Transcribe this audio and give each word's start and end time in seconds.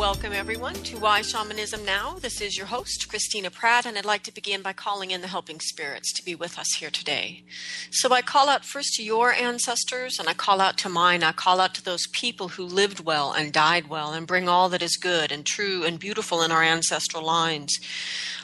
Welcome, 0.00 0.32
everyone, 0.32 0.76
to 0.84 0.98
Why 0.98 1.20
Shamanism 1.20 1.84
Now. 1.84 2.14
This 2.18 2.40
is 2.40 2.56
your 2.56 2.68
host, 2.68 3.06
Christina 3.10 3.50
Pratt, 3.50 3.84
and 3.84 3.98
I'd 3.98 4.06
like 4.06 4.22
to 4.22 4.32
begin 4.32 4.62
by 4.62 4.72
calling 4.72 5.10
in 5.10 5.20
the 5.20 5.26
helping 5.26 5.60
spirits 5.60 6.10
to 6.14 6.24
be 6.24 6.34
with 6.34 6.58
us 6.58 6.76
here 6.78 6.88
today. 6.88 7.42
So 7.90 8.10
I 8.10 8.22
call 8.22 8.48
out 8.48 8.64
first 8.64 8.94
to 8.94 9.02
your 9.02 9.30
ancestors, 9.30 10.18
and 10.18 10.26
I 10.26 10.32
call 10.32 10.58
out 10.62 10.78
to 10.78 10.88
mine. 10.88 11.22
I 11.22 11.32
call 11.32 11.60
out 11.60 11.74
to 11.74 11.84
those 11.84 12.06
people 12.12 12.48
who 12.48 12.64
lived 12.64 13.00
well 13.00 13.32
and 13.32 13.52
died 13.52 13.90
well 13.90 14.14
and 14.14 14.26
bring 14.26 14.48
all 14.48 14.70
that 14.70 14.80
is 14.80 14.96
good 14.96 15.30
and 15.30 15.44
true 15.44 15.84
and 15.84 15.98
beautiful 15.98 16.40
in 16.40 16.50
our 16.50 16.62
ancestral 16.62 17.22
lines. 17.22 17.78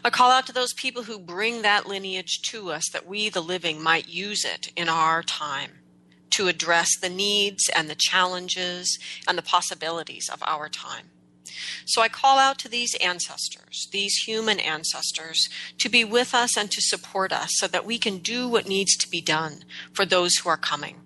I 0.04 0.10
call 0.10 0.30
out 0.30 0.46
to 0.48 0.52
those 0.52 0.74
people 0.74 1.04
who 1.04 1.18
bring 1.18 1.62
that 1.62 1.86
lineage 1.86 2.42
to 2.50 2.70
us 2.70 2.84
that 2.92 3.06
we, 3.06 3.30
the 3.30 3.40
living, 3.40 3.82
might 3.82 4.08
use 4.08 4.44
it 4.44 4.72
in 4.76 4.90
our 4.90 5.22
time 5.22 5.70
to 6.32 6.48
address 6.48 6.90
the 7.00 7.08
needs 7.08 7.70
and 7.74 7.88
the 7.88 7.96
challenges 7.98 8.98
and 9.26 9.38
the 9.38 9.42
possibilities 9.42 10.28
of 10.30 10.42
our 10.42 10.68
time. 10.68 11.06
So 11.84 12.02
I 12.02 12.08
call 12.08 12.38
out 12.38 12.58
to 12.60 12.68
these 12.68 12.94
ancestors, 12.96 13.88
these 13.92 14.16
human 14.26 14.58
ancestors, 14.60 15.48
to 15.78 15.88
be 15.88 16.04
with 16.04 16.34
us 16.34 16.56
and 16.56 16.70
to 16.70 16.80
support 16.80 17.32
us 17.32 17.50
so 17.52 17.66
that 17.68 17.86
we 17.86 17.98
can 17.98 18.18
do 18.18 18.48
what 18.48 18.68
needs 18.68 18.96
to 18.96 19.08
be 19.08 19.20
done 19.20 19.64
for 19.92 20.04
those 20.04 20.36
who 20.36 20.48
are 20.48 20.56
coming. 20.56 20.96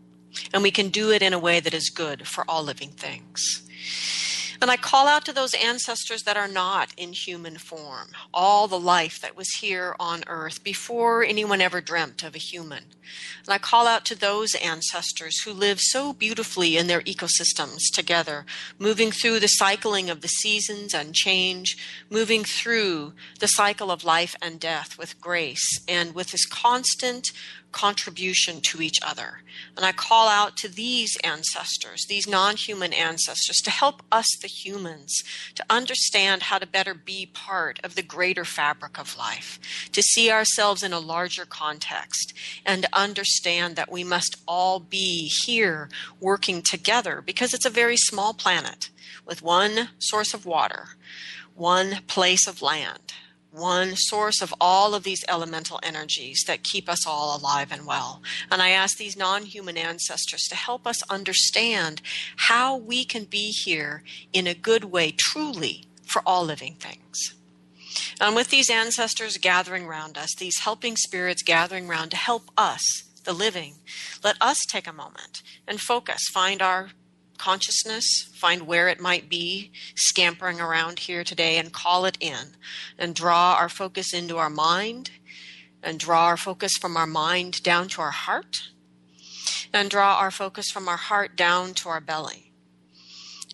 And 0.52 0.62
we 0.62 0.70
can 0.70 0.88
do 0.88 1.10
it 1.10 1.22
in 1.22 1.32
a 1.32 1.38
way 1.38 1.60
that 1.60 1.74
is 1.74 1.90
good 1.90 2.26
for 2.26 2.44
all 2.48 2.62
living 2.62 2.90
things. 2.90 3.62
And 4.60 4.70
I 4.70 4.76
call 4.76 5.08
out 5.08 5.24
to 5.24 5.32
those 5.32 5.54
ancestors 5.54 6.24
that 6.24 6.36
are 6.36 6.48
not 6.48 6.92
in 6.98 7.14
human 7.14 7.56
form, 7.56 8.08
all 8.34 8.68
the 8.68 8.78
life 8.78 9.18
that 9.22 9.34
was 9.34 9.48
here 9.60 9.96
on 9.98 10.22
earth 10.26 10.62
before 10.62 11.24
anyone 11.24 11.62
ever 11.62 11.80
dreamt 11.80 12.22
of 12.22 12.34
a 12.34 12.38
human. 12.38 12.84
And 13.46 13.54
I 13.54 13.58
call 13.58 13.86
out 13.86 14.04
to 14.06 14.14
those 14.14 14.54
ancestors 14.56 15.40
who 15.42 15.52
live 15.52 15.80
so 15.80 16.12
beautifully 16.12 16.76
in 16.76 16.88
their 16.88 17.00
ecosystems 17.00 17.78
together, 17.94 18.44
moving 18.78 19.10
through 19.10 19.40
the 19.40 19.48
cycling 19.48 20.10
of 20.10 20.20
the 20.20 20.28
seasons 20.28 20.92
and 20.92 21.14
change, 21.14 21.78
moving 22.10 22.44
through 22.44 23.14
the 23.38 23.46
cycle 23.46 23.90
of 23.90 24.04
life 24.04 24.36
and 24.42 24.60
death 24.60 24.98
with 24.98 25.20
grace 25.22 25.80
and 25.88 26.14
with 26.14 26.32
this 26.32 26.44
constant 26.44 27.32
contribution 27.72 28.60
to 28.60 28.82
each 28.82 28.98
other. 29.02 29.42
And 29.76 29.84
I 29.84 29.92
call 29.92 30.28
out 30.28 30.56
to 30.58 30.68
these 30.68 31.16
ancestors, 31.22 32.06
these 32.08 32.28
non 32.28 32.56
human 32.56 32.92
ancestors, 32.92 33.56
to 33.58 33.70
help 33.70 34.02
us, 34.10 34.26
the 34.40 34.48
humans, 34.48 35.22
to 35.54 35.64
understand 35.70 36.44
how 36.44 36.58
to 36.58 36.66
better 36.66 36.94
be 36.94 37.26
part 37.32 37.78
of 37.84 37.94
the 37.94 38.02
greater 38.02 38.44
fabric 38.44 38.98
of 38.98 39.16
life, 39.16 39.58
to 39.92 40.02
see 40.02 40.30
ourselves 40.30 40.82
in 40.82 40.92
a 40.92 41.00
larger 41.00 41.44
context, 41.44 42.32
and 42.64 42.82
to 42.82 42.88
understand 42.92 43.76
that 43.76 43.92
we 43.92 44.04
must 44.04 44.36
all 44.46 44.80
be 44.80 45.30
here 45.44 45.88
working 46.20 46.62
together 46.62 47.22
because 47.24 47.54
it's 47.54 47.66
a 47.66 47.70
very 47.70 47.96
small 47.96 48.34
planet 48.34 48.90
with 49.26 49.42
one 49.42 49.90
source 49.98 50.34
of 50.34 50.46
water, 50.46 50.90
one 51.54 52.00
place 52.06 52.46
of 52.46 52.62
land 52.62 53.14
one 53.50 53.96
source 53.96 54.40
of 54.40 54.54
all 54.60 54.94
of 54.94 55.02
these 55.02 55.24
elemental 55.28 55.80
energies 55.82 56.44
that 56.46 56.62
keep 56.62 56.88
us 56.88 57.06
all 57.06 57.36
alive 57.36 57.72
and 57.72 57.86
well. 57.86 58.22
And 58.50 58.62
I 58.62 58.70
ask 58.70 58.96
these 58.96 59.16
non 59.16 59.44
human 59.44 59.76
ancestors 59.76 60.42
to 60.48 60.54
help 60.54 60.86
us 60.86 61.02
understand 61.10 62.02
how 62.36 62.76
we 62.76 63.04
can 63.04 63.24
be 63.24 63.50
here 63.64 64.02
in 64.32 64.46
a 64.46 64.54
good 64.54 64.84
way, 64.84 65.12
truly, 65.18 65.84
for 66.04 66.22
all 66.24 66.44
living 66.44 66.74
things. 66.74 67.34
And 68.20 68.36
with 68.36 68.48
these 68.48 68.70
ancestors 68.70 69.36
gathering 69.38 69.86
around 69.86 70.16
us, 70.16 70.34
these 70.38 70.60
helping 70.60 70.96
spirits 70.96 71.42
gathering 71.42 71.88
around 71.88 72.10
to 72.10 72.16
help 72.16 72.50
us, 72.56 72.82
the 73.24 73.32
living, 73.32 73.74
let 74.22 74.36
us 74.40 74.58
take 74.70 74.86
a 74.86 74.92
moment 74.92 75.42
and 75.66 75.80
focus, 75.80 76.22
find 76.32 76.62
our 76.62 76.90
consciousness, 77.40 78.28
find 78.34 78.66
where 78.66 78.88
it 78.88 79.00
might 79.00 79.30
be 79.30 79.72
scampering 79.94 80.60
around 80.60 80.98
here 80.98 81.24
today, 81.24 81.56
and 81.56 81.72
call 81.72 82.04
it 82.04 82.18
in, 82.20 82.54
and 82.98 83.14
draw 83.14 83.54
our 83.54 83.70
focus 83.70 84.12
into 84.12 84.36
our 84.36 84.50
mind, 84.50 85.10
and 85.82 85.98
draw 85.98 86.26
our 86.26 86.36
focus 86.36 86.72
from 86.78 86.98
our 86.98 87.06
mind 87.06 87.62
down 87.62 87.88
to 87.88 88.02
our 88.02 88.10
heart, 88.10 88.68
and 89.72 89.88
draw 89.88 90.18
our 90.18 90.30
focus 90.30 90.66
from 90.70 90.86
our 90.86 90.98
heart 90.98 91.34
down 91.34 91.72
to 91.72 91.88
our 91.88 92.00
belly. 92.00 92.52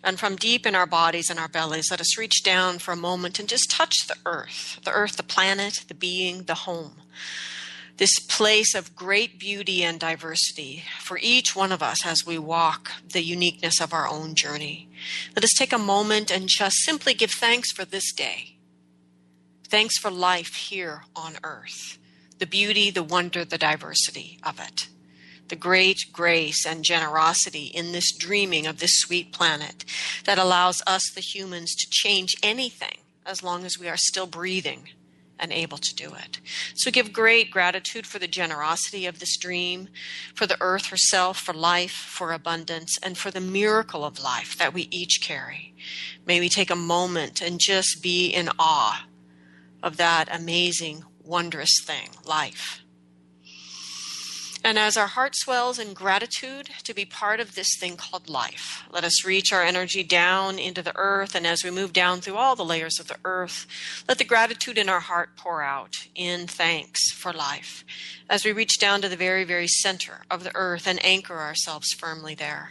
And 0.02 0.18
from 0.18 0.34
deep 0.34 0.66
in 0.66 0.74
our 0.74 0.86
bodies 0.86 1.30
and 1.30 1.38
our 1.38 1.48
bellies, 1.48 1.90
let 1.90 2.00
us 2.00 2.18
reach 2.18 2.42
down 2.42 2.80
for 2.80 2.90
a 2.90 2.96
moment 2.96 3.38
and 3.38 3.48
just 3.48 3.70
touch 3.70 3.94
the 4.08 4.16
earth, 4.26 4.80
the 4.84 4.92
earth, 4.92 5.16
the 5.16 5.22
planet, 5.22 5.84
the 5.86 5.94
being, 5.94 6.42
the 6.42 6.54
home 6.54 6.96
this 7.96 8.18
place 8.18 8.74
of 8.74 8.94
great 8.94 9.38
beauty 9.38 9.82
and 9.82 9.98
diversity 9.98 10.84
for 11.00 11.18
each 11.20 11.56
one 11.56 11.72
of 11.72 11.82
us 11.82 12.04
as 12.04 12.26
we 12.26 12.38
walk 12.38 12.90
the 13.10 13.22
uniqueness 13.22 13.80
of 13.80 13.92
our 13.92 14.06
own 14.06 14.34
journey. 14.34 14.88
Let 15.34 15.44
us 15.44 15.54
take 15.56 15.72
a 15.72 15.78
moment 15.78 16.30
and 16.30 16.48
just 16.48 16.76
simply 16.84 17.14
give 17.14 17.30
thanks 17.30 17.72
for 17.72 17.84
this 17.84 18.12
day. 18.12 18.56
Thanks 19.68 19.98
for 19.98 20.10
life 20.10 20.54
here 20.54 21.04
on 21.14 21.36
earth, 21.42 21.98
the 22.38 22.46
beauty, 22.46 22.90
the 22.90 23.02
wonder, 23.02 23.44
the 23.44 23.58
diversity 23.58 24.38
of 24.44 24.60
it, 24.60 24.88
the 25.48 25.56
great 25.56 25.98
grace 26.12 26.66
and 26.66 26.84
generosity 26.84 27.66
in 27.66 27.92
this 27.92 28.14
dreaming 28.14 28.66
of 28.66 28.78
this 28.78 28.98
sweet 28.98 29.32
planet 29.32 29.84
that 30.24 30.38
allows 30.38 30.82
us, 30.86 31.10
the 31.14 31.20
humans, 31.20 31.74
to 31.74 31.86
change 31.90 32.34
anything 32.42 32.98
as 33.24 33.42
long 33.42 33.64
as 33.64 33.78
we 33.78 33.88
are 33.88 33.96
still 33.96 34.26
breathing 34.26 34.88
and 35.38 35.52
able 35.52 35.78
to 35.78 35.94
do 35.94 36.14
it. 36.14 36.40
So 36.74 36.90
give 36.90 37.12
great 37.12 37.50
gratitude 37.50 38.06
for 38.06 38.18
the 38.18 38.26
generosity 38.26 39.06
of 39.06 39.18
this 39.18 39.36
dream, 39.36 39.88
for 40.34 40.46
the 40.46 40.56
earth 40.60 40.86
herself, 40.86 41.38
for 41.38 41.52
life, 41.52 41.92
for 41.92 42.32
abundance, 42.32 42.98
and 43.02 43.18
for 43.18 43.30
the 43.30 43.40
miracle 43.40 44.04
of 44.04 44.22
life 44.22 44.56
that 44.58 44.72
we 44.72 44.88
each 44.90 45.20
carry. 45.22 45.74
May 46.26 46.40
we 46.40 46.48
take 46.48 46.70
a 46.70 46.76
moment 46.76 47.42
and 47.42 47.60
just 47.60 48.02
be 48.02 48.28
in 48.28 48.48
awe 48.58 49.06
of 49.82 49.96
that 49.98 50.28
amazing, 50.34 51.04
wondrous 51.22 51.82
thing, 51.84 52.10
life. 52.24 52.82
And 54.66 54.80
as 54.80 54.96
our 54.96 55.06
heart 55.06 55.36
swells 55.36 55.78
in 55.78 55.94
gratitude 55.94 56.70
to 56.82 56.92
be 56.92 57.04
part 57.04 57.38
of 57.38 57.54
this 57.54 57.68
thing 57.78 57.96
called 57.96 58.28
life, 58.28 58.82
let 58.90 59.04
us 59.04 59.24
reach 59.24 59.52
our 59.52 59.62
energy 59.62 60.02
down 60.02 60.58
into 60.58 60.82
the 60.82 60.96
earth. 60.96 61.36
And 61.36 61.46
as 61.46 61.62
we 61.62 61.70
move 61.70 61.92
down 61.92 62.20
through 62.20 62.34
all 62.34 62.56
the 62.56 62.64
layers 62.64 62.98
of 62.98 63.06
the 63.06 63.16
earth, 63.24 63.68
let 64.08 64.18
the 64.18 64.24
gratitude 64.24 64.76
in 64.76 64.88
our 64.88 64.98
heart 64.98 65.36
pour 65.36 65.62
out 65.62 66.08
in 66.16 66.48
thanks 66.48 67.12
for 67.12 67.32
life 67.32 67.84
as 68.28 68.44
we 68.44 68.50
reach 68.50 68.80
down 68.80 69.00
to 69.02 69.08
the 69.08 69.14
very, 69.14 69.44
very 69.44 69.68
center 69.68 70.22
of 70.28 70.42
the 70.42 70.50
earth 70.56 70.88
and 70.88 70.98
anchor 71.04 71.38
ourselves 71.38 71.92
firmly 71.92 72.34
there. 72.34 72.70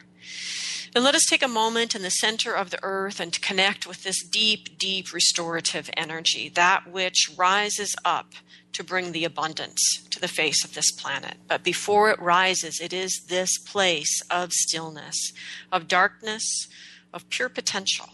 And 0.94 1.02
let 1.02 1.16
us 1.16 1.26
take 1.30 1.44
a 1.44 1.48
moment 1.48 1.96
in 1.96 2.02
the 2.02 2.10
center 2.10 2.54
of 2.54 2.72
the 2.72 2.80
earth 2.84 3.22
and 3.22 3.42
connect 3.42 3.88
with 3.88 4.04
this 4.04 4.22
deep, 4.22 4.78
deep 4.78 5.14
restorative 5.14 5.90
energy, 5.96 6.50
that 6.56 6.92
which 6.92 7.32
rises 7.38 7.96
up 8.04 8.34
to 8.76 8.84
bring 8.84 9.12
the 9.12 9.26
abundance 9.26 9.82
to 10.10 10.20
the 10.20 10.28
face 10.28 10.64
of 10.64 10.74
this 10.74 10.92
planet. 10.92 11.36
But 11.48 11.64
before 11.64 12.10
it 12.12 12.20
rises, 12.20 12.80
it 12.80 12.94
is 12.94 13.26
this 13.28 13.58
place 13.58 14.22
of 14.30 14.52
stillness, 14.52 15.32
of 15.72 15.88
darkness, 15.88 16.68
of 17.14 17.30
pure 17.30 17.50
potential. 17.50 18.10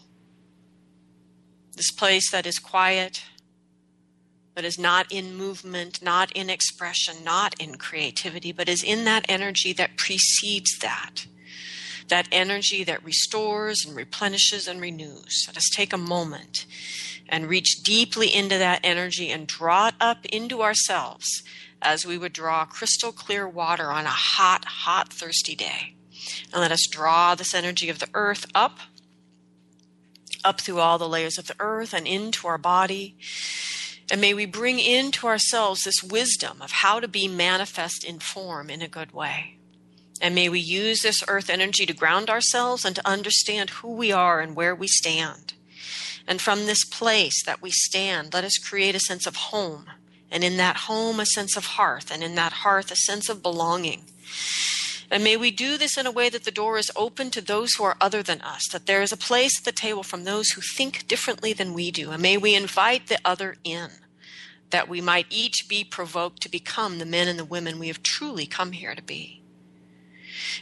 This 1.76 1.90
place 1.90 2.30
that 2.30 2.46
is 2.46 2.58
quiet, 2.58 3.22
that 4.54 4.64
is 4.64 4.78
not 4.78 5.10
in 5.10 5.36
movement, 5.36 6.02
not 6.02 6.30
in 6.32 6.50
expression, 6.50 7.24
not 7.24 7.54
in 7.60 7.76
creativity, 7.76 8.52
but 8.52 8.68
is 8.68 8.84
in 8.84 9.04
that 9.04 9.24
energy 9.28 9.72
that 9.72 9.96
precedes 9.96 10.78
that. 10.78 11.26
That 12.12 12.28
energy 12.30 12.84
that 12.84 13.02
restores 13.02 13.86
and 13.86 13.96
replenishes 13.96 14.68
and 14.68 14.82
renews. 14.82 15.44
Let 15.46 15.56
us 15.56 15.70
take 15.74 15.94
a 15.94 15.96
moment 15.96 16.66
and 17.26 17.48
reach 17.48 17.82
deeply 17.82 18.28
into 18.28 18.58
that 18.58 18.80
energy 18.84 19.30
and 19.30 19.46
draw 19.46 19.88
it 19.88 19.94
up 19.98 20.26
into 20.26 20.60
ourselves 20.60 21.42
as 21.80 22.04
we 22.04 22.18
would 22.18 22.34
draw 22.34 22.66
crystal 22.66 23.12
clear 23.12 23.48
water 23.48 23.90
on 23.90 24.04
a 24.04 24.10
hot, 24.10 24.66
hot, 24.66 25.10
thirsty 25.10 25.56
day. 25.56 25.94
And 26.52 26.60
let 26.60 26.70
us 26.70 26.86
draw 26.86 27.34
this 27.34 27.54
energy 27.54 27.88
of 27.88 27.98
the 27.98 28.10
earth 28.12 28.44
up, 28.54 28.80
up 30.44 30.60
through 30.60 30.80
all 30.80 30.98
the 30.98 31.08
layers 31.08 31.38
of 31.38 31.46
the 31.46 31.56
earth 31.60 31.94
and 31.94 32.06
into 32.06 32.46
our 32.46 32.58
body. 32.58 33.16
And 34.10 34.20
may 34.20 34.34
we 34.34 34.44
bring 34.44 34.78
into 34.80 35.26
ourselves 35.26 35.84
this 35.84 36.02
wisdom 36.02 36.60
of 36.60 36.72
how 36.72 37.00
to 37.00 37.08
be 37.08 37.26
manifest 37.26 38.04
in 38.04 38.18
form 38.18 38.68
in 38.68 38.82
a 38.82 38.86
good 38.86 39.12
way. 39.12 39.56
And 40.22 40.36
may 40.36 40.48
we 40.48 40.60
use 40.60 41.00
this 41.00 41.24
earth 41.26 41.50
energy 41.50 41.84
to 41.84 41.92
ground 41.92 42.30
ourselves 42.30 42.84
and 42.84 42.94
to 42.94 43.06
understand 43.06 43.70
who 43.70 43.92
we 43.92 44.12
are 44.12 44.40
and 44.40 44.54
where 44.54 44.72
we 44.72 44.86
stand. 44.86 45.54
And 46.28 46.40
from 46.40 46.64
this 46.64 46.84
place 46.84 47.44
that 47.44 47.60
we 47.60 47.72
stand, 47.72 48.32
let 48.32 48.44
us 48.44 48.56
create 48.56 48.94
a 48.94 49.00
sense 49.00 49.26
of 49.26 49.34
home. 49.34 49.86
And 50.30 50.44
in 50.44 50.58
that 50.58 50.76
home, 50.76 51.18
a 51.18 51.26
sense 51.26 51.56
of 51.56 51.64
hearth. 51.64 52.12
And 52.12 52.22
in 52.22 52.36
that 52.36 52.52
hearth, 52.52 52.92
a 52.92 52.96
sense 52.96 53.28
of 53.28 53.42
belonging. 53.42 54.04
And 55.10 55.24
may 55.24 55.36
we 55.36 55.50
do 55.50 55.76
this 55.76 55.98
in 55.98 56.06
a 56.06 56.12
way 56.12 56.28
that 56.28 56.44
the 56.44 56.52
door 56.52 56.78
is 56.78 56.92
open 56.94 57.32
to 57.32 57.40
those 57.40 57.74
who 57.74 57.82
are 57.82 57.96
other 58.00 58.22
than 58.22 58.40
us, 58.42 58.68
that 58.70 58.86
there 58.86 59.02
is 59.02 59.10
a 59.10 59.16
place 59.16 59.58
at 59.58 59.64
the 59.64 59.72
table 59.72 60.04
from 60.04 60.22
those 60.22 60.50
who 60.50 60.62
think 60.62 61.08
differently 61.08 61.52
than 61.52 61.74
we 61.74 61.90
do. 61.90 62.12
And 62.12 62.22
may 62.22 62.38
we 62.38 62.54
invite 62.54 63.08
the 63.08 63.18
other 63.24 63.56
in, 63.64 63.90
that 64.70 64.88
we 64.88 65.00
might 65.00 65.26
each 65.28 65.66
be 65.68 65.82
provoked 65.82 66.40
to 66.42 66.48
become 66.48 66.98
the 66.98 67.04
men 67.04 67.26
and 67.26 67.38
the 67.38 67.44
women 67.44 67.80
we 67.80 67.88
have 67.88 68.04
truly 68.04 68.46
come 68.46 68.70
here 68.70 68.94
to 68.94 69.02
be. 69.02 69.41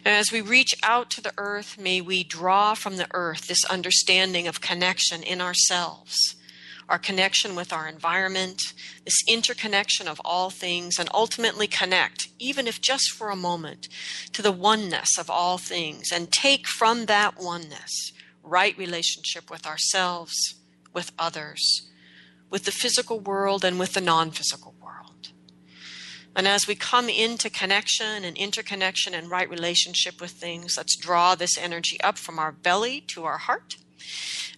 And 0.05 0.15
as 0.15 0.33
we 0.33 0.41
reach 0.41 0.75
out 0.83 1.11
to 1.11 1.21
the 1.21 1.35
earth, 1.39 1.79
may 1.79 2.01
we 2.01 2.25
draw 2.25 2.75
from 2.75 2.97
the 2.97 3.09
earth 3.13 3.47
this 3.47 3.65
understanding 3.65 4.47
of 4.47 4.61
connection 4.61 5.23
in 5.23 5.41
ourselves 5.41 6.37
our 6.91 6.99
connection 6.99 7.55
with 7.55 7.73
our 7.73 7.87
environment, 7.87 8.75
this 9.05 9.23
interconnection 9.29 10.09
of 10.09 10.21
all 10.25 10.51
things, 10.51 10.99
and 10.99 11.09
ultimately 11.15 11.69
connect, 11.69 12.29
even 12.41 12.67
if 12.67 12.81
just 12.81 13.13
for 13.13 13.31
a 13.31 13.37
moment, 13.37 13.89
to 14.33 14.43
the 14.43 14.53
oneness 14.53 15.17
of 15.17 15.31
all 15.31 15.57
things 15.57 16.11
and 16.13 16.33
take 16.33 16.67
from 16.67 17.07
that 17.07 17.41
oneness 17.41 18.13
right 18.43 18.77
relationship 18.77 19.49
with 19.49 19.67
ourselves, 19.67 20.35
with 20.93 21.13
others, 21.17 21.89
with 22.51 22.65
the 22.65 22.73
physical 22.73 23.21
world, 23.21 23.65
and 23.65 23.79
with 23.79 23.93
the 23.93 24.01
non 24.01 24.33
physical 24.33 24.75
world. 24.83 25.20
And 26.41 26.49
as 26.49 26.67
we 26.67 26.75
come 26.75 27.11
into 27.11 27.51
connection 27.51 28.25
and 28.25 28.35
interconnection 28.35 29.13
and 29.13 29.31
right 29.31 29.51
relationship 29.51 30.23
with 30.23 30.31
things, 30.31 30.79
let's 30.79 30.97
draw 30.97 31.35
this 31.35 31.59
energy 31.59 32.01
up 32.01 32.17
from 32.17 32.39
our 32.39 32.51
belly 32.51 33.03
to 33.09 33.25
our 33.27 33.37
heart 33.37 33.77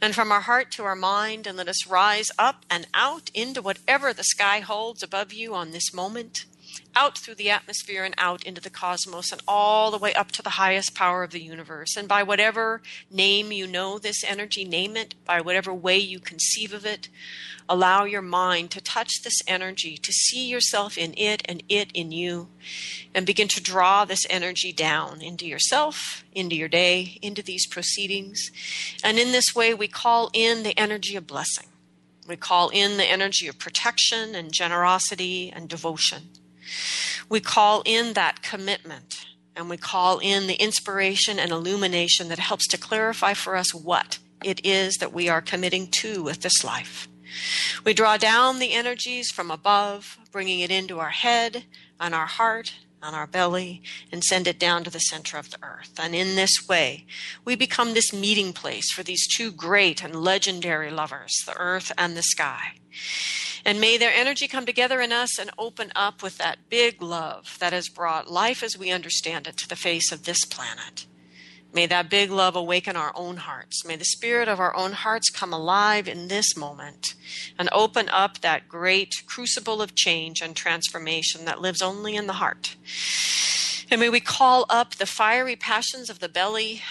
and 0.01 0.15
from 0.15 0.31
our 0.31 0.43
heart 0.43 0.71
to 0.75 0.85
our 0.85 0.95
mind, 0.95 1.45
and 1.45 1.59
let 1.59 1.67
us 1.67 1.85
rise 1.89 2.31
up 2.39 2.65
and 2.71 2.87
out 2.95 3.31
into 3.35 3.61
whatever 3.61 4.13
the 4.13 4.23
sky 4.23 4.61
holds 4.61 5.03
above 5.03 5.33
you 5.33 5.57
on 5.57 5.73
this 5.73 5.93
moment 5.93 6.45
out 6.95 7.19
through 7.19 7.37
the 7.37 7.51
atmosphere 7.51 8.05
and 8.05 8.15
out 8.19 8.45
into 8.45 8.61
the 8.61 8.71
cosmos 8.71 9.33
and 9.33 9.43
all 9.47 9.91
the 9.91 9.99
way 9.99 10.13
up 10.15 10.31
to 10.33 10.43
the 10.43 10.51
highest 10.51 10.95
power 10.95 11.23
of 11.23 11.31
the 11.31 11.43
universe. 11.43 11.97
And 11.97 12.07
by 12.07 12.23
whatever 12.23 12.83
name 13.11 13.53
you 13.53 13.67
know 13.67 13.99
this 13.99 14.23
energy, 14.25 14.65
name 14.65 14.97
it. 14.97 15.15
By 15.25 15.41
whatever 15.41 15.73
way 15.73 15.99
you 15.99 16.21
conceive 16.21 16.73
of 16.73 16.85
it, 16.85 17.09
allow 17.69 18.05
your 18.05 18.23
mind 18.23 18.71
to 18.73 18.81
touch 18.81 19.23
this 19.23 19.41
energy, 19.47 19.97
to 19.97 20.13
see 20.13 20.47
yourself 20.49 20.99
in 20.99 21.15
it 21.17 21.43
and 21.47 21.63
it 21.69 21.91
in 21.93 22.13
you, 22.13 22.49
and 23.15 23.25
begin 23.25 23.49
to 23.49 23.63
draw 23.63 24.05
this 24.05 24.27
energy 24.29 24.73
down 24.73 25.23
into 25.23 25.47
yourself, 25.47 26.25
into 26.33 26.57
your 26.57 26.69
day, 26.69 27.19
into 27.23 27.43
these 27.43 27.67
proceedings. 27.67 28.51
And 29.03 29.19
in 29.19 29.33
this 29.33 29.55
way, 29.55 29.73
we 29.75 29.89
call 29.89 30.31
in 30.33 30.63
the 30.63 30.79
energy 30.79 31.17
of 31.17 31.27
blessing. 31.27 31.69
We 32.27 32.37
call 32.37 32.69
in 32.69 32.99
the 32.99 33.05
energy 33.05 33.49
of 33.49 33.59
protection 33.59 34.35
and 34.35 34.53
generosity 34.53 35.51
and 35.55 35.69
devotion. 35.69 36.29
We 37.29 37.41
call 37.41 37.83
in 37.85 38.13
that 38.15 38.43
commitment 38.43 39.27
and 39.55 39.69
we 39.69 39.77
call 39.77 40.19
in 40.19 40.47
the 40.47 40.55
inspiration 40.55 41.39
and 41.39 41.51
illumination 41.51 42.29
that 42.29 42.39
helps 42.39 42.67
to 42.69 42.79
clarify 42.79 43.35
for 43.35 43.57
us 43.57 43.75
what 43.75 44.19
it 44.45 44.65
is 44.65 44.97
that 44.97 45.13
we 45.13 45.29
are 45.29 45.43
committing 45.43 45.89
to 45.89 46.23
with 46.23 46.41
this 46.41 46.65
life. 46.65 47.09
We 47.85 47.95
draw 47.95 48.17
down 48.17 48.59
the 48.59 48.73
energies 48.73 49.31
from 49.31 49.51
above, 49.51 50.19
bringing 50.31 50.61
it 50.61 50.71
into 50.71 50.99
our 50.99 51.11
head 51.11 51.65
and 52.01 52.15
our 52.15 52.27
heart 52.27 52.75
and 53.03 53.17
our 53.17 53.27
belly 53.27 53.83
and 54.13 54.23
send 54.23 54.47
it 54.47 54.59
down 54.59 54.85
to 54.85 54.91
the 54.91 55.01
center 55.01 55.37
of 55.37 55.51
the 55.51 55.59
earth. 55.63 55.99
And 56.01 56.15
in 56.15 56.37
this 56.37 56.69
way, 56.69 57.07
we 57.45 57.57
become 57.57 57.95
this 57.95 58.13
meeting 58.13 58.53
place 58.53 58.93
for 58.93 59.03
these 59.03 59.27
two 59.27 59.51
great 59.51 60.05
and 60.05 60.15
legendary 60.15 60.91
lovers, 60.91 61.33
the 61.45 61.57
earth 61.59 61.91
and 61.99 62.17
the 62.17 62.23
sky. 62.23 62.75
And 63.65 63.81
may 63.81 63.97
their 63.97 64.13
energy 64.13 64.49
come 64.49 64.67
together 64.67 65.01
in 65.01 65.13
us 65.13 65.39
and 65.39 65.51
open 65.57 65.93
up 65.95 66.23
with 66.23 66.39
that 66.39 66.69
big 66.69 67.01
love 67.01 67.57
that 67.61 67.73
has 67.73 67.89
brought 67.89 68.31
life 68.31 68.63
as 68.63 68.77
we 68.77 68.91
understand 68.91 69.47
it 69.47 69.57
to 69.59 69.69
the 69.69 69.77
face 69.77 70.11
of 70.11 70.25
this 70.25 70.45
planet. 70.45 71.07
May 71.75 71.87
that 71.87 72.11
big 72.11 72.31
love 72.31 72.55
awaken 72.55 72.97
our 72.97 73.13
own 73.15 73.39
hearts. 73.39 73.85
May 73.87 73.97
the 73.97 74.05
spirit 74.05 74.47
of 74.47 74.61
our 74.61 74.77
own 74.77 74.93
hearts 74.93 75.31
come 75.31 75.55
alive 75.55 76.07
in 76.07 76.29
this 76.29 76.55
moment 76.55 77.15
and 77.59 77.71
open 77.73 78.11
up 78.11 78.41
that 78.41 78.69
great 78.69 79.23
crucible 79.27 79.81
of 79.81 79.95
change 79.95 80.43
and 80.43 80.55
transformation 80.55 81.47
that 81.47 81.63
lives 81.63 81.81
only 81.81 82.15
in 82.15 82.27
the 82.27 82.35
heart. 82.35 82.77
And 83.91 84.01
may 84.01 84.11
we 84.11 84.21
call 84.21 84.67
up 84.69 84.97
the 84.97 85.07
fiery 85.07 85.57
passions 85.57 86.11
of 86.11 86.19
the 86.19 86.29
belly 86.29 86.83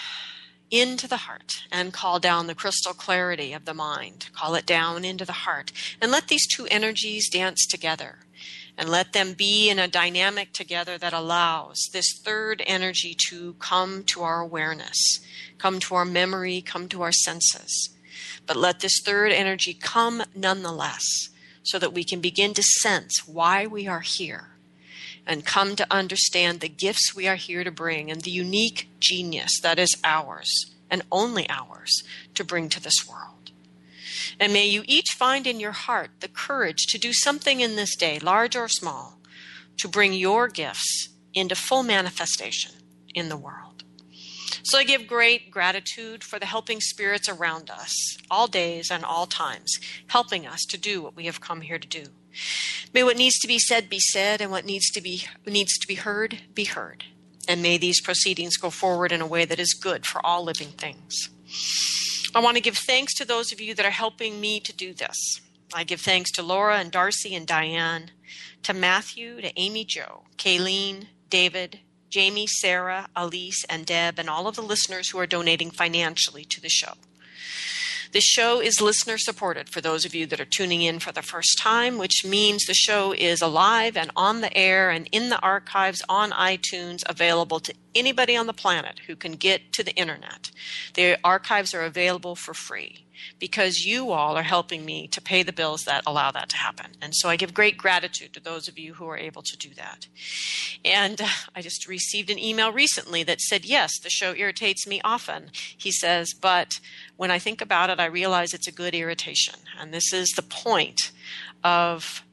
into 0.72 1.06
the 1.06 1.18
heart 1.18 1.64
and 1.70 1.92
call 1.92 2.18
down 2.18 2.46
the 2.46 2.54
crystal 2.54 2.94
clarity 2.94 3.52
of 3.52 3.66
the 3.66 3.74
mind. 3.74 4.30
Call 4.32 4.54
it 4.54 4.66
down 4.66 5.04
into 5.04 5.26
the 5.26 5.32
heart. 5.32 5.70
And 6.00 6.10
let 6.10 6.28
these 6.28 6.46
two 6.48 6.66
energies 6.70 7.28
dance 7.28 7.66
together. 7.66 8.20
And 8.78 8.88
let 8.88 9.12
them 9.12 9.34
be 9.34 9.68
in 9.68 9.78
a 9.78 9.86
dynamic 9.86 10.54
together 10.54 10.96
that 10.96 11.12
allows 11.12 11.78
this 11.92 12.18
third 12.24 12.62
energy 12.66 13.14
to 13.28 13.52
come 13.58 14.02
to 14.04 14.22
our 14.22 14.40
awareness, 14.40 15.20
come 15.58 15.78
to 15.80 15.94
our 15.94 16.06
memory, 16.06 16.62
come 16.62 16.88
to 16.88 17.02
our 17.02 17.12
senses. 17.12 17.90
But 18.46 18.56
let 18.56 18.80
this 18.80 18.98
third 19.04 19.30
energy 19.30 19.74
come 19.74 20.22
nonetheless, 20.34 21.04
so 21.62 21.78
that 21.78 21.92
we 21.92 22.02
can 22.02 22.20
begin 22.20 22.54
to 22.54 22.62
sense 22.62 23.28
why 23.28 23.66
we 23.66 23.86
are 23.86 24.00
here 24.00 24.51
and 25.26 25.46
come 25.46 25.76
to 25.76 25.86
understand 25.90 26.60
the 26.60 26.68
gifts 26.68 27.14
we 27.14 27.28
are 27.28 27.36
here 27.36 27.64
to 27.64 27.70
bring 27.70 28.10
and 28.10 28.22
the 28.22 28.30
unique 28.30 28.88
genius 28.98 29.60
that 29.62 29.78
is 29.78 29.96
ours 30.04 30.50
and 30.90 31.02
only 31.10 31.48
ours 31.48 32.02
to 32.34 32.44
bring 32.44 32.68
to 32.68 32.82
this 32.82 33.08
world. 33.08 33.52
And 34.38 34.52
may 34.52 34.66
you 34.66 34.82
each 34.86 35.12
find 35.16 35.46
in 35.46 35.60
your 35.60 35.72
heart 35.72 36.10
the 36.20 36.28
courage 36.28 36.86
to 36.88 36.98
do 36.98 37.12
something 37.12 37.60
in 37.60 37.76
this 37.76 37.96
day, 37.96 38.18
large 38.18 38.56
or 38.56 38.68
small, 38.68 39.18
to 39.78 39.88
bring 39.88 40.12
your 40.12 40.48
gifts 40.48 41.08
into 41.34 41.54
full 41.54 41.82
manifestation 41.82 42.72
in 43.14 43.28
the 43.28 43.36
world. 43.36 43.84
So 44.64 44.78
I 44.78 44.84
give 44.84 45.06
great 45.06 45.50
gratitude 45.50 46.22
for 46.22 46.38
the 46.38 46.46
helping 46.46 46.80
spirits 46.80 47.28
around 47.28 47.68
us, 47.70 48.16
all 48.30 48.46
days 48.46 48.90
and 48.90 49.04
all 49.04 49.26
times, 49.26 49.78
helping 50.08 50.46
us 50.46 50.60
to 50.68 50.78
do 50.78 51.02
what 51.02 51.16
we 51.16 51.26
have 51.26 51.40
come 51.40 51.62
here 51.62 51.78
to 51.78 51.88
do. 51.88 52.04
May 52.92 53.02
what 53.02 53.16
needs 53.16 53.38
to 53.40 53.48
be 53.48 53.58
said 53.58 53.88
be 53.88 54.00
said, 54.00 54.40
and 54.40 54.50
what 54.50 54.64
needs 54.64 54.90
to 54.90 55.00
be 55.00 55.24
needs 55.46 55.78
to 55.78 55.86
be 55.86 55.94
heard 55.94 56.38
be 56.54 56.64
heard. 56.64 57.04
And 57.48 57.62
may 57.62 57.76
these 57.76 58.00
proceedings 58.00 58.56
go 58.56 58.70
forward 58.70 59.12
in 59.12 59.20
a 59.20 59.26
way 59.26 59.44
that 59.44 59.58
is 59.58 59.74
good 59.74 60.06
for 60.06 60.24
all 60.24 60.44
living 60.44 60.68
things. 60.68 61.28
I 62.34 62.40
want 62.40 62.56
to 62.56 62.62
give 62.62 62.78
thanks 62.78 63.14
to 63.14 63.24
those 63.24 63.52
of 63.52 63.60
you 63.60 63.74
that 63.74 63.84
are 63.84 63.90
helping 63.90 64.40
me 64.40 64.60
to 64.60 64.72
do 64.72 64.94
this. 64.94 65.40
I 65.74 65.84
give 65.84 66.00
thanks 66.00 66.30
to 66.32 66.42
Laura 66.42 66.76
and 66.78 66.90
Darcy 66.90 67.34
and 67.34 67.46
Diane, 67.46 68.10
to 68.62 68.72
Matthew, 68.72 69.40
to 69.40 69.58
Amy 69.58 69.84
Joe, 69.84 70.24
Kayleen, 70.36 71.06
David, 71.28 71.80
Jamie, 72.10 72.46
Sarah, 72.46 73.08
Elise, 73.16 73.64
and 73.68 73.86
Deb, 73.86 74.18
and 74.18 74.28
all 74.28 74.46
of 74.46 74.54
the 74.54 74.62
listeners 74.62 75.10
who 75.10 75.18
are 75.18 75.26
donating 75.26 75.70
financially 75.70 76.44
to 76.44 76.60
the 76.60 76.68
show. 76.68 76.92
This 78.12 78.24
show 78.24 78.60
is 78.60 78.82
listener 78.82 79.16
supported 79.16 79.70
for 79.70 79.80
those 79.80 80.04
of 80.04 80.14
you 80.14 80.26
that 80.26 80.38
are 80.38 80.44
tuning 80.44 80.82
in 80.82 80.98
for 80.98 81.12
the 81.12 81.22
first 81.22 81.58
time, 81.58 81.96
which 81.96 82.26
means 82.26 82.66
the 82.66 82.74
show 82.74 83.12
is 83.12 83.40
alive 83.40 83.96
and 83.96 84.10
on 84.14 84.42
the 84.42 84.54
air 84.54 84.90
and 84.90 85.08
in 85.12 85.30
the 85.30 85.40
archives 85.40 86.02
on 86.10 86.30
iTunes, 86.32 87.02
available 87.06 87.58
to 87.60 87.72
anybody 87.94 88.36
on 88.36 88.46
the 88.46 88.52
planet 88.52 89.00
who 89.06 89.16
can 89.16 89.32
get 89.32 89.72
to 89.72 89.82
the 89.82 89.94
internet. 89.94 90.50
The 90.92 91.18
archives 91.24 91.72
are 91.72 91.84
available 91.84 92.36
for 92.36 92.52
free 92.52 93.06
because 93.38 93.84
you 93.84 94.12
all 94.12 94.36
are 94.36 94.42
helping 94.42 94.84
me 94.84 95.06
to 95.08 95.20
pay 95.20 95.42
the 95.42 95.52
bills 95.52 95.84
that 95.84 96.02
allow 96.06 96.30
that 96.30 96.48
to 96.50 96.56
happen. 96.56 96.92
And 97.00 97.14
so 97.14 97.28
I 97.28 97.36
give 97.36 97.54
great 97.54 97.76
gratitude 97.76 98.32
to 98.34 98.40
those 98.40 98.68
of 98.68 98.78
you 98.78 98.94
who 98.94 99.06
are 99.06 99.16
able 99.16 99.42
to 99.42 99.56
do 99.56 99.70
that. 99.74 100.06
And 100.84 101.20
I 101.54 101.62
just 101.62 101.88
received 101.88 102.30
an 102.30 102.38
email 102.38 102.72
recently 102.72 103.22
that 103.24 103.40
said, 103.40 103.64
Yes, 103.64 103.98
the 103.98 104.10
show 104.10 104.34
irritates 104.34 104.86
me 104.86 105.00
often. 105.04 105.50
He 105.76 105.90
says, 105.90 106.34
But 106.34 106.80
when 107.16 107.30
I 107.30 107.38
think 107.38 107.60
about 107.60 107.90
it, 107.90 108.00
I 108.00 108.06
realize 108.06 108.52
it's 108.52 108.68
a 108.68 108.72
good 108.72 108.94
irritation. 108.94 109.54
And 109.78 109.92
this 109.92 110.12
is 110.12 110.30
the 110.30 110.42
point 110.42 111.12
of 111.64 112.24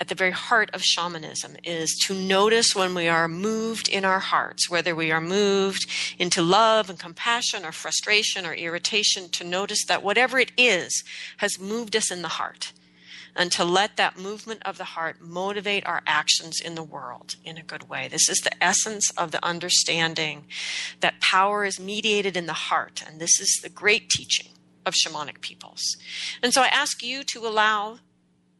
at 0.00 0.08
the 0.08 0.14
very 0.14 0.30
heart 0.30 0.70
of 0.72 0.82
shamanism 0.82 1.56
is 1.62 1.96
to 2.06 2.14
notice 2.14 2.74
when 2.74 2.94
we 2.94 3.08
are 3.08 3.28
moved 3.28 3.88
in 3.88 4.04
our 4.04 4.18
hearts, 4.18 4.70
whether 4.70 4.94
we 4.94 5.12
are 5.12 5.20
moved 5.20 5.86
into 6.18 6.42
love 6.42 6.88
and 6.88 6.98
compassion 6.98 7.64
or 7.64 7.72
frustration 7.72 8.46
or 8.46 8.54
irritation, 8.54 9.28
to 9.30 9.44
notice 9.44 9.84
that 9.86 10.02
whatever 10.02 10.38
it 10.38 10.50
is 10.56 11.04
has 11.38 11.60
moved 11.60 11.94
us 11.94 12.10
in 12.10 12.22
the 12.22 12.28
heart. 12.28 12.72
And 13.34 13.50
to 13.52 13.64
let 13.64 13.96
that 13.96 14.18
movement 14.18 14.62
of 14.64 14.76
the 14.76 14.84
heart 14.84 15.20
motivate 15.20 15.86
our 15.86 16.02
actions 16.06 16.60
in 16.60 16.74
the 16.74 16.82
world 16.82 17.36
in 17.44 17.56
a 17.56 17.62
good 17.62 17.88
way. 17.88 18.08
This 18.08 18.28
is 18.28 18.38
the 18.38 18.62
essence 18.62 19.10
of 19.16 19.30
the 19.30 19.44
understanding 19.44 20.44
that 21.00 21.20
power 21.20 21.64
is 21.64 21.80
mediated 21.80 22.36
in 22.36 22.46
the 22.46 22.52
heart. 22.52 23.02
And 23.06 23.20
this 23.20 23.40
is 23.40 23.60
the 23.62 23.70
great 23.70 24.10
teaching 24.10 24.48
of 24.84 24.94
shamanic 24.94 25.40
peoples. 25.40 25.96
And 26.42 26.52
so 26.52 26.60
I 26.60 26.66
ask 26.66 27.02
you 27.02 27.22
to 27.24 27.46
allow 27.46 28.00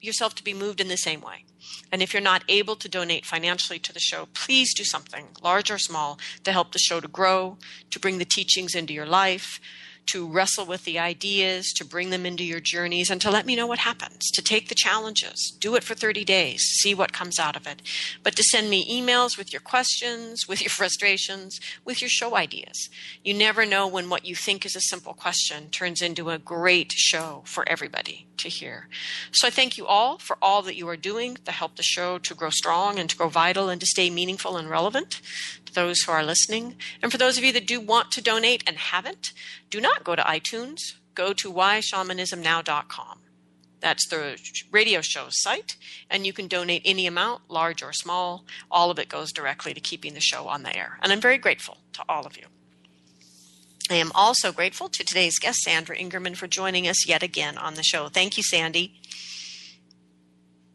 yourself 0.02 0.34
to 0.36 0.44
be 0.44 0.54
moved 0.54 0.80
in 0.80 0.88
the 0.88 0.96
same 0.96 1.20
way. 1.20 1.44
And 1.90 2.02
if 2.02 2.12
you're 2.12 2.22
not 2.22 2.44
able 2.48 2.76
to 2.76 2.88
donate 2.88 3.24
financially 3.24 3.78
to 3.80 3.92
the 3.92 4.00
show, 4.00 4.28
please 4.34 4.74
do 4.74 4.84
something, 4.84 5.28
large 5.42 5.70
or 5.70 5.78
small, 5.78 6.18
to 6.44 6.52
help 6.52 6.72
the 6.72 6.78
show 6.78 7.00
to 7.00 7.08
grow, 7.08 7.58
to 7.90 8.00
bring 8.00 8.18
the 8.18 8.24
teachings 8.24 8.74
into 8.74 8.92
your 8.92 9.06
life, 9.06 9.60
to 10.06 10.28
wrestle 10.28 10.66
with 10.66 10.84
the 10.84 10.98
ideas, 10.98 11.72
to 11.72 11.84
bring 11.84 12.10
them 12.10 12.26
into 12.26 12.44
your 12.44 12.60
journeys, 12.60 13.10
and 13.10 13.20
to 13.20 13.30
let 13.30 13.46
me 13.46 13.54
know 13.54 13.66
what 13.66 13.78
happens, 13.78 14.30
to 14.32 14.42
take 14.42 14.68
the 14.68 14.74
challenges. 14.74 15.56
Do 15.60 15.74
it 15.76 15.84
for 15.84 15.94
30 15.94 16.24
days, 16.24 16.60
see 16.80 16.94
what 16.94 17.12
comes 17.12 17.38
out 17.38 17.56
of 17.56 17.66
it. 17.66 17.82
But 18.22 18.36
to 18.36 18.42
send 18.42 18.68
me 18.68 18.84
emails 18.90 19.38
with 19.38 19.52
your 19.52 19.60
questions, 19.60 20.44
with 20.48 20.60
your 20.60 20.70
frustrations, 20.70 21.60
with 21.84 22.00
your 22.00 22.10
show 22.10 22.36
ideas. 22.36 22.88
You 23.22 23.34
never 23.34 23.64
know 23.64 23.86
when 23.86 24.08
what 24.08 24.24
you 24.24 24.34
think 24.34 24.66
is 24.66 24.76
a 24.76 24.80
simple 24.80 25.14
question 25.14 25.70
turns 25.70 26.02
into 26.02 26.30
a 26.30 26.38
great 26.38 26.92
show 26.92 27.42
for 27.46 27.68
everybody 27.68 28.26
to 28.38 28.48
hear. 28.48 28.88
So 29.32 29.46
I 29.46 29.50
thank 29.50 29.76
you 29.76 29.86
all 29.86 30.18
for 30.18 30.36
all 30.40 30.62
that 30.62 30.76
you 30.76 30.88
are 30.88 30.96
doing 30.96 31.38
to 31.44 31.52
help 31.52 31.76
the 31.76 31.82
show 31.82 32.18
to 32.18 32.34
grow 32.34 32.50
strong 32.50 32.98
and 32.98 33.08
to 33.10 33.16
grow 33.16 33.28
vital 33.28 33.68
and 33.68 33.80
to 33.80 33.86
stay 33.86 34.10
meaningful 34.10 34.56
and 34.56 34.68
relevant 34.68 35.20
to 35.66 35.74
those 35.74 36.00
who 36.02 36.12
are 36.12 36.24
listening. 36.24 36.76
And 37.02 37.10
for 37.10 37.18
those 37.18 37.38
of 37.38 37.44
you 37.44 37.52
that 37.52 37.66
do 37.66 37.80
want 37.80 38.10
to 38.12 38.22
donate 38.22 38.64
and 38.66 38.76
haven't, 38.76 39.32
do 39.70 39.80
not 39.80 40.04
go 40.04 40.16
to 40.16 40.22
iTunes. 40.22 40.78
Go 41.14 41.32
to 41.34 41.52
whyshamanismnow.com. 41.52 43.18
That's 43.80 44.06
the 44.06 44.38
radio 44.70 45.00
show's 45.02 45.42
site, 45.42 45.76
and 46.08 46.24
you 46.24 46.32
can 46.32 46.46
donate 46.46 46.82
any 46.84 47.04
amount, 47.04 47.50
large 47.50 47.82
or 47.82 47.92
small. 47.92 48.44
All 48.70 48.92
of 48.92 48.98
it 49.00 49.08
goes 49.08 49.32
directly 49.32 49.74
to 49.74 49.80
keeping 49.80 50.14
the 50.14 50.20
show 50.20 50.46
on 50.46 50.62
the 50.62 50.74
air. 50.74 50.98
And 51.02 51.12
I'm 51.12 51.20
very 51.20 51.36
grateful 51.36 51.78
to 51.94 52.04
all 52.08 52.24
of 52.24 52.36
you. 52.36 52.46
I 53.90 53.94
am 53.94 54.12
also 54.14 54.52
grateful 54.52 54.88
to 54.88 55.04
today's 55.04 55.38
guest, 55.38 55.60
Sandra 55.62 55.96
Ingerman, 55.96 56.36
for 56.36 56.46
joining 56.46 56.88
us 56.88 57.06
yet 57.06 57.22
again 57.22 57.58
on 57.58 57.74
the 57.74 57.82
show. 57.82 58.08
Thank 58.08 58.36
you, 58.36 58.42
Sandy. 58.42 58.92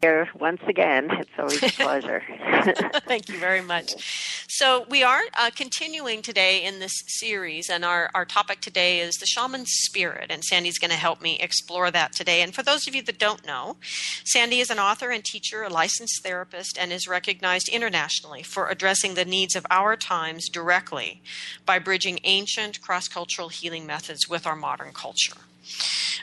Here 0.00 0.28
once 0.38 0.60
again. 0.68 1.10
It's 1.10 1.30
always 1.36 1.60
a 1.60 1.70
pleasure. 1.70 2.22
Thank 3.08 3.28
you 3.28 3.36
very 3.38 3.60
much. 3.60 4.46
So, 4.48 4.86
we 4.88 5.02
are 5.02 5.22
uh, 5.36 5.50
continuing 5.50 6.22
today 6.22 6.62
in 6.62 6.78
this 6.78 6.92
series, 7.06 7.68
and 7.68 7.84
our, 7.84 8.08
our 8.14 8.24
topic 8.24 8.60
today 8.60 9.00
is 9.00 9.16
the 9.16 9.26
shaman's 9.26 9.72
spirit. 9.72 10.26
And 10.30 10.44
Sandy's 10.44 10.78
going 10.78 10.92
to 10.92 10.96
help 10.96 11.20
me 11.20 11.40
explore 11.40 11.90
that 11.90 12.12
today. 12.12 12.42
And 12.42 12.54
for 12.54 12.62
those 12.62 12.86
of 12.86 12.94
you 12.94 13.02
that 13.02 13.18
don't 13.18 13.44
know, 13.44 13.76
Sandy 14.24 14.60
is 14.60 14.70
an 14.70 14.78
author 14.78 15.10
and 15.10 15.24
teacher, 15.24 15.64
a 15.64 15.68
licensed 15.68 16.22
therapist, 16.22 16.78
and 16.78 16.92
is 16.92 17.08
recognized 17.08 17.68
internationally 17.68 18.44
for 18.44 18.68
addressing 18.68 19.14
the 19.14 19.24
needs 19.24 19.56
of 19.56 19.66
our 19.68 19.96
times 19.96 20.48
directly 20.48 21.22
by 21.66 21.80
bridging 21.80 22.20
ancient 22.22 22.80
cross 22.80 23.08
cultural 23.08 23.48
healing 23.48 23.84
methods 23.84 24.28
with 24.28 24.46
our 24.46 24.56
modern 24.56 24.92
culture. 24.92 25.34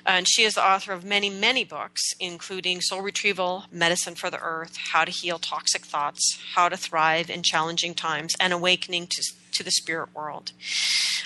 And 0.05 0.27
she 0.27 0.43
is 0.43 0.53
the 0.53 0.63
author 0.63 0.93
of 0.93 1.03
many, 1.03 1.29
many 1.29 1.63
books, 1.63 2.01
including 2.19 2.81
Soul 2.81 3.01
Retrieval, 3.01 3.65
Medicine 3.71 4.15
for 4.15 4.29
the 4.29 4.39
Earth, 4.39 4.77
How 4.91 5.03
to 5.03 5.11
Heal 5.11 5.39
Toxic 5.39 5.83
Thoughts, 5.83 6.39
How 6.53 6.69
to 6.69 6.77
Thrive 6.77 7.29
in 7.29 7.41
Challenging 7.41 7.95
Times, 7.95 8.35
and 8.39 8.53
Awakening 8.53 9.07
to, 9.07 9.23
to 9.53 9.63
the 9.63 9.71
Spirit 9.71 10.09
World, 10.13 10.51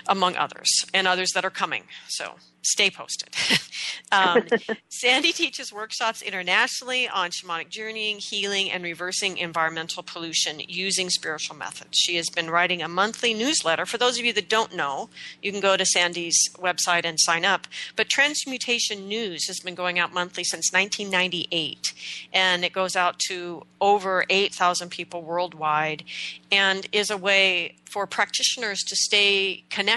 among 0.07 0.35
others, 0.35 0.69
and 0.93 1.07
others 1.07 1.31
that 1.33 1.45
are 1.45 1.49
coming. 1.49 1.83
So 2.07 2.35
stay 2.61 2.89
posted. 2.89 3.29
um, 4.11 4.43
Sandy 4.89 5.31
teaches 5.31 5.71
workshops 5.71 6.21
internationally 6.21 7.07
on 7.07 7.31
shamanic 7.31 7.69
journeying, 7.69 8.19
healing, 8.19 8.71
and 8.71 8.83
reversing 8.83 9.37
environmental 9.37 10.03
pollution 10.03 10.61
using 10.67 11.09
spiritual 11.09 11.55
methods. 11.55 11.97
She 11.97 12.15
has 12.15 12.29
been 12.29 12.49
writing 12.49 12.81
a 12.81 12.87
monthly 12.87 13.33
newsletter. 13.33 13.85
For 13.85 13.97
those 13.97 14.19
of 14.19 14.25
you 14.25 14.33
that 14.33 14.49
don't 14.49 14.75
know, 14.75 15.09
you 15.41 15.51
can 15.51 15.61
go 15.61 15.77
to 15.77 15.85
Sandy's 15.85 16.37
website 16.55 17.05
and 17.05 17.19
sign 17.19 17.45
up. 17.45 17.67
But 17.95 18.09
Transmutation 18.09 19.07
News 19.07 19.47
has 19.47 19.59
been 19.59 19.75
going 19.75 19.99
out 19.99 20.13
monthly 20.13 20.43
since 20.43 20.71
1998, 20.71 21.93
and 22.33 22.63
it 22.63 22.73
goes 22.73 22.95
out 22.95 23.19
to 23.27 23.63
over 23.81 24.25
8,000 24.29 24.89
people 24.89 25.21
worldwide 25.21 26.03
and 26.51 26.87
is 26.91 27.09
a 27.09 27.17
way 27.17 27.75
for 27.89 28.05
practitioners 28.05 28.83
to 28.83 28.95
stay 28.95 29.63
connected 29.69 29.88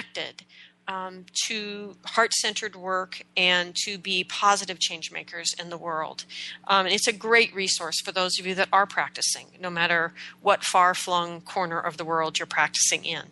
um, 0.89 1.27
to 1.47 1.97
heart 2.05 2.33
centered 2.35 2.75
work 2.77 3.23
and 3.37 3.75
to 3.85 3.99
be 3.99 4.25
positive 4.25 4.79
change 4.81 5.13
makers 5.13 5.55
in 5.59 5.71
the 5.71 5.79
world. 5.79 6.25
Um, 6.67 6.87
it's 6.87 7.07
a 7.07 7.13
great 7.13 7.55
resource 7.55 8.01
for 8.01 8.13
those 8.13 8.39
of 8.39 8.47
you 8.47 8.55
that 8.57 8.69
are 8.73 8.87
practicing, 8.87 9.47
no 9.61 9.71
matter 9.71 10.13
what 10.41 10.65
far 10.65 10.95
flung 10.95 11.41
corner 11.41 11.79
of 11.79 11.97
the 11.97 12.05
world 12.05 12.39
you're 12.39 12.47
practicing 12.47 13.05
in. 13.05 13.23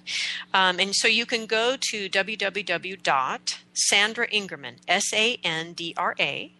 Um, 0.54 0.78
and 0.78 0.94
so 0.94 1.08
you 1.08 1.26
can 1.26 1.46
go 1.46 1.76
to 1.90 2.08
www.sandra 2.08 2.98
Ingerman, 4.28 4.76
S 4.86 5.12
A 5.12 5.38
N 5.42 5.72
D 5.72 5.94
R 5.96 6.14
A 6.18 6.52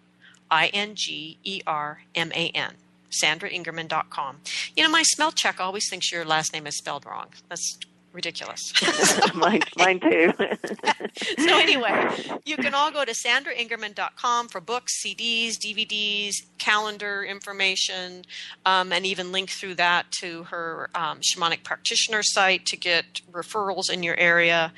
I 0.51 0.67
N 0.69 0.95
G 0.95 1.39
E 1.45 1.61
R 1.67 2.03
M 2.15 2.33
A 2.35 2.49
N 2.49 2.75
sandraingerman.com. 3.11 4.37
You 4.77 4.85
know, 4.85 4.89
my 4.89 5.03
spell 5.03 5.33
check 5.33 5.59
always 5.59 5.89
thinks 5.91 6.13
your 6.13 6.25
last 6.25 6.53
name 6.53 6.65
is 6.69 6.77
spelled 6.77 7.05
wrong. 7.05 7.31
That's 7.49 7.77
ridiculous. 8.13 8.73
mine, 9.35 9.63
mine 9.77 10.01
too. 10.01 10.33
so 11.39 11.59
anyway, 11.59 12.11
you 12.45 12.57
can 12.57 12.75
all 12.75 12.91
go 12.91 13.05
to 13.05 13.13
sandraingerman.com 13.13 14.49
for 14.49 14.61
books, 14.61 15.03
CDs, 15.05 15.53
DVDs, 15.59 16.35
calendar 16.59 17.25
information, 17.25 18.25
um, 18.67 18.93
and 18.93 19.07
even 19.07 19.33
link 19.33 19.51
through 19.51 19.75
that 19.75 20.11
to 20.21 20.45
her 20.45 20.91
um, 20.95 21.21
shamanic 21.21 21.63
practitioner 21.63 22.23
site 22.23 22.67
to 22.67 22.77
get 22.77 23.21
referrals 23.31 23.91
in 23.91 24.03
your 24.03 24.17
area, 24.17 24.73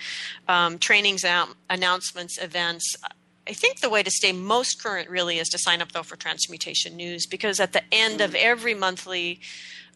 um, 0.48 0.78
trainings, 0.78 1.24
announcements, 1.70 2.38
events. 2.38 2.96
I 3.46 3.52
think 3.52 3.80
the 3.80 3.90
way 3.90 4.02
to 4.02 4.10
stay 4.10 4.32
most 4.32 4.80
current 4.82 5.08
really 5.08 5.38
is 5.38 5.48
to 5.48 5.58
sign 5.58 5.82
up 5.82 5.92
though 5.92 6.04
for 6.04 6.16
Transmutation 6.16 6.96
News 6.96 7.26
because 7.26 7.58
at 7.58 7.72
the 7.72 7.82
end 7.90 8.20
of 8.20 8.34
every 8.34 8.74
monthly 8.74 9.40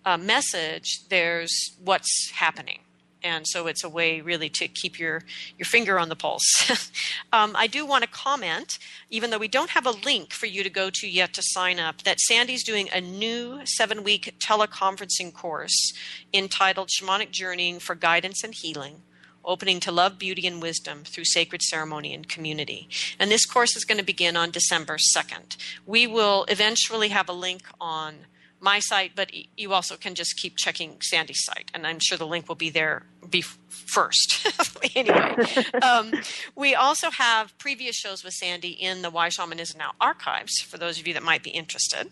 uh, 0.05 0.16
message, 0.16 1.07
there's 1.09 1.76
what's 1.83 2.31
happening 2.33 2.81
and 3.23 3.47
so 3.47 3.67
it's 3.67 3.83
a 3.83 3.89
way 3.89 4.21
really 4.21 4.49
to 4.51 4.69
keep 4.69 4.99
your 4.99 5.23
your 5.59 5.67
finger 5.67 5.99
on 5.99 6.09
the 6.09 6.17
pulse. 6.17 6.71
um, 7.33 7.53
I 7.57 7.67
do 7.67 7.87
want 7.87 8.05
to 8.05 8.11
comment, 8.11 8.79
even 9.11 9.31
though 9.31 9.39
we 9.39 9.49
don't 9.49 9.71
have 9.71 9.87
a 9.87 9.91
link 9.91 10.33
for 10.33 10.47
you 10.47 10.63
to 10.63 10.71
go 10.71 10.91
to 10.93 11.09
yet 11.09 11.33
to 11.35 11.43
sign 11.43 11.79
up, 11.79 12.03
that 12.03 12.21
Sandy's 12.21 12.65
doing 12.65 12.89
a 12.93 13.01
new 13.01 13.61
seven 13.65 14.05
week 14.05 14.35
teleconferencing 14.39 15.33
course 15.33 15.93
entitled 16.33 16.89
Shamanic 16.89 17.31
Journeying 17.31 17.79
for 17.79 17.95
Guidance 17.95 18.45
and 18.45 18.55
Healing 18.55 19.03
opening 19.47 19.79
to 19.81 19.93
love, 19.93 20.19
beauty, 20.19 20.47
and 20.47 20.61
wisdom 20.61 21.05
through 21.05 21.25
sacred 21.25 21.63
ceremony 21.63 22.13
and 22.13 22.29
community. 22.29 22.89
And 23.19 23.31
this 23.31 23.47
course 23.47 23.77
is 23.77 23.85
going 23.85 23.99
to 23.99 24.05
begin 24.05 24.37
on 24.37 24.51
December 24.51 24.99
2nd. 25.17 25.57
We 25.87 26.07
will 26.07 26.45
eventually 26.49 27.11
have 27.11 27.29
a 27.29 27.33
link 27.33 27.63
on 27.81 28.27
my 28.61 28.79
site, 28.79 29.13
but 29.15 29.31
you 29.57 29.73
also 29.73 29.97
can 29.97 30.15
just 30.15 30.37
keep 30.37 30.57
checking 30.57 31.01
Sandy's 31.01 31.45
site, 31.45 31.71
and 31.75 31.87
I'm 31.87 31.99
sure 32.01 32.17
the 32.17 32.27
link 32.27 32.49
will 32.49 32.57
be 32.57 32.71
there 32.71 33.05
be 33.29 33.43
first. 33.43 34.47
anyway, 34.95 35.35
um, 35.83 36.13
we 36.55 36.75
also 36.75 37.11
have 37.11 37.57
previous 37.59 37.97
shows 37.97 38.23
with 38.23 38.35
Sandy 38.35 38.71
in 38.71 39.03
the 39.03 39.11
Why 39.11 39.29
Shamanism 39.29 39.79
Now 39.79 39.93
archives 40.01 40.61
for 40.61 40.79
those 40.79 41.01
of 41.01 41.07
you 41.07 41.15
that 41.15 41.23
might 41.23 41.43
be 41.43 41.51
interested. 41.51 42.11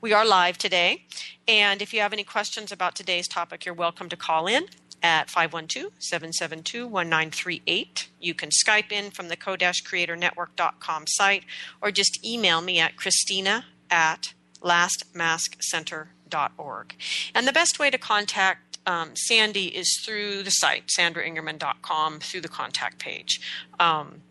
We 0.00 0.12
are 0.12 0.24
live 0.24 0.58
today, 0.58 1.04
and 1.46 1.82
if 1.82 1.92
you 1.92 2.00
have 2.00 2.12
any 2.12 2.24
questions 2.24 2.72
about 2.72 2.94
today's 2.94 3.28
topic, 3.28 3.64
you're 3.64 3.74
welcome 3.74 4.08
to 4.08 4.16
call 4.16 4.46
in 4.46 4.66
at 5.02 5.28
512-772-1938. 5.28 8.06
You 8.20 8.34
can 8.34 8.48
Skype 8.48 8.90
in 8.90 9.10
from 9.10 9.28
the 9.28 9.36
co-creatornetwork.com 9.36 11.04
site 11.06 11.44
or 11.82 11.90
just 11.90 12.24
email 12.24 12.62
me 12.62 12.80
at 12.80 12.96
christina 12.96 13.66
at 13.90 14.32
lastmaskcenter.org. 14.64 16.94
And 17.34 17.46
the 17.46 17.52
best 17.52 17.78
way 17.78 17.90
to 17.90 17.98
contact 17.98 18.78
um, 18.86 19.10
Sandy 19.14 19.66
is 19.66 20.00
through 20.04 20.42
the 20.42 20.50
site, 20.50 20.88
sandraingerman.com, 20.98 22.20
through 22.20 22.40
the 22.40 22.48
contact 22.48 22.98
page. 22.98 23.40
Um, 23.78 24.22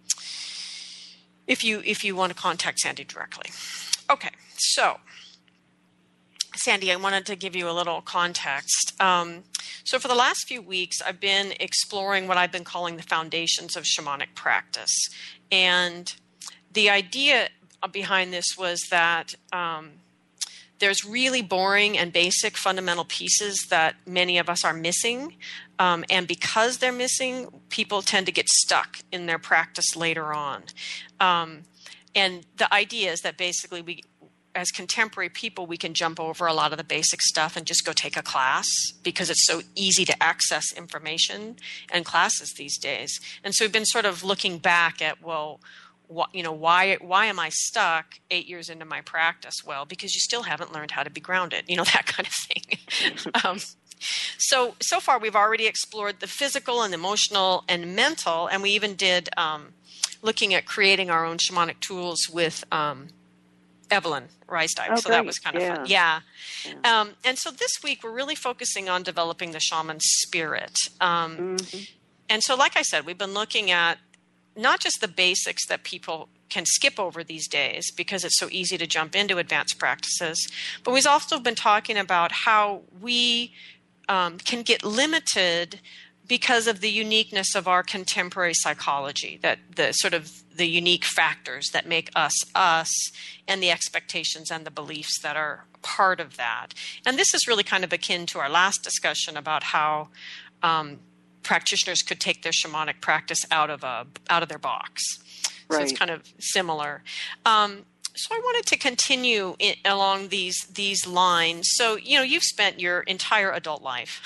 if 1.48 1.64
you 1.64 1.82
if 1.86 2.04
you 2.04 2.16
want 2.16 2.34
to 2.34 2.40
contact 2.40 2.80
Sandy 2.80 3.04
directly. 3.04 3.52
Okay, 4.10 4.32
so 4.58 4.98
Sandy, 6.56 6.92
I 6.92 6.96
wanted 6.96 7.26
to 7.28 7.36
give 7.36 7.56
you 7.56 7.70
a 7.70 7.74
little 7.74 8.02
context. 8.02 9.00
Um, 9.02 9.44
so, 9.84 10.00
for 10.00 10.08
the 10.08 10.16
last 10.16 10.48
few 10.48 10.62
weeks, 10.62 11.02
I've 11.02 11.20
been 11.20 11.54
exploring 11.60 12.28
what 12.28 12.38
I've 12.38 12.52
been 12.52 12.64
calling 12.64 12.96
the 12.96 13.04
foundations 13.04 13.76
of 13.76 13.84
shamanic 13.84 14.36
practice. 14.36 14.94
And 15.52 16.14
the 16.72 16.90
idea 16.90 17.50
behind 17.92 18.32
this 18.32 18.46
was 18.58 18.80
that 18.92 19.36
um, 19.52 19.92
there's 20.80 21.06
really 21.06 21.42
boring 21.42 21.98
and 21.98 22.12
basic 22.12 22.58
fundamental 22.58 23.06
pieces 23.06 23.68
that 23.70 23.96
many 24.06 24.38
of 24.38 24.50
us 24.50 24.66
are 24.66 24.74
missing. 24.74 25.36
Um, 25.80 26.04
and 26.10 26.28
because 26.28 26.78
they're 26.78 26.92
missing, 26.92 27.48
people 27.70 28.02
tend 28.02 28.26
to 28.26 28.32
get 28.32 28.50
stuck 28.50 29.00
in 29.12 29.26
their 29.26 29.40
practice 29.40 29.96
later 29.96 30.34
on. 30.34 30.64
Um, 31.20 31.64
and 32.16 32.46
the 32.58 32.72
idea 32.74 33.12
is 33.12 33.22
that 33.22 33.38
basically 33.38 33.82
we, 33.82 34.04
as 34.56 34.72
contemporary 34.72 35.30
people, 35.30 35.66
we 35.66 35.78
can 35.78 35.94
jump 35.94 36.20
over 36.20 36.46
a 36.46 36.54
lot 36.54 36.72
of 36.72 36.78
the 36.78 36.84
basic 36.84 37.22
stuff 37.22 37.58
and 37.58 37.66
just 37.66 37.86
go 37.86 37.92
take 37.92 38.18
a 38.18 38.22
class 38.22 38.68
because 39.02 39.30
it's 39.30 39.46
so 39.48 39.62
easy 39.76 40.06
to 40.06 40.24
access 40.24 40.72
information 40.76 41.56
and 41.92 42.06
classes 42.06 42.54
these 42.58 42.78
days. 42.78 43.20
And 43.44 43.56
so 43.56 43.66
we've 43.66 43.72
been 43.72 43.86
sort 43.86 44.06
of 44.06 44.24
looking 44.24 44.60
back 44.60 45.02
at, 45.02 45.24
well, 45.24 45.60
wh- 46.16 46.34
you 46.36 46.44
know 46.44 46.52
why 46.52 46.96
why 47.02 47.26
am 47.26 47.40
I 47.40 47.50
stuck 47.50 48.20
eight 48.32 48.48
years 48.48 48.70
into 48.70 48.86
my 48.86 49.02
practice? 49.02 49.56
Well, 49.66 49.86
because 49.86 50.14
you 50.14 50.20
still 50.20 50.44
haven't 50.44 50.72
learned 50.74 50.92
how 50.92 51.04
to 51.04 51.10
be 51.10 51.22
grounded. 51.22 51.66
You 51.68 51.78
know 51.78 51.84
that 51.94 52.06
kind 52.06 52.28
of 52.28 52.34
thing. 52.34 53.32
um, 53.44 53.58
so 54.38 54.76
so 54.82 55.00
far 55.00 55.20
we've 55.20 55.36
already 55.36 55.66
explored 55.68 56.20
the 56.20 56.28
physical 56.28 56.82
and 56.84 56.94
emotional 56.94 57.64
and 57.68 57.96
mental, 57.96 58.48
and 58.48 58.62
we 58.62 58.72
even 58.72 58.96
did 58.96 59.30
um, 59.38 59.74
looking 60.22 60.54
at 60.54 60.66
creating 60.66 61.10
our 61.10 61.26
own 61.26 61.38
shamanic 61.38 61.80
tools 61.80 62.30
with. 62.32 62.64
Um, 62.72 63.10
Evelyn 63.92 64.30
Rysdyk. 64.48 64.88
Oh, 64.90 64.96
so 64.96 65.10
great. 65.10 65.18
that 65.18 65.26
was 65.26 65.38
kind 65.38 65.56
of 65.56 65.62
yeah. 65.62 65.76
fun. 65.76 65.86
Yeah. 65.88 66.20
Yeah. 66.84 67.02
Um, 67.02 67.10
and 67.24 67.38
so 67.38 67.52
this 67.52 67.70
week 67.84 68.04
we're 68.04 68.12
really 68.14 68.34
focusing 68.34 68.90
on 68.90 69.04
developing 69.04 69.52
the 69.52 69.60
shaman 69.60 70.00
spirit. 70.00 70.74
Um, 71.00 71.58
Mhm. 71.58 71.90
and 72.28 72.42
so, 72.42 72.56
like 72.56 72.76
I 72.76 72.82
said, 72.82 73.06
we've 73.06 73.18
been 73.20 73.36
looking 73.36 73.70
at 73.70 74.00
not 74.56 74.80
just 74.80 75.02
the 75.02 75.08
basics 75.08 75.66
that 75.68 75.84
people 75.84 76.30
can 76.50 76.66
skip 76.66 77.00
over 77.00 77.24
these 77.24 77.48
days 77.48 77.92
because 77.92 78.24
it's 78.24 78.38
so 78.38 78.48
easy 78.52 78.78
to 78.78 78.86
jump 78.86 79.16
into 79.16 79.38
advanced 79.38 79.80
practices, 79.80 80.48
but 80.84 80.94
we've 80.94 81.08
also 81.08 81.40
been 81.40 81.56
talking 81.56 81.98
about 81.98 82.32
how 82.32 82.82
we 83.02 83.54
um, 84.08 84.38
can 84.38 84.62
get 84.62 84.84
limited 84.84 85.80
because 86.28 86.68
of 86.68 86.80
the 86.80 86.90
uniqueness 86.90 87.56
of 87.56 87.68
our 87.68 87.84
contemporary 87.84 88.54
psychology 88.54 89.38
that 89.42 89.60
the 89.76 89.92
sort 89.92 90.14
of 90.14 90.44
the 90.56 90.68
unique 90.68 91.04
factors 91.04 91.70
that 91.74 91.86
make 91.86 92.10
us 92.16 92.34
us 92.56 93.12
and 93.48 93.62
the 93.62 93.72
expectations 93.72 94.50
and 94.50 94.66
the 94.66 94.72
beliefs 94.72 95.20
that 95.22 95.36
are 95.36 95.66
part 95.82 96.20
of 96.20 96.38
that. 96.38 96.74
And 97.06 97.18
this 97.18 97.34
is 97.34 97.48
really 97.48 97.64
kind 97.64 97.84
of 97.84 97.92
akin 97.92 98.26
to 98.28 98.40
our 98.40 98.50
last 98.50 98.84
discussion 98.84 99.36
about 99.36 99.64
how 99.64 100.10
um, 100.62 101.00
practitioners 101.44 102.02
could 102.02 102.20
take 102.20 102.44
their 102.44 102.52
shamanic 102.52 103.02
practice 103.02 103.46
out 103.52 103.70
of 103.70 103.84
a 103.84 104.08
out 104.30 104.44
of 104.44 104.50
their 104.50 104.60
box 104.60 105.04
so 105.72 105.80
it's 105.80 105.94
kind 105.94 106.12
of 106.12 106.22
similar 106.40 107.04
um, 107.46 107.86
so 108.16 108.36
I 108.36 108.40
wanted 108.40 108.68
to 108.68 108.78
continue 108.78 109.56
in, 109.58 109.76
along 109.86 110.28
these 110.28 110.66
these 110.66 111.08
lines. 111.08 111.68
So 111.72 111.96
you 111.98 112.18
know, 112.18 112.24
you've 112.24 112.44
spent 112.44 112.80
your 112.80 113.02
entire 113.02 113.52
adult 113.52 113.82
life 113.82 114.22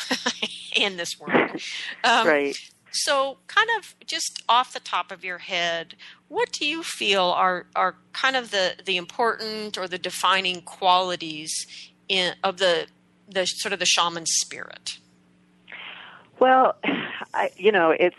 in 0.76 0.98
this 0.98 1.18
world, 1.20 1.62
um, 2.04 2.28
right. 2.28 2.58
So, 2.92 3.38
kind 3.48 3.70
of 3.78 3.96
just 4.06 4.44
off 4.50 4.74
the 4.74 4.80
top 4.80 5.12
of 5.12 5.24
your 5.24 5.38
head, 5.38 5.96
what 6.30 6.52
do 6.52 6.66
you 6.66 6.84
feel 6.84 7.24
are 7.24 7.68
are 7.76 7.96
kind 8.14 8.36
of 8.36 8.52
the 8.52 8.76
the 8.84 8.98
important 8.98 9.78
or 9.78 9.88
the 9.88 10.00
defining 10.00 10.62
qualities 10.62 11.54
in 12.08 12.34
of 12.44 12.58
the 12.58 12.88
the 13.28 13.46
sort 13.46 13.74
of 13.74 13.80
the 13.80 13.86
shaman 13.86 14.26
spirit? 14.26 14.98
Well, 16.40 16.76
I, 17.34 17.52
you 17.58 17.72
know, 17.72 17.92
it's 17.92 18.16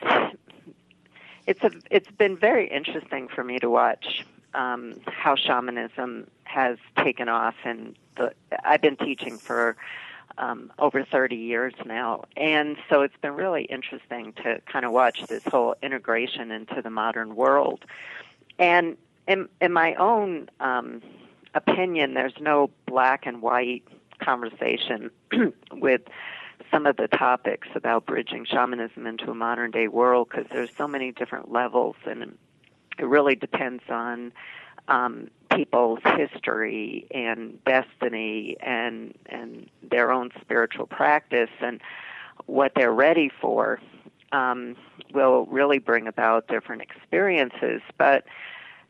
it's 1.47 1.63
a 1.65 1.71
it's 1.91 2.11
been 2.11 2.37
very 2.37 2.69
interesting 2.69 3.29
for 3.29 3.43
me 3.43 3.59
to 3.59 3.71
watch 3.71 4.25
um, 4.55 5.01
how 5.07 5.35
shamanism 5.35 6.27
has 6.45 6.79
taken 6.97 7.29
off, 7.29 7.55
and 7.65 7.97
the 8.17 8.33
I've 8.65 8.83
been 8.83 8.97
teaching 8.97 9.39
for 9.39 9.77
um, 10.37 10.71
over 10.79 11.05
30 11.05 11.37
years 11.37 11.75
now, 11.85 12.25
and 12.37 12.77
so 12.89 13.03
it's 13.03 13.17
been 13.21 13.35
really 13.35 13.65
interesting 13.65 14.33
to 14.45 14.61
kind 14.67 14.85
of 14.85 14.93
watch 14.93 15.27
this 15.27 15.43
whole 15.45 15.75
integration 15.83 16.51
into 16.51 16.81
the 16.83 16.91
modern 16.91 17.35
world. 17.35 17.85
And 18.59 18.97
in 19.27 19.49
in 19.61 19.73
my 19.73 19.95
own 19.95 20.49
um, 20.61 21.03
opinion, 21.55 22.15
there's 22.15 22.39
no 22.41 22.71
black 22.87 23.27
and 23.27 23.43
white 23.43 23.85
conversation 24.21 25.11
with 25.73 26.03
some 26.71 26.87
of 26.87 26.97
the 26.97 27.09
topics 27.09 27.69
about 27.75 28.07
bridging 28.07 28.45
shamanism 28.45 29.07
into 29.07 29.31
a 29.31 29.35
modern 29.35 29.71
day 29.71 29.89
world 29.89 30.29
because 30.31 30.47
there's 30.51 30.71
so 30.77 30.87
many 30.89 31.13
different 31.13 31.53
levels 31.53 31.97
and 32.07 32.37
it 32.99 33.07
really 33.07 33.35
depends 33.35 33.83
on 33.89 34.33
um, 34.89 35.29
people's 35.55 36.01
history 36.17 37.07
and 37.11 37.63
destiny 37.65 38.57
and 38.61 39.15
and 39.27 39.69
their 39.83 40.11
own 40.13 40.31
spiritual 40.41 40.87
practice 40.87 41.51
and 41.61 41.81
what 42.47 42.73
they're 42.75 42.93
ready 42.93 43.31
for 43.41 43.81
um, 44.33 44.77
will 45.13 45.47
really 45.47 45.79
bring 45.79 46.07
about 46.07 46.49
different 46.49 46.83
experiences. 46.83 47.81
But 47.97 48.25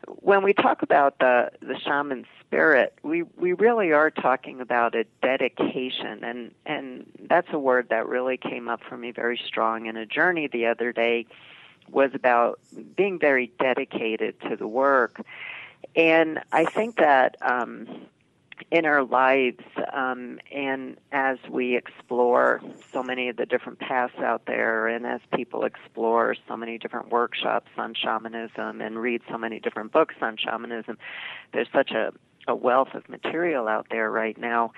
when 0.06 0.42
we 0.42 0.52
talk 0.52 0.82
about 0.82 1.18
the 1.18 1.50
the 1.60 1.78
shaman 1.78 2.26
spirit, 2.48 2.94
we 3.02 3.22
we 3.22 3.52
really 3.52 3.92
are 3.92 4.10
talking 4.10 4.60
about 4.60 4.94
a 4.94 5.04
dedication, 5.22 6.24
and 6.24 6.54
and 6.66 7.06
that's 7.28 7.48
a 7.52 7.58
word 7.58 7.88
that 7.90 8.08
really 8.08 8.36
came 8.36 8.68
up 8.68 8.80
for 8.88 8.96
me 8.96 9.12
very 9.12 9.40
strong 9.46 9.86
in 9.86 9.96
a 9.96 10.06
journey 10.06 10.48
the 10.48 10.66
other 10.66 10.92
day. 10.92 11.26
Was 11.90 12.10
about 12.14 12.58
being 12.96 13.18
very 13.18 13.50
dedicated 13.58 14.40
to 14.42 14.56
the 14.56 14.66
work, 14.66 15.22
and 15.96 16.40
I 16.52 16.64
think 16.66 16.96
that 16.96 17.36
um, 17.40 17.86
in 18.70 18.84
our 18.84 19.02
lives, 19.04 19.64
um, 19.92 20.38
and 20.52 20.98
as 21.12 21.38
we 21.48 21.76
explore 21.76 22.60
so 22.92 23.02
many 23.02 23.28
of 23.28 23.36
the 23.36 23.46
different 23.46 23.78
paths 23.78 24.18
out 24.18 24.44
there, 24.46 24.86
and 24.86 25.06
as 25.06 25.20
people 25.34 25.64
explore 25.64 26.34
so 26.46 26.56
many 26.56 26.76
different 26.78 27.10
workshops 27.10 27.70
on 27.76 27.94
shamanism 27.94 28.80
and 28.80 28.98
read 28.98 29.22
so 29.30 29.38
many 29.38 29.60
different 29.60 29.92
books 29.92 30.16
on 30.20 30.36
shamanism, 30.36 30.98
there's 31.52 31.68
such 31.72 31.92
a, 31.92 32.12
a 32.48 32.54
wealth 32.54 32.94
of 32.94 33.08
material 33.08 33.68
out 33.68 33.86
there 33.90 34.10
right 34.10 34.38
now. 34.38 34.72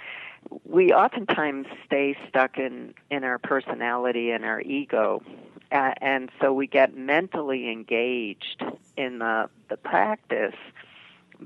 We 0.65 0.93
oftentimes 0.93 1.67
stay 1.87 2.17
stuck 2.29 2.59
in, 2.59 2.95
in 3.11 3.25
our 3.25 3.39
personality 3.39 4.31
and 4.31 4.45
our 4.45 4.61
ego, 4.61 5.23
uh, 5.71 5.93
and 6.01 6.31
so 6.41 6.53
we 6.53 6.67
get 6.67 6.97
mentally 6.97 7.71
engaged 7.71 8.65
in 8.97 9.19
the, 9.19 9.49
the 9.69 9.77
practice, 9.77 10.57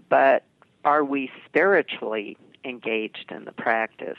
but 0.08 0.44
are 0.84 1.04
we 1.04 1.30
spiritually 1.46 2.36
engaged 2.64 3.30
in 3.30 3.44
the 3.44 3.52
practice? 3.52 4.18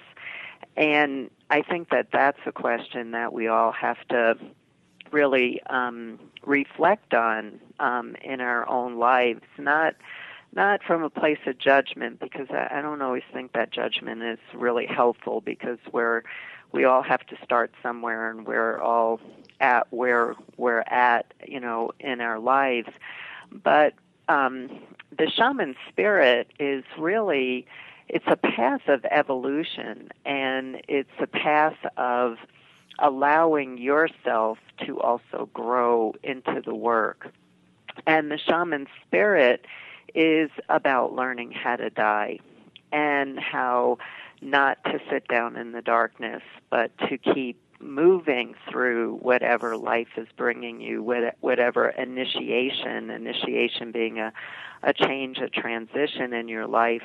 And 0.77 1.29
I 1.49 1.61
think 1.61 1.89
that 1.89 2.09
that's 2.11 2.39
a 2.45 2.51
question 2.51 3.11
that 3.11 3.33
we 3.33 3.47
all 3.47 3.71
have 3.71 3.97
to 4.09 4.37
really 5.11 5.61
um, 5.69 6.19
reflect 6.45 7.13
on 7.13 7.59
um, 7.79 8.15
in 8.23 8.41
our 8.41 8.67
own 8.69 8.97
lives, 8.97 9.41
not 9.57 9.95
not 10.55 10.81
from 10.83 11.03
a 11.03 11.09
place 11.09 11.39
of 11.45 11.57
judgment, 11.57 12.19
because 12.19 12.47
I, 12.49 12.67
I 12.71 12.81
don't 12.81 13.01
always 13.01 13.23
think 13.33 13.53
that 13.53 13.71
judgment 13.71 14.23
is 14.23 14.39
really 14.53 14.85
helpful, 14.85 15.41
because 15.41 15.79
we're 15.91 16.23
we 16.71 16.83
all 16.83 17.03
have 17.03 17.25
to 17.27 17.37
start 17.43 17.71
somewhere, 17.81 18.29
and 18.29 18.45
we're 18.45 18.79
all 18.79 19.19
at 19.61 19.91
where 19.91 20.35
we're 20.57 20.83
at, 20.87 21.33
you 21.47 21.59
know, 21.59 21.91
in 21.99 22.21
our 22.21 22.39
lives. 22.39 22.89
But 23.51 23.93
um, 24.27 24.69
the 25.17 25.29
shaman 25.29 25.75
spirit 25.89 26.51
is 26.59 26.83
really 26.97 27.65
it's 28.07 28.25
a 28.27 28.35
path 28.35 28.87
of 28.87 29.03
evolution 29.09 30.09
and 30.25 30.81
it's 30.87 31.09
a 31.19 31.27
path 31.27 31.77
of 31.97 32.37
allowing 32.99 33.77
yourself 33.77 34.57
to 34.85 34.99
also 34.99 35.49
grow 35.53 36.13
into 36.23 36.61
the 36.63 36.75
work 36.75 37.31
and 38.05 38.29
the 38.31 38.37
shaman 38.37 38.87
spirit 39.05 39.65
is 40.15 40.49
about 40.69 41.13
learning 41.13 41.51
how 41.51 41.75
to 41.75 41.89
die 41.89 42.39
and 42.91 43.39
how 43.39 43.97
not 44.41 44.83
to 44.85 44.99
sit 45.09 45.27
down 45.27 45.55
in 45.55 45.71
the 45.71 45.81
darkness 45.81 46.41
but 46.69 46.97
to 47.09 47.17
keep 47.17 47.59
moving 47.79 48.55
through 48.69 49.15
whatever 49.17 49.77
life 49.77 50.07
is 50.17 50.27
bringing 50.37 50.81
you, 50.81 51.03
whatever 51.41 51.89
initiation, 51.89 53.09
initiation 53.09 53.91
being 53.91 54.19
a, 54.19 54.33
a 54.83 54.93
change, 54.93 55.37
a 55.37 55.49
transition 55.49 56.33
in 56.33 56.47
your 56.47 56.67
life, 56.67 57.03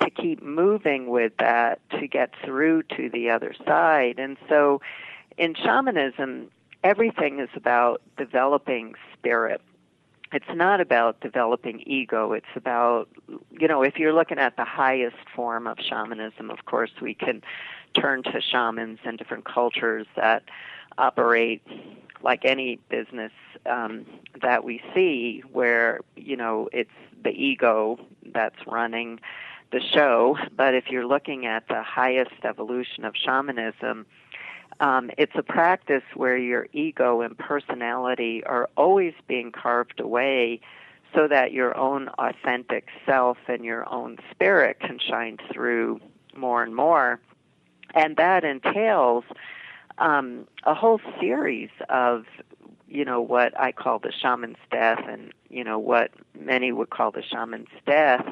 to 0.00 0.10
keep 0.10 0.42
moving 0.42 1.08
with 1.08 1.32
that 1.38 1.80
to 1.90 2.06
get 2.06 2.32
through 2.44 2.82
to 2.82 3.10
the 3.10 3.30
other 3.30 3.54
side. 3.66 4.18
And 4.18 4.36
so 4.48 4.80
in 5.36 5.54
shamanism, 5.54 6.50
everything 6.84 7.40
is 7.40 7.48
about 7.54 8.00
developing 8.16 8.94
spirit. 9.14 9.60
It's 10.32 10.54
not 10.54 10.80
about 10.80 11.20
developing 11.20 11.82
ego. 11.86 12.32
It's 12.32 12.46
about, 12.54 13.08
you 13.50 13.66
know, 13.66 13.82
if 13.82 13.96
you're 13.96 14.12
looking 14.12 14.38
at 14.38 14.56
the 14.56 14.64
highest 14.64 15.16
form 15.34 15.66
of 15.66 15.78
shamanism, 15.80 16.50
of 16.50 16.66
course, 16.66 16.90
we 17.00 17.14
can 17.14 17.42
turn 17.94 18.22
to 18.24 18.40
shamans 18.40 18.98
and 19.04 19.16
different 19.16 19.44
cultures 19.46 20.06
that 20.16 20.42
operate 20.98 21.62
like 22.22 22.44
any 22.44 22.78
business 22.88 23.32
um, 23.66 24.04
that 24.42 24.64
we 24.64 24.82
see, 24.94 25.42
where 25.52 26.00
you 26.16 26.36
know 26.36 26.68
it's 26.72 26.90
the 27.22 27.30
ego 27.30 27.98
that's 28.32 28.58
running 28.66 29.20
the 29.72 29.80
show. 29.80 30.36
But 30.56 30.74
if 30.74 30.88
you're 30.90 31.06
looking 31.06 31.46
at 31.46 31.68
the 31.68 31.82
highest 31.82 32.44
evolution 32.44 33.04
of 33.04 33.14
shamanism, 33.16 34.06
um, 34.80 35.10
it's 35.18 35.32
a 35.34 35.42
practice 35.42 36.02
where 36.14 36.36
your 36.36 36.68
ego 36.72 37.20
and 37.20 37.36
personality 37.36 38.42
are 38.44 38.68
always 38.76 39.14
being 39.26 39.52
carved 39.52 40.00
away 40.00 40.60
so 41.14 41.26
that 41.26 41.52
your 41.52 41.76
own 41.76 42.08
authentic 42.18 42.88
self 43.06 43.38
and 43.48 43.64
your 43.64 43.88
own 43.92 44.18
spirit 44.30 44.78
can 44.80 44.98
shine 44.98 45.38
through 45.52 46.00
more 46.36 46.62
and 46.62 46.74
more. 46.74 47.18
And 47.94 48.16
that 48.16 48.44
entails 48.44 49.24
um, 49.96 50.46
a 50.64 50.74
whole 50.74 51.00
series 51.18 51.70
of 51.88 52.26
you 52.88 53.04
know, 53.04 53.20
what 53.20 53.58
I 53.58 53.72
call 53.72 53.98
the 53.98 54.12
shaman's 54.12 54.56
death 54.70 55.00
and, 55.08 55.32
you 55.50 55.62
know, 55.62 55.78
what 55.78 56.10
many 56.38 56.72
would 56.72 56.90
call 56.90 57.10
the 57.10 57.22
shaman's 57.22 57.68
death, 57.86 58.26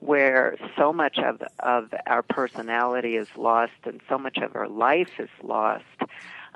where 0.00 0.56
so 0.76 0.92
much 0.92 1.18
of, 1.18 1.42
of 1.60 1.92
our 2.06 2.22
personality 2.22 3.16
is 3.16 3.28
lost 3.36 3.72
and 3.84 4.00
so 4.08 4.18
much 4.18 4.38
of 4.38 4.54
our 4.54 4.68
life 4.68 5.18
is 5.18 5.30
lost. 5.42 5.84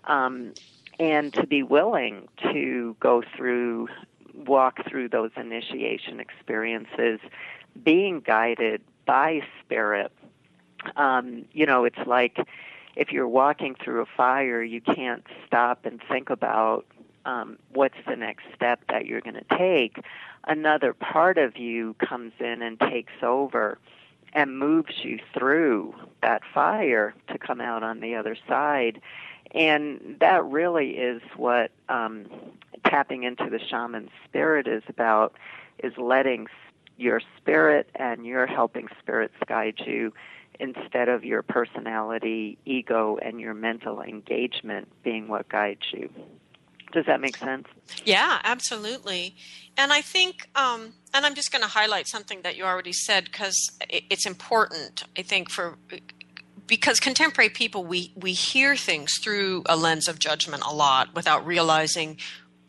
Um, 0.04 0.52
and 1.00 1.32
to 1.34 1.46
be 1.46 1.62
willing 1.62 2.28
to 2.52 2.96
go 3.00 3.22
through, 3.36 3.88
walk 4.34 4.88
through 4.88 5.08
those 5.08 5.30
initiation 5.36 6.20
experiences, 6.20 7.18
being 7.82 8.20
guided 8.20 8.82
by 9.06 9.40
spirit. 9.60 10.12
Um, 10.96 11.46
you 11.52 11.66
know, 11.66 11.84
it's 11.84 12.06
like 12.06 12.38
if 12.94 13.10
you're 13.10 13.28
walking 13.28 13.74
through 13.74 14.02
a 14.02 14.06
fire, 14.06 14.62
you 14.62 14.80
can't 14.80 15.26
stop 15.46 15.86
and 15.86 16.00
think 16.08 16.30
about 16.30 16.86
um, 17.24 17.58
what's 17.72 17.96
the 18.06 18.16
next 18.16 18.44
step 18.54 18.80
that 18.88 19.06
you're 19.06 19.20
going 19.20 19.34
to 19.34 19.56
take. 19.58 19.98
Another 20.44 20.92
part 20.92 21.38
of 21.38 21.56
you 21.56 21.94
comes 21.94 22.32
in 22.40 22.62
and 22.62 22.78
takes 22.80 23.12
over 23.22 23.78
and 24.32 24.58
moves 24.58 25.04
you 25.04 25.18
through 25.36 25.94
that 26.22 26.42
fire 26.54 27.14
to 27.28 27.38
come 27.38 27.60
out 27.60 27.82
on 27.82 28.00
the 28.00 28.14
other 28.14 28.36
side. 28.48 29.00
And 29.54 30.16
that 30.20 30.44
really 30.44 30.92
is 30.92 31.20
what 31.36 31.70
um, 31.88 32.26
tapping 32.86 33.24
into 33.24 33.50
the 33.50 33.58
shaman 33.58 34.08
spirit 34.24 34.66
is 34.66 34.82
about, 34.88 35.34
is 35.82 35.92
letting 35.98 36.46
your 36.96 37.20
spirit 37.36 37.90
and 37.94 38.24
your 38.24 38.46
helping 38.46 38.88
spirits 39.00 39.34
guide 39.46 39.80
you 39.84 40.12
instead 40.58 41.08
of 41.08 41.24
your 41.24 41.42
personality, 41.42 42.58
ego, 42.64 43.18
and 43.20 43.40
your 43.40 43.54
mental 43.54 44.00
engagement 44.00 44.88
being 45.02 45.28
what 45.28 45.48
guides 45.48 45.82
you. 45.92 46.08
Does 46.92 47.06
that 47.06 47.20
make 47.20 47.36
sense? 47.36 47.66
Yeah, 48.04 48.38
absolutely. 48.44 49.34
And 49.76 49.92
I 49.92 50.02
think, 50.02 50.48
um, 50.54 50.92
and 51.14 51.24
I'm 51.24 51.34
just 51.34 51.50
going 51.50 51.62
to 51.62 51.68
highlight 51.68 52.06
something 52.06 52.42
that 52.42 52.56
you 52.56 52.64
already 52.64 52.92
said 52.92 53.24
because 53.24 53.56
it's 53.88 54.26
important, 54.26 55.04
I 55.16 55.22
think, 55.22 55.50
for 55.50 55.78
because 56.66 57.00
contemporary 57.00 57.50
people 57.50 57.84
we 57.84 58.12
we 58.14 58.32
hear 58.32 58.76
things 58.76 59.12
through 59.22 59.62
a 59.66 59.76
lens 59.76 60.08
of 60.08 60.18
judgment 60.18 60.62
a 60.66 60.72
lot 60.72 61.14
without 61.14 61.44
realizing 61.46 62.16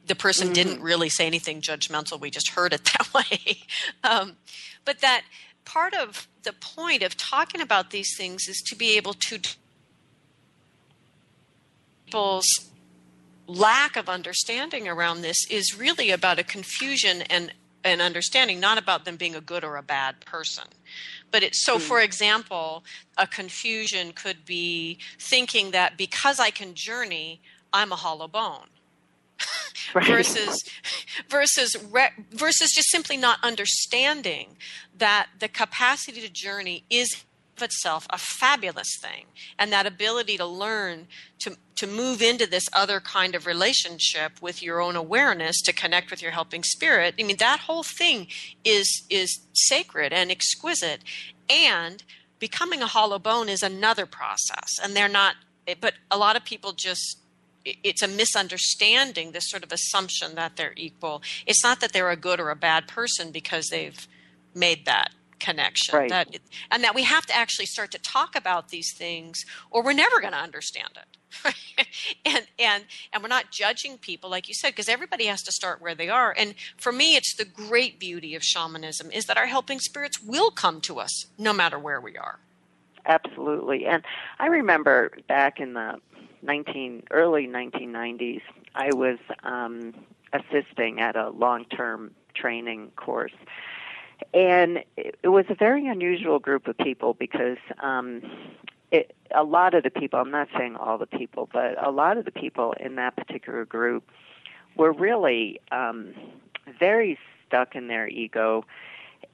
the 0.07 0.15
person 0.15 0.47
mm-hmm. 0.47 0.53
didn't 0.53 0.81
really 0.81 1.09
say 1.09 1.27
anything 1.27 1.61
judgmental 1.61 2.19
we 2.19 2.29
just 2.29 2.49
heard 2.49 2.73
it 2.73 2.83
that 2.97 3.13
way 3.13 3.59
um, 4.03 4.35
but 4.83 4.99
that 4.99 5.21
part 5.63 5.93
of 5.93 6.27
the 6.41 6.51
point 6.51 7.03
of 7.03 7.15
talking 7.15 7.61
about 7.61 7.91
these 7.91 8.17
things 8.17 8.47
is 8.47 8.61
to 8.65 8.75
be 8.75 8.97
able 8.97 9.13
to 9.13 9.39
people's 12.05 12.72
lack 13.47 13.95
of 13.95 14.09
understanding 14.09 14.87
around 14.87 15.21
this 15.21 15.37
is 15.49 15.77
really 15.77 16.11
about 16.11 16.39
a 16.39 16.43
confusion 16.43 17.21
and 17.23 17.53
an 17.83 17.99
understanding 17.99 18.59
not 18.59 18.77
about 18.77 19.03
them 19.03 19.17
being 19.17 19.35
a 19.35 19.41
good 19.41 19.63
or 19.63 19.75
a 19.75 19.83
bad 19.83 20.19
person 20.21 20.63
but 21.31 21.43
it's 21.43 21.63
so 21.65 21.77
mm. 21.77 21.81
for 21.81 21.99
example 21.99 22.83
a 23.17 23.27
confusion 23.27 24.13
could 24.13 24.45
be 24.45 24.97
thinking 25.19 25.71
that 25.71 25.97
because 25.97 26.39
i 26.39 26.49
can 26.49 26.73
journey 26.73 27.41
i'm 27.73 27.91
a 27.91 27.95
hollow 27.95 28.27
bone 28.27 28.67
right. 29.93 30.07
versus 30.07 30.63
versus 31.27 31.75
re, 31.91 32.07
versus 32.31 32.71
just 32.71 32.89
simply 32.89 33.17
not 33.17 33.39
understanding 33.43 34.55
that 34.97 35.27
the 35.39 35.49
capacity 35.49 36.21
to 36.21 36.29
journey 36.29 36.83
is 36.89 37.25
itself 37.63 38.05
a 38.09 38.17
fabulous 38.17 38.97
thing. 39.01 39.25
And 39.57 39.71
that 39.71 39.85
ability 39.85 40.37
to 40.37 40.45
learn 40.45 41.07
to 41.39 41.57
to 41.75 41.87
move 41.87 42.21
into 42.21 42.47
this 42.47 42.65
other 42.71 42.99
kind 42.99 43.33
of 43.33 43.45
relationship 43.45 44.41
with 44.41 44.61
your 44.61 44.79
own 44.79 44.95
awareness 44.95 45.59
to 45.61 45.73
connect 45.73 46.11
with 46.11 46.21
your 46.21 46.31
helping 46.31 46.63
spirit 46.63 47.15
i 47.19 47.23
mean 47.23 47.37
that 47.37 47.61
whole 47.61 47.81
thing 47.81 48.27
is 48.63 49.03
is 49.09 49.39
sacred 49.53 50.13
and 50.13 50.31
exquisite. 50.31 51.01
And 51.49 52.03
becoming 52.39 52.81
a 52.81 52.87
hollow 52.87 53.19
bone 53.19 53.49
is 53.49 53.63
another 53.63 54.05
process. 54.05 54.69
And 54.81 54.95
they're 54.95 55.09
not 55.09 55.35
but 55.79 55.93
a 56.11 56.17
lot 56.17 56.35
of 56.35 56.43
people 56.43 56.73
just 56.73 57.19
it's 57.65 58.01
a 58.01 58.07
misunderstanding 58.07 59.31
this 59.31 59.49
sort 59.49 59.63
of 59.63 59.71
assumption 59.71 60.35
that 60.35 60.57
they're 60.57 60.73
equal. 60.75 61.21
It's 61.45 61.63
not 61.63 61.79
that 61.79 61.93
they're 61.93 62.09
a 62.09 62.17
good 62.17 62.41
or 62.41 62.49
a 62.49 62.57
bad 62.57 62.87
person 62.87 63.31
because 63.31 63.67
they've 63.67 64.05
made 64.53 64.85
that 64.85 65.11
connection 65.43 65.95
right. 65.95 66.09
that 66.09 66.39
and 66.71 66.83
that 66.83 66.95
we 66.95 67.03
have 67.03 67.25
to 67.25 67.35
actually 67.35 67.65
start 67.65 67.91
to 67.91 67.99
talk 67.99 68.35
about 68.35 68.69
these 68.69 68.93
things 68.93 69.43
or 69.69 69.83
we're 69.83 69.91
never 69.93 70.21
going 70.21 70.31
to 70.31 70.39
understand 70.39 70.91
it. 70.95 71.17
And 72.25 72.47
and 72.59 72.85
and 73.11 73.23
we're 73.23 73.29
not 73.29 73.51
judging 73.51 73.97
people 73.97 74.29
like 74.29 74.47
you 74.47 74.53
said 74.53 74.69
because 74.69 74.87
everybody 74.87 75.25
has 75.25 75.41
to 75.43 75.51
start 75.51 75.81
where 75.81 75.95
they 75.95 76.07
are. 76.07 76.33
And 76.37 76.55
for 76.77 76.91
me 76.91 77.15
it's 77.15 77.35
the 77.35 77.45
great 77.45 77.99
beauty 77.99 78.35
of 78.35 78.43
shamanism 78.43 79.11
is 79.11 79.25
that 79.25 79.37
our 79.37 79.47
helping 79.47 79.79
spirits 79.79 80.21
will 80.21 80.51
come 80.51 80.79
to 80.81 80.99
us 80.99 81.25
no 81.37 81.51
matter 81.51 81.77
where 81.77 81.99
we 81.99 82.15
are. 82.15 82.39
Absolutely. 83.05 83.85
And 83.85 84.03
i 84.39 84.47
remember 84.47 85.11
back 85.27 85.59
in 85.59 85.73
the 85.73 85.95
19 86.43 87.03
early 87.11 87.47
1990s 87.47 88.41
i 88.75 88.93
was 88.93 89.17
um 89.43 89.93
assisting 90.33 90.99
at 90.99 91.15
a 91.15 91.29
long-term 91.29 92.11
training 92.35 92.91
course 92.95 93.33
and 94.33 94.83
it, 94.97 95.27
was 95.27 95.45
a 95.49 95.55
very 95.55 95.87
unusual 95.87 96.39
group 96.39 96.67
of 96.67 96.77
people 96.77 97.13
because 97.13 97.57
um, 97.81 98.21
it, 98.91 99.15
a 99.33 99.43
lot 99.43 99.73
of 99.73 99.83
the 99.83 99.89
people, 99.89 100.19
I'm 100.19 100.31
not 100.31 100.47
saying 100.57 100.75
all 100.75 100.97
the 100.97 101.07
people, 101.07 101.49
but 101.51 101.83
a 101.83 101.91
lot 101.91 102.17
of 102.17 102.25
the 102.25 102.31
people 102.31 102.73
in 102.79 102.95
that 102.95 103.15
particular 103.15 103.65
group 103.65 104.09
were 104.75 104.91
really 104.91 105.59
um, 105.71 106.13
very 106.79 107.17
stuck 107.47 107.75
in 107.75 107.87
their 107.87 108.07
ego 108.07 108.65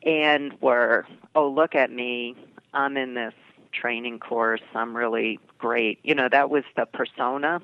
and 0.04 0.54
were, 0.62 1.06
oh, 1.36 1.50
look 1.50 1.76
at 1.76 1.92
me, 1.92 2.36
I'm 2.74 2.98
in 2.98 3.14
this 3.16 3.34
training 3.72 4.20
course, 4.20 4.62
I'm 4.74 4.96
really 4.96 5.40
great. 5.58 6.00
You 6.04 6.16
know, 6.16 6.30
that 6.30 6.50
was 6.50 6.64
the 6.76 6.86
persona 6.86 7.62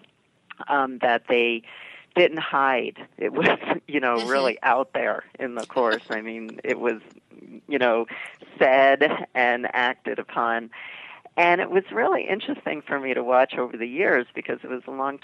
um, 0.68 1.00
that 1.00 1.24
they 1.28 1.64
didn't 2.16 2.40
hide. 2.40 2.98
It 3.18 3.34
was, 3.34 3.48
you 3.88 4.00
know, 4.00 4.18
mm-hmm. 4.18 4.30
really 4.30 4.58
out 4.64 4.94
there 4.94 5.24
in 5.40 5.56
the 5.56 5.66
course. 5.66 6.04
I 6.10 6.22
mean, 6.22 6.60
it 6.64 6.80
was, 6.80 7.02
you 7.68 7.78
know, 7.78 8.08
said 8.58 9.28
and 9.34 9.68
acted 9.74 10.20
upon. 10.20 10.72
And 11.38 11.60
it 11.60 11.70
was 11.70 11.84
really 11.92 12.26
interesting 12.28 12.82
for 12.82 13.00
me 13.00 13.14
to 13.14 13.24
watch 13.24 13.56
over 13.56 13.76
the 13.76 13.88
years 13.88 14.26
because 14.34 14.60
it 14.64 14.70
was 14.70 14.84
a 14.88 14.92
long 14.92 15.20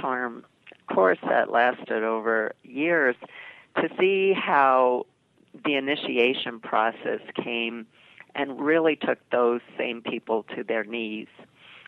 term 0.00 0.44
course 0.88 1.18
that 1.28 1.50
lasted 1.50 2.04
over 2.04 2.54
years 2.62 3.16
to 3.76 3.88
see 3.98 4.32
how 4.32 5.06
the 5.64 5.74
initiation 5.74 6.60
process 6.60 7.20
came 7.34 7.86
and 8.36 8.60
really 8.60 8.94
took 8.94 9.18
those 9.30 9.60
same 9.76 10.02
people 10.02 10.44
to 10.54 10.62
their 10.62 10.84
knees. 10.84 11.26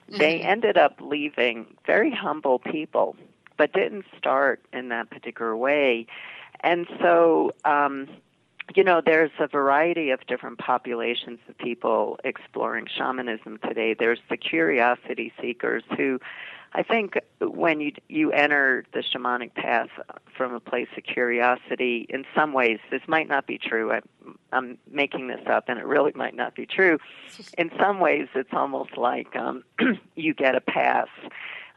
Mm-hmm. 0.09 0.19
They 0.19 0.41
ended 0.41 0.77
up 0.77 0.97
leaving 1.01 1.67
very 1.87 2.11
humble 2.11 2.59
people 2.59 3.15
but 3.59 3.73
didn't 3.73 4.07
start 4.17 4.63
in 4.73 4.89
that 4.89 5.11
particular 5.11 5.55
way. 5.55 6.07
And 6.61 6.87
so, 7.01 7.53
um, 7.65 8.09
you 8.75 8.85
know, 8.85 9.03
there's 9.05 9.31
a 9.39 9.47
variety 9.47 10.11
of 10.11 10.21
different 10.27 10.59
populations 10.59 11.39
of 11.49 11.59
people 11.59 12.19
exploring 12.25 12.87
shamanism 12.87 13.59
today. 13.59 13.95
There's 13.95 14.21
the 14.31 14.37
curiosity 14.37 15.33
seekers 15.41 15.83
who 15.97 16.19
I 16.75 16.83
think 16.83 17.19
when 17.41 17.81
you 17.81 17.93
you 18.09 18.31
enter 18.31 18.85
the 18.93 19.03
shamanic 19.03 19.55
path 19.55 19.89
from 20.37 20.53
a 20.53 20.61
place 20.61 20.89
of 20.97 21.05
curiosity, 21.05 22.07
in 22.11 22.25
some 22.35 22.53
ways, 22.53 22.79
this 22.91 23.01
might 23.07 23.27
not 23.27 23.47
be 23.47 23.59
true. 23.59 23.91
I, 23.91 24.01
I'm 24.53 24.77
making 24.91 25.29
this 25.29 25.41
up, 25.47 25.65
and 25.69 25.79
it 25.79 25.87
really 25.87 26.13
might 26.15 26.35
not 26.35 26.55
be 26.55 26.67
true. 26.67 26.99
In 27.57 27.71
some 27.81 28.01
ways, 28.01 28.29
it's 28.35 28.53
almost 28.53 28.99
like 28.99 29.35
um, 29.35 29.65
you 30.15 30.35
get 30.35 30.55
a 30.57 30.61
pass 30.61 31.09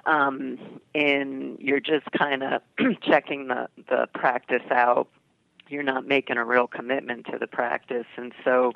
um, 0.05 0.57
and 0.93 1.57
you're 1.59 1.79
just 1.79 2.11
kind 2.11 2.43
of 2.43 2.61
checking 3.01 3.47
the 3.47 3.67
the 3.89 4.07
practice 4.13 4.63
out. 4.71 5.07
You're 5.69 5.83
not 5.83 6.05
making 6.05 6.37
a 6.37 6.43
real 6.43 6.67
commitment 6.67 7.27
to 7.31 7.37
the 7.37 7.47
practice, 7.47 8.07
and 8.17 8.33
so 8.43 8.73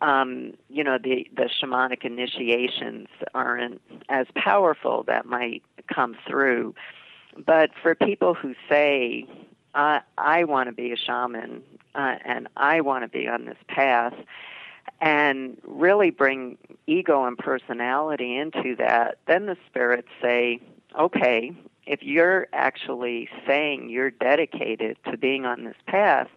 um, 0.00 0.54
you 0.68 0.84
know 0.84 0.98
the 0.98 1.28
the 1.36 1.48
shamanic 1.48 2.04
initiations 2.04 3.08
aren't 3.34 3.80
as 4.08 4.26
powerful. 4.34 5.02
That 5.04 5.26
might 5.26 5.62
come 5.92 6.16
through, 6.26 6.74
but 7.36 7.70
for 7.82 7.94
people 7.94 8.34
who 8.34 8.54
say, 8.68 9.26
"I 9.74 10.00
I 10.16 10.44
want 10.44 10.68
to 10.68 10.72
be 10.72 10.92
a 10.92 10.96
shaman," 10.96 11.62
uh, 11.94 12.16
and 12.24 12.48
I 12.56 12.80
want 12.80 13.04
to 13.04 13.08
be 13.08 13.26
on 13.26 13.46
this 13.46 13.58
path 13.68 14.14
and 15.00 15.56
really 15.64 16.10
bring 16.10 16.58
ego 16.86 17.24
and 17.24 17.38
personality 17.38 18.36
into 18.36 18.76
that, 18.76 19.18
then 19.26 19.46
the 19.46 19.56
spirits 19.66 20.08
say, 20.20 20.60
okay, 20.98 21.52
if 21.86 22.02
you're 22.02 22.46
actually 22.52 23.28
saying 23.46 23.88
you're 23.88 24.10
dedicated 24.10 24.96
to 25.10 25.16
being 25.16 25.46
on 25.46 25.64
this 25.64 25.76
path, 25.86 26.28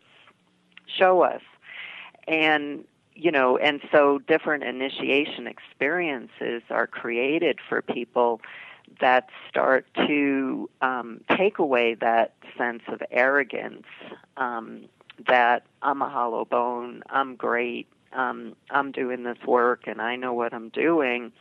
show 0.86 1.22
us. 1.22 1.42
And, 2.28 2.86
you 3.14 3.32
know, 3.32 3.58
and 3.58 3.82
so 3.92 4.20
different 4.20 4.64
initiation 4.64 5.46
experiences 5.48 6.64
are 6.70 6.88
created 6.88 7.60
for 7.68 7.82
people 7.82 8.42
that 9.02 9.30
start 9.50 9.86
to 10.08 10.70
um, 10.82 11.22
take 11.36 11.60
away 11.60 11.96
that 11.96 12.34
sense 12.58 12.84
of 12.88 13.02
arrogance 13.12 13.86
um, 14.38 14.86
that 15.28 15.66
I'm 15.82 16.02
a 16.02 16.10
hollow 16.10 16.46
bone, 16.46 17.04
I'm 17.10 17.36
great, 17.36 17.88
um, 18.14 18.56
I'm 18.70 18.92
doing 18.92 19.24
this 19.24 19.38
work, 19.46 19.84
and 19.88 20.02
I 20.02 20.16
know 20.16 20.34
what 20.34 20.54
I'm 20.54 20.70
doing, 20.70 21.32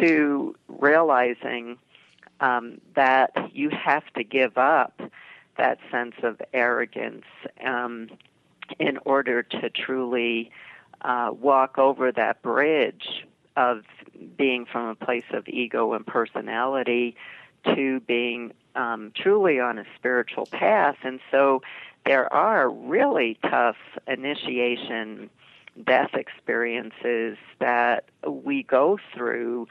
to 0.00 0.54
realizing 0.68 1.78
um, 2.40 2.80
that 2.94 3.30
you 3.52 3.70
have 3.70 4.04
to 4.14 4.24
give 4.24 4.58
up 4.58 5.00
that 5.56 5.78
sense 5.90 6.14
of 6.22 6.40
arrogance 6.52 7.24
um, 7.64 8.08
in 8.78 8.98
order 9.04 9.42
to 9.42 9.70
truly 9.70 10.50
uh, 11.02 11.30
walk 11.32 11.78
over 11.78 12.10
that 12.12 12.42
bridge 12.42 13.26
of 13.56 13.82
being 14.36 14.64
from 14.64 14.88
a 14.88 14.94
place 14.94 15.24
of 15.32 15.46
ego 15.48 15.92
and 15.92 16.06
personality 16.06 17.14
to 17.64 18.00
being 18.00 18.52
um, 18.74 19.12
truly 19.14 19.60
on 19.60 19.78
a 19.78 19.84
spiritual 19.96 20.46
path. 20.46 20.96
And 21.02 21.20
so 21.30 21.62
there 22.04 22.32
are 22.32 22.68
really 22.68 23.38
tough 23.42 23.76
initiation 24.06 25.30
death 25.82 26.14
experiences 26.14 27.36
that 27.58 28.04
we 28.26 28.62
go 28.62 28.98
through 29.14 29.66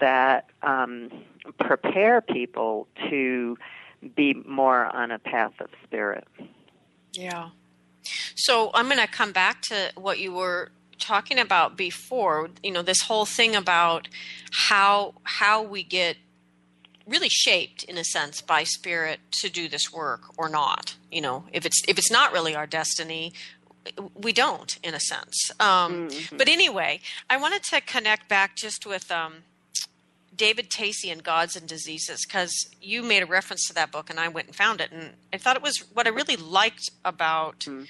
that 0.00 0.48
um, 0.62 1.10
prepare 1.58 2.20
people 2.20 2.86
to 3.10 3.56
be 4.14 4.34
more 4.34 4.84
on 4.94 5.10
a 5.10 5.18
path 5.18 5.52
of 5.60 5.68
spirit. 5.84 6.26
Yeah. 7.12 7.50
So 8.34 8.70
I'm 8.74 8.86
going 8.86 8.98
to 8.98 9.06
come 9.06 9.32
back 9.32 9.62
to 9.62 9.92
what 9.96 10.18
you 10.18 10.32
were 10.32 10.70
talking 10.98 11.38
about 11.38 11.76
before. 11.76 12.50
You 12.62 12.72
know, 12.72 12.82
this 12.82 13.02
whole 13.02 13.26
thing 13.26 13.54
about 13.54 14.08
how 14.52 15.14
how 15.24 15.62
we 15.62 15.82
get 15.82 16.16
really 17.06 17.28
shaped 17.28 17.82
in 17.84 17.98
a 17.98 18.04
sense 18.04 18.40
by 18.40 18.62
spirit 18.64 19.20
to 19.32 19.50
do 19.50 19.68
this 19.68 19.92
work 19.92 20.22
or 20.36 20.48
not. 20.48 20.96
You 21.10 21.20
know, 21.20 21.44
if 21.52 21.66
it's 21.66 21.80
if 21.88 21.98
it's 21.98 22.10
not 22.10 22.32
really 22.32 22.54
our 22.54 22.66
destiny, 22.66 23.32
we 24.14 24.32
don't 24.32 24.78
in 24.82 24.94
a 24.94 25.00
sense. 25.00 25.50
Um, 25.60 26.08
mm-hmm. 26.08 26.36
But 26.36 26.48
anyway, 26.48 27.00
I 27.28 27.36
wanted 27.36 27.62
to 27.64 27.80
connect 27.80 28.28
back 28.28 28.56
just 28.56 28.86
with. 28.86 29.10
Um, 29.10 29.44
David 30.34 30.70
Tacey 30.70 31.10
and 31.10 31.22
Gods 31.22 31.56
and 31.56 31.68
Diseases 31.68 32.24
because 32.26 32.70
you 32.80 33.02
made 33.02 33.22
a 33.22 33.26
reference 33.26 33.66
to 33.68 33.74
that 33.74 33.92
book 33.92 34.08
and 34.08 34.18
I 34.18 34.28
went 34.28 34.46
and 34.46 34.56
found 34.56 34.80
it 34.80 34.90
and 34.90 35.10
I 35.32 35.38
thought 35.38 35.56
it 35.56 35.62
was 35.62 35.84
what 35.92 36.06
I 36.06 36.10
really 36.10 36.36
liked 36.36 36.90
about 37.04 37.60
mm. 37.60 37.86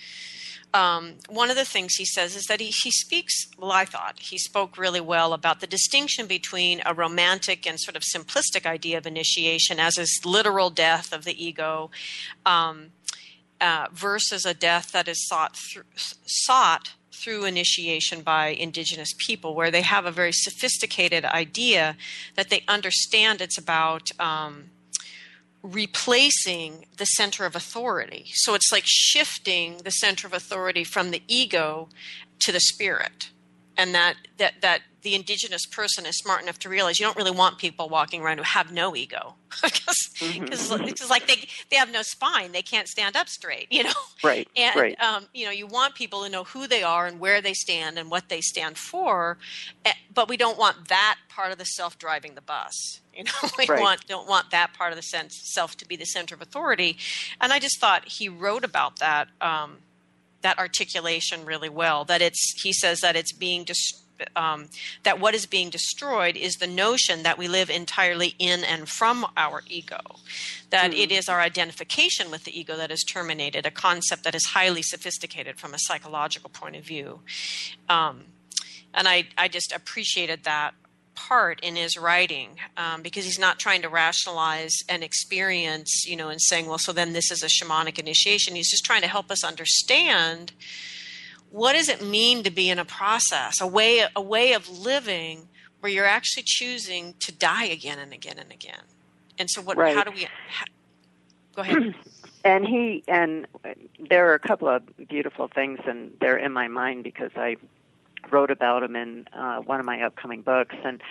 um, 0.74 1.14
one 1.28 1.50
of 1.50 1.56
the 1.56 1.64
things 1.64 1.94
he 1.94 2.04
says 2.04 2.34
is 2.34 2.44
that 2.46 2.60
he, 2.60 2.72
he 2.82 2.90
speaks 2.90 3.46
well 3.56 3.70
I 3.70 3.84
thought 3.84 4.18
he 4.18 4.38
spoke 4.38 4.76
really 4.76 5.00
well 5.00 5.32
about 5.32 5.60
the 5.60 5.68
distinction 5.68 6.26
between 6.26 6.82
a 6.84 6.92
romantic 6.92 7.64
and 7.66 7.78
sort 7.78 7.96
of 7.96 8.02
simplistic 8.02 8.66
idea 8.66 8.98
of 8.98 9.06
initiation 9.06 9.78
as 9.78 9.96
is 9.96 10.20
literal 10.24 10.70
death 10.70 11.12
of 11.12 11.24
the 11.24 11.42
ego 11.42 11.92
um, 12.44 12.90
uh, 13.62 13.86
versus 13.92 14.44
a 14.44 14.52
death 14.52 14.90
that 14.92 15.08
is 15.08 15.26
sought 15.26 15.56
through, 15.56 15.84
sought 15.94 16.94
through 17.12 17.44
initiation 17.44 18.22
by 18.22 18.48
indigenous 18.48 19.14
people, 19.26 19.54
where 19.54 19.70
they 19.70 19.82
have 19.82 20.04
a 20.04 20.10
very 20.10 20.32
sophisticated 20.32 21.24
idea 21.24 21.96
that 22.34 22.50
they 22.50 22.64
understand 22.66 23.40
it's 23.40 23.56
about 23.56 24.10
um, 24.18 24.64
replacing 25.62 26.86
the 26.96 27.04
center 27.04 27.46
of 27.46 27.54
authority. 27.54 28.24
So 28.34 28.54
it's 28.54 28.72
like 28.72 28.84
shifting 28.84 29.78
the 29.84 29.90
center 29.90 30.26
of 30.26 30.32
authority 30.32 30.82
from 30.82 31.12
the 31.12 31.22
ego 31.28 31.88
to 32.40 32.50
the 32.50 32.60
spirit. 32.60 33.30
And 33.76 33.94
that, 33.94 34.16
that, 34.38 34.60
that 34.60 34.82
the 35.02 35.14
indigenous 35.14 35.66
person 35.66 36.06
is 36.06 36.16
smart 36.16 36.42
enough 36.42 36.58
to 36.60 36.68
realize 36.68 36.98
you 36.98 37.06
don't 37.06 37.16
really 37.16 37.30
want 37.30 37.58
people 37.58 37.88
walking 37.88 38.22
around 38.22 38.38
who 38.38 38.44
have 38.44 38.72
no 38.72 38.96
ego 38.96 39.34
because 39.62 39.96
mm-hmm. 40.18 40.84
it's 40.84 41.10
like 41.10 41.26
they 41.26 41.46
they 41.70 41.76
have 41.76 41.92
no 41.92 42.02
spine 42.02 42.52
they 42.52 42.62
can't 42.62 42.88
stand 42.88 43.16
up 43.16 43.28
straight 43.28 43.66
you 43.70 43.82
know 43.82 43.90
right 44.24 44.48
and 44.56 44.76
right. 44.76 45.00
Um, 45.00 45.26
you 45.34 45.44
know 45.44 45.50
you 45.50 45.66
want 45.66 45.94
people 45.94 46.22
to 46.22 46.30
know 46.30 46.44
who 46.44 46.66
they 46.66 46.82
are 46.82 47.06
and 47.06 47.20
where 47.20 47.40
they 47.40 47.52
stand 47.52 47.98
and 47.98 48.10
what 48.10 48.28
they 48.28 48.40
stand 48.40 48.78
for 48.78 49.38
eh, 49.84 49.92
but 50.12 50.28
we 50.28 50.36
don't 50.36 50.58
want 50.58 50.88
that 50.88 51.18
part 51.28 51.52
of 51.52 51.58
the 51.58 51.64
self 51.64 51.98
driving 51.98 52.34
the 52.34 52.40
bus 52.40 53.00
you 53.14 53.24
know 53.24 53.50
we 53.58 53.66
right. 53.66 53.80
want 53.80 54.06
don't 54.06 54.28
want 54.28 54.50
that 54.50 54.72
part 54.72 54.92
of 54.92 54.96
the 54.96 55.02
sense 55.02 55.38
self 55.52 55.76
to 55.76 55.86
be 55.86 55.96
the 55.96 56.06
center 56.06 56.34
of 56.34 56.40
authority 56.40 56.96
and 57.40 57.52
i 57.52 57.58
just 57.58 57.78
thought 57.78 58.06
he 58.06 58.28
wrote 58.28 58.64
about 58.64 58.98
that 59.00 59.28
um, 59.40 59.78
that 60.42 60.58
articulation 60.58 61.44
really 61.44 61.68
well 61.68 62.04
that 62.04 62.22
it's 62.22 62.62
he 62.62 62.72
says 62.72 63.00
that 63.00 63.16
it's 63.16 63.32
being 63.32 63.64
destroyed 63.64 64.02
um, 64.36 64.68
that 65.02 65.20
what 65.20 65.34
is 65.34 65.46
being 65.46 65.70
destroyed 65.70 66.36
is 66.36 66.56
the 66.56 66.66
notion 66.66 67.22
that 67.22 67.38
we 67.38 67.48
live 67.48 67.70
entirely 67.70 68.34
in 68.38 68.62
and 68.64 68.88
from 68.88 69.26
our 69.36 69.62
ego, 69.66 70.00
that 70.70 70.90
mm-hmm. 70.90 71.00
it 71.00 71.12
is 71.12 71.28
our 71.28 71.40
identification 71.40 72.30
with 72.30 72.44
the 72.44 72.58
ego 72.58 72.76
that 72.76 72.90
is 72.90 73.02
terminated, 73.02 73.66
a 73.66 73.70
concept 73.70 74.24
that 74.24 74.34
is 74.34 74.46
highly 74.46 74.82
sophisticated 74.82 75.58
from 75.58 75.74
a 75.74 75.78
psychological 75.78 76.50
point 76.50 76.76
of 76.76 76.84
view. 76.84 77.20
Um, 77.88 78.24
and 78.94 79.08
I, 79.08 79.28
I 79.38 79.48
just 79.48 79.72
appreciated 79.72 80.44
that 80.44 80.74
part 81.14 81.60
in 81.60 81.76
his 81.76 81.96
writing 81.96 82.50
um, 82.76 83.02
because 83.02 83.24
he's 83.24 83.38
not 83.38 83.58
trying 83.58 83.82
to 83.82 83.88
rationalize 83.88 84.76
an 84.88 85.02
experience, 85.02 86.04
you 86.06 86.16
know, 86.16 86.28
and 86.28 86.40
saying, 86.40 86.66
well, 86.66 86.78
so 86.78 86.92
then 86.92 87.12
this 87.12 87.30
is 87.30 87.42
a 87.42 87.46
shamanic 87.46 87.98
initiation. 87.98 88.54
He's 88.54 88.70
just 88.70 88.84
trying 88.84 89.02
to 89.02 89.08
help 89.08 89.30
us 89.30 89.44
understand 89.44 90.52
what 91.50 91.74
does 91.74 91.88
it 91.88 92.02
mean 92.02 92.42
to 92.44 92.50
be 92.50 92.70
in 92.70 92.78
a 92.78 92.84
process, 92.84 93.60
a 93.60 93.66
way, 93.66 94.04
a 94.16 94.22
way 94.22 94.54
of 94.54 94.68
living 94.68 95.48
where 95.80 95.92
you're 95.92 96.06
actually 96.06 96.44
choosing 96.46 97.14
to 97.20 97.30
die 97.30 97.64
again 97.64 97.98
and 97.98 98.12
again 98.12 98.38
and 98.38 98.50
again? 98.50 98.80
And 99.38 99.50
so, 99.50 99.60
what? 99.60 99.76
Right. 99.76 99.94
How 99.94 100.04
do 100.04 100.12
we? 100.12 100.26
How, 100.48 100.64
go 101.54 101.62
ahead. 101.62 101.94
and 102.44 102.66
he 102.66 103.04
and 103.06 103.46
there 104.08 104.30
are 104.30 104.34
a 104.34 104.38
couple 104.38 104.68
of 104.68 104.82
beautiful 105.08 105.48
things, 105.48 105.80
and 105.86 106.12
they're 106.20 106.38
in 106.38 106.52
my 106.52 106.68
mind 106.68 107.04
because 107.04 107.32
I 107.36 107.56
wrote 108.32 108.50
about 108.50 108.80
them 108.80 108.96
in 108.96 109.26
uh, 109.32 109.58
one 109.58 109.80
of 109.80 109.86
my 109.86 110.02
upcoming 110.02 110.42
books. 110.42 110.74
And 110.84 111.02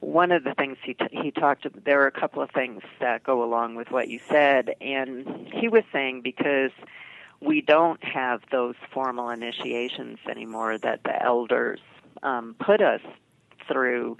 one 0.00 0.32
of 0.32 0.44
the 0.44 0.54
things 0.54 0.78
he 0.82 0.94
t- 0.94 1.06
he 1.10 1.30
talked 1.30 1.66
about, 1.66 1.84
there 1.84 2.02
are 2.02 2.06
a 2.06 2.12
couple 2.12 2.42
of 2.42 2.50
things 2.50 2.82
that 3.00 3.22
go 3.22 3.42
along 3.44 3.74
with 3.74 3.90
what 3.90 4.08
you 4.08 4.20
said, 4.28 4.74
and 4.80 5.48
he 5.52 5.68
was 5.68 5.84
saying 5.92 6.22
because 6.22 6.70
we 7.40 7.60
don't 7.60 8.02
have 8.04 8.42
those 8.50 8.74
formal 8.92 9.30
initiations 9.30 10.18
anymore 10.28 10.78
that 10.78 11.02
the 11.04 11.22
elders 11.22 11.80
um, 12.22 12.54
put 12.58 12.80
us 12.80 13.00
through. 13.66 14.16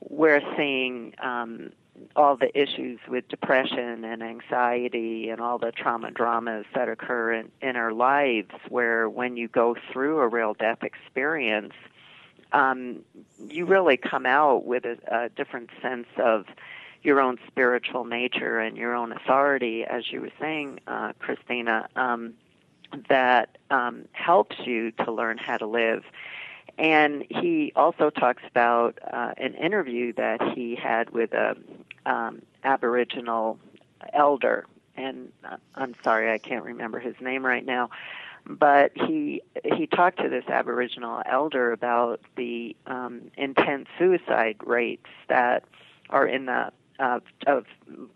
We're 0.00 0.42
seeing 0.56 1.14
um, 1.18 1.72
all 2.14 2.36
the 2.36 2.56
issues 2.58 2.98
with 3.08 3.28
depression 3.28 4.04
and 4.04 4.22
anxiety 4.22 5.30
and 5.30 5.40
all 5.40 5.58
the 5.58 5.72
trauma 5.72 6.10
dramas 6.10 6.66
that 6.74 6.88
occur 6.88 7.32
in, 7.32 7.50
in 7.60 7.76
our 7.76 7.92
lives, 7.92 8.50
where 8.68 9.08
when 9.08 9.36
you 9.36 9.48
go 9.48 9.76
through 9.92 10.18
a 10.20 10.28
real 10.28 10.54
death 10.54 10.82
experience, 10.82 11.74
um, 12.52 13.00
you 13.48 13.64
really 13.66 13.96
come 13.96 14.26
out 14.26 14.64
with 14.64 14.84
a, 14.84 14.96
a 15.10 15.28
different 15.30 15.70
sense 15.82 16.06
of 16.16 16.46
your 17.02 17.20
own 17.20 17.38
spiritual 17.46 18.04
nature 18.04 18.58
and 18.58 18.76
your 18.76 18.94
own 18.94 19.12
authority, 19.12 19.84
as 19.84 20.10
you 20.10 20.20
were 20.20 20.32
saying, 20.40 20.80
uh, 20.86 21.12
Christina. 21.18 21.88
Um, 21.96 22.34
that 23.08 23.58
um, 23.70 24.06
helps 24.12 24.56
you 24.64 24.92
to 24.92 25.12
learn 25.12 25.38
how 25.38 25.56
to 25.56 25.66
live. 25.66 26.04
And 26.78 27.24
he 27.30 27.72
also 27.74 28.10
talks 28.10 28.42
about 28.48 28.98
uh, 29.02 29.32
an 29.38 29.54
interview 29.54 30.12
that 30.14 30.42
he 30.54 30.74
had 30.74 31.10
with 31.10 31.32
a 31.32 31.56
um, 32.06 32.40
Aboriginal 32.64 33.58
elder, 34.14 34.64
and 34.96 35.30
uh, 35.44 35.56
I'm 35.74 35.94
sorry 36.02 36.32
I 36.32 36.38
can't 36.38 36.64
remember 36.64 36.98
his 36.98 37.16
name 37.20 37.44
right 37.44 37.64
now, 37.64 37.90
but 38.46 38.92
he 38.94 39.42
he 39.64 39.86
talked 39.86 40.20
to 40.22 40.28
this 40.28 40.44
Aboriginal 40.48 41.22
elder 41.26 41.72
about 41.72 42.20
the 42.36 42.74
um, 42.86 43.30
intense 43.36 43.88
suicide 43.98 44.56
rates 44.64 45.08
that 45.28 45.64
are 46.08 46.26
in 46.26 46.46
the 46.46 46.72
of, 46.98 47.22
of 47.46 47.66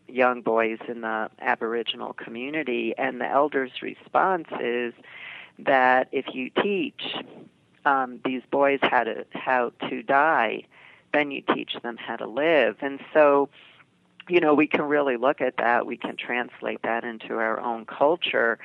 young 0.09 0.41
boys 0.41 0.79
in 0.89 1.03
the 1.03 1.31
Aboriginal 1.41 2.15
community, 2.15 2.95
and 2.97 3.21
the 3.21 3.27
elders' 3.27 3.83
response 3.83 4.49
is 4.59 4.95
that 5.59 6.09
if 6.13 6.35
you 6.35 6.51
teach 6.63 7.03
um, 7.85 8.21
these 8.25 8.43
boys 8.51 8.79
how 8.83 9.05
to 9.05 9.27
how 9.33 9.73
to 9.89 10.03
die, 10.03 10.63
then 11.13 11.31
you 11.31 11.43
teach 11.55 11.75
them 11.83 11.97
how 11.97 12.17
to 12.17 12.27
live, 12.27 12.77
and 12.81 13.01
so 13.13 13.49
you 14.29 14.41
know 14.41 14.55
we 14.55 14.67
can 14.67 14.83
really 14.83 15.17
look 15.17 15.41
at 15.41 15.57
that. 15.59 15.87
We 15.87 15.97
can 15.97 16.17
translate 16.17 16.83
that 16.83 17.05
into 17.05 17.35
our 17.35 17.61
own 17.61 17.87
culture, 17.87 18.59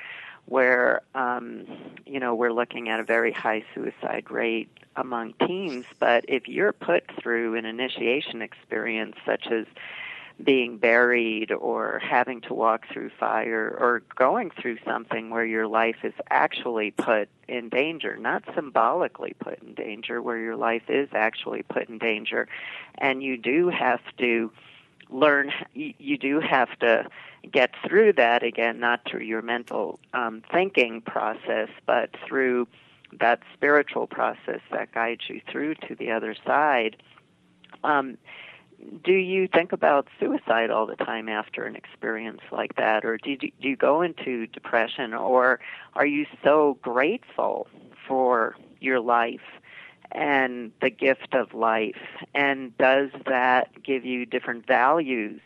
where 0.46 1.02
um, 1.14 1.66
you 2.04 2.20
know 2.20 2.34
we're 2.34 2.52
looking 2.52 2.88
at 2.88 3.00
a 3.00 3.04
very 3.04 3.32
high 3.32 3.64
suicide 3.74 4.30
rate 4.30 4.70
among 4.96 5.34
teens. 5.46 5.84
But 5.98 6.24
if 6.28 6.48
you're 6.48 6.72
put 6.72 7.04
through 7.20 7.54
an 7.54 7.64
initiation 7.64 8.42
experience 8.42 9.16
such 9.24 9.46
as 9.48 9.66
being 10.42 10.76
buried 10.76 11.50
or 11.50 11.98
having 11.98 12.42
to 12.42 12.52
walk 12.52 12.86
through 12.92 13.10
fire 13.18 13.74
or 13.78 14.02
going 14.16 14.50
through 14.50 14.78
something 14.84 15.30
where 15.30 15.46
your 15.46 15.66
life 15.66 15.96
is 16.02 16.12
actually 16.30 16.90
put 16.90 17.28
in 17.48 17.68
danger, 17.70 18.16
not 18.18 18.44
symbolically 18.54 19.34
put 19.38 19.62
in 19.62 19.74
danger, 19.74 20.20
where 20.20 20.38
your 20.38 20.56
life 20.56 20.82
is 20.88 21.08
actually 21.12 21.62
put 21.62 21.88
in 21.88 21.98
danger. 21.98 22.46
And 22.96 23.22
you 23.22 23.38
do 23.38 23.68
have 23.70 24.00
to 24.18 24.52
learn 25.10 25.52
you 25.74 26.18
do 26.18 26.40
have 26.40 26.76
to 26.78 27.06
get 27.50 27.70
through 27.86 28.12
that 28.12 28.42
again 28.42 28.80
not 28.80 29.00
through 29.08 29.22
your 29.22 29.40
mental 29.42 30.00
um, 30.14 30.42
thinking 30.52 31.00
process 31.00 31.68
but 31.86 32.10
through 32.26 32.66
that 33.20 33.40
spiritual 33.54 34.06
process 34.06 34.60
that 34.70 34.92
guides 34.92 35.22
you 35.28 35.40
through 35.50 35.74
to 35.74 35.94
the 35.94 36.10
other 36.10 36.34
side. 36.46 36.96
Um, 37.84 38.18
do 39.04 39.12
you 39.12 39.48
think 39.48 39.72
about 39.72 40.06
suicide 40.20 40.70
all 40.70 40.86
the 40.86 40.96
time 40.96 41.28
after 41.28 41.64
an 41.64 41.76
experience 41.76 42.42
like 42.52 42.76
that 42.76 43.04
or 43.04 43.16
do 43.16 43.30
you, 43.30 43.36
do 43.38 43.50
you 43.60 43.76
go 43.76 44.02
into 44.02 44.46
depression 44.48 45.14
or 45.14 45.60
are 45.94 46.06
you 46.06 46.26
so 46.44 46.78
grateful 46.82 47.68
for 48.06 48.54
your 48.80 49.00
life 49.00 49.40
and 50.12 50.72
the 50.80 50.90
gift 50.90 51.34
of 51.34 51.54
life? 51.54 52.00
And 52.34 52.76
does 52.78 53.10
that 53.26 53.82
give 53.82 54.04
you 54.04 54.26
different 54.26 54.66
values 54.66 55.40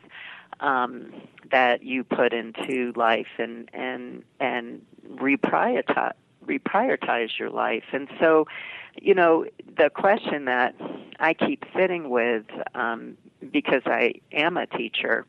um, 0.61 1.13
that 1.51 1.83
you 1.83 2.05
put 2.05 2.33
into 2.33 2.93
life 2.97 3.29
and 3.39 3.69
and 3.73 4.23
and 4.39 4.85
reprioritize 5.09 6.13
reprioritize 6.47 7.39
your 7.39 7.51
life? 7.51 7.85
And 7.93 8.09
so 8.19 8.47
you 9.01 9.15
know 9.15 9.47
the 9.77 9.91
question 9.91 10.47
that 10.47 10.75
I 11.19 11.35
keep 11.35 11.65
sitting 11.77 12.11
with 12.11 12.45
um, 12.75 13.17
because 13.53 13.83
I 13.87 14.15
am 14.33 14.57
a 14.57 14.67
teacher 14.67 15.27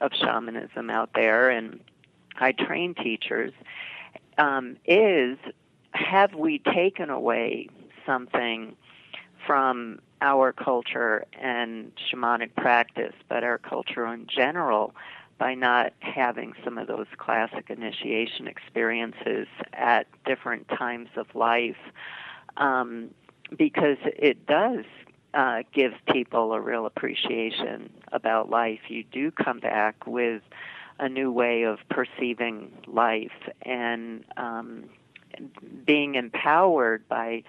of 0.00 0.12
shamanism 0.14 0.90
out 0.90 1.10
there 1.14 1.50
and 1.50 1.80
I 2.38 2.52
train 2.52 2.94
teachers 2.94 3.52
um, 4.38 4.76
is 4.86 5.36
have 5.92 6.34
we 6.34 6.58
taken 6.58 7.10
away 7.10 7.68
something 8.10 8.76
from 9.46 10.00
our 10.20 10.52
culture 10.52 11.24
and 11.40 11.92
shamanic 11.96 12.54
practice, 12.56 13.14
but 13.28 13.44
our 13.44 13.58
culture 13.58 14.06
in 14.06 14.26
general, 14.26 14.94
by 15.38 15.54
not 15.54 15.92
having 16.00 16.52
some 16.62 16.76
of 16.76 16.86
those 16.86 17.06
classic 17.16 17.70
initiation 17.70 18.46
experiences 18.46 19.46
at 19.72 20.06
different 20.26 20.68
times 20.68 21.08
of 21.16 21.26
life, 21.34 21.78
um, 22.58 23.10
because 23.56 23.96
it 24.04 24.46
does 24.46 24.84
uh, 25.32 25.62
give 25.72 25.92
people 26.12 26.52
a 26.52 26.60
real 26.60 26.84
appreciation 26.84 27.90
about 28.12 28.50
life. 28.50 28.80
You 28.88 29.04
do 29.04 29.30
come 29.30 29.60
back 29.60 30.06
with 30.06 30.42
a 30.98 31.08
new 31.08 31.32
way 31.32 31.62
of 31.62 31.78
perceiving 31.88 32.70
life 32.86 33.30
and 33.62 34.24
um, 34.36 34.84
being 35.86 36.16
empowered 36.16 37.08
by 37.08 37.44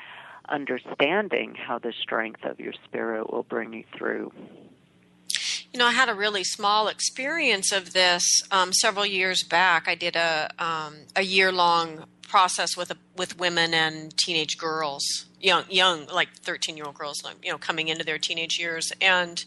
understanding 0.49 1.55
how 1.55 1.79
the 1.79 1.93
strength 2.01 2.43
of 2.43 2.59
your 2.59 2.73
spirit 2.85 3.31
will 3.31 3.43
bring 3.43 3.73
you 3.73 3.83
through. 3.97 4.31
You 5.73 5.79
know, 5.79 5.85
I 5.85 5.91
had 5.91 6.09
a 6.09 6.13
really 6.13 6.43
small 6.43 6.89
experience 6.89 7.71
of 7.71 7.93
this 7.93 8.23
um, 8.51 8.73
several 8.73 9.05
years 9.05 9.43
back. 9.43 9.87
I 9.87 9.95
did 9.95 10.17
a 10.17 10.51
um, 10.59 10.95
a 11.15 11.23
year 11.23 11.51
long 11.51 12.05
process 12.27 12.75
with 12.75 12.91
a, 12.91 12.97
with 13.15 13.39
women 13.39 13.73
and 13.73 14.15
teenage 14.17 14.57
girls, 14.57 15.03
young 15.39 15.63
young 15.69 16.07
like 16.07 16.29
thirteen 16.33 16.75
year 16.75 16.85
old 16.85 16.95
girls, 16.95 17.23
you 17.41 17.51
know, 17.51 17.57
coming 17.57 17.87
into 17.87 18.03
their 18.03 18.17
teenage 18.17 18.59
years, 18.59 18.91
and 18.99 19.45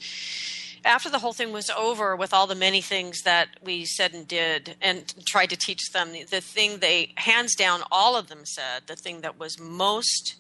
after 0.85 1.09
the 1.09 1.19
whole 1.19 1.33
thing 1.33 1.53
was 1.53 1.71
over 1.71 2.15
with 2.15 2.33
all 2.33 2.47
the 2.47 2.55
many 2.55 2.81
things 2.81 3.23
that 3.23 3.49
we 3.63 3.85
said 3.85 4.13
and 4.13 4.29
did 4.29 4.77
and 4.81 5.15
tried 5.27 5.51
to 5.51 5.57
teach 5.57 5.91
them 5.93 6.13
the 6.31 6.41
thing 6.41 6.79
they 6.79 7.13
hands 7.17 7.55
down 7.55 7.83
all 7.91 8.17
of 8.17 8.29
them 8.29 8.45
said 8.45 8.83
the 8.87 8.97
thing 8.97 9.23
that 9.23 9.39
was 9.39 9.59
most 9.59 10.37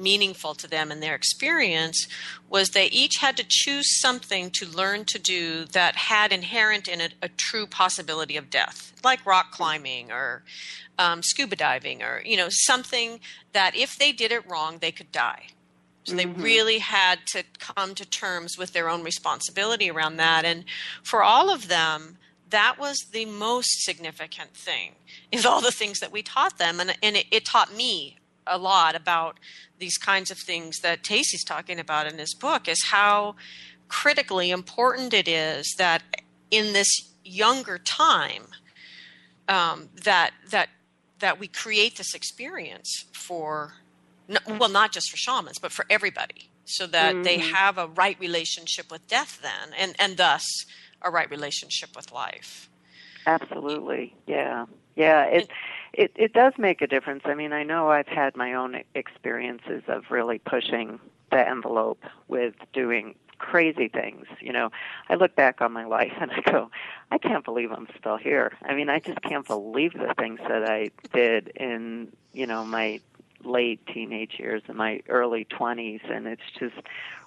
meaningful 0.00 0.54
to 0.54 0.66
them 0.66 0.90
in 0.90 1.00
their 1.00 1.14
experience 1.14 2.08
was 2.48 2.70
they 2.70 2.86
each 2.86 3.16
had 3.18 3.36
to 3.36 3.44
choose 3.46 4.00
something 4.00 4.50
to 4.50 4.66
learn 4.66 5.04
to 5.04 5.18
do 5.18 5.64
that 5.66 5.94
had 5.94 6.32
inherent 6.32 6.88
in 6.88 7.00
it 7.00 7.14
a 7.22 7.28
true 7.28 7.66
possibility 7.66 8.36
of 8.36 8.50
death, 8.50 8.92
like 9.04 9.24
rock 9.26 9.52
climbing 9.52 10.10
or 10.10 10.42
um, 10.98 11.22
scuba 11.22 11.56
diving, 11.56 12.02
or 12.02 12.22
you 12.24 12.36
know 12.36 12.48
something 12.50 13.20
that 13.52 13.76
if 13.76 13.98
they 13.98 14.12
did 14.12 14.32
it 14.32 14.48
wrong, 14.48 14.78
they 14.78 14.92
could 14.92 15.12
die. 15.12 15.46
So 16.04 16.16
they 16.16 16.24
mm-hmm. 16.24 16.42
really 16.42 16.78
had 16.78 17.20
to 17.28 17.44
come 17.58 17.94
to 17.94 18.08
terms 18.08 18.56
with 18.58 18.72
their 18.72 18.88
own 18.88 19.02
responsibility 19.02 19.90
around 19.90 20.16
that, 20.16 20.44
and 20.44 20.64
for 21.02 21.22
all 21.22 21.50
of 21.50 21.68
them, 21.68 22.18
that 22.50 22.78
was 22.78 23.06
the 23.12 23.26
most 23.26 23.84
significant 23.84 24.54
thing 24.54 24.92
is 25.32 25.46
all 25.46 25.60
the 25.60 25.70
things 25.70 26.00
that 26.00 26.12
we 26.12 26.22
taught 26.22 26.58
them 26.58 26.80
and, 26.80 26.96
and 27.02 27.16
it, 27.16 27.26
it, 27.30 27.44
taught 27.44 27.74
me 27.74 28.16
a 28.46 28.58
lot 28.58 28.94
about 28.94 29.38
these 29.78 29.96
kinds 29.96 30.30
of 30.30 30.38
things 30.38 30.78
that 30.80 31.02
Tacy's 31.02 31.44
talking 31.44 31.78
about 31.78 32.06
in 32.06 32.18
his 32.18 32.34
book 32.34 32.68
is 32.68 32.84
how 32.86 33.36
critically 33.88 34.50
important 34.50 35.12
it 35.12 35.28
is 35.28 35.74
that 35.78 36.02
in 36.50 36.72
this 36.72 36.88
younger 37.24 37.78
time 37.78 38.44
um, 39.48 39.88
that 40.04 40.30
that 40.50 40.68
that 41.18 41.38
we 41.38 41.46
create 41.46 41.96
this 41.96 42.14
experience 42.14 43.04
for 43.12 43.74
well 44.58 44.68
not 44.68 44.92
just 44.92 45.10
for 45.10 45.16
shamans 45.16 45.58
but 45.58 45.72
for 45.72 45.84
everybody 45.90 46.50
so 46.64 46.86
that 46.86 47.14
mm-hmm. 47.14 47.22
they 47.24 47.38
have 47.38 47.78
a 47.78 47.88
right 47.88 48.18
relationship 48.20 48.90
with 48.90 49.06
death 49.08 49.40
then 49.42 49.74
and 49.76 49.94
and 49.98 50.16
thus 50.16 50.44
a 51.02 51.10
right 51.10 51.30
relationship 51.30 51.90
with 51.96 52.12
life. 52.12 52.68
Absolutely. 53.26 54.14
Yeah. 54.26 54.66
Yeah 54.96 55.24
it 55.24 55.50
it 55.92 56.12
it 56.16 56.32
does 56.32 56.52
make 56.58 56.82
a 56.82 56.86
difference. 56.86 57.22
I 57.24 57.34
mean, 57.34 57.52
I 57.52 57.62
know 57.62 57.90
I've 57.90 58.08
had 58.08 58.36
my 58.36 58.54
own 58.54 58.82
experiences 58.94 59.82
of 59.88 60.04
really 60.10 60.38
pushing 60.38 61.00
the 61.30 61.48
envelope 61.48 62.04
with 62.28 62.54
doing 62.72 63.14
crazy 63.38 63.88
things. 63.88 64.26
You 64.40 64.52
know, 64.52 64.70
I 65.08 65.14
look 65.16 65.34
back 65.34 65.60
on 65.60 65.72
my 65.72 65.86
life 65.86 66.12
and 66.20 66.30
I 66.30 66.40
go, 66.40 66.70
I 67.10 67.18
can't 67.18 67.44
believe 67.44 67.72
I'm 67.72 67.88
still 67.98 68.18
here. 68.18 68.52
I 68.62 68.74
mean, 68.74 68.88
I 68.88 69.00
just 69.00 69.20
can't 69.22 69.46
believe 69.46 69.94
the 69.94 70.14
things 70.16 70.40
that 70.46 70.70
I 70.70 70.90
did 71.12 71.48
in, 71.56 72.12
you 72.32 72.46
know, 72.46 72.64
my 72.64 73.00
late 73.42 73.84
teenage 73.86 74.34
years 74.38 74.62
and 74.68 74.76
my 74.76 75.00
early 75.08 75.46
20s 75.46 76.00
and 76.10 76.26
it's 76.26 76.42
just 76.58 76.76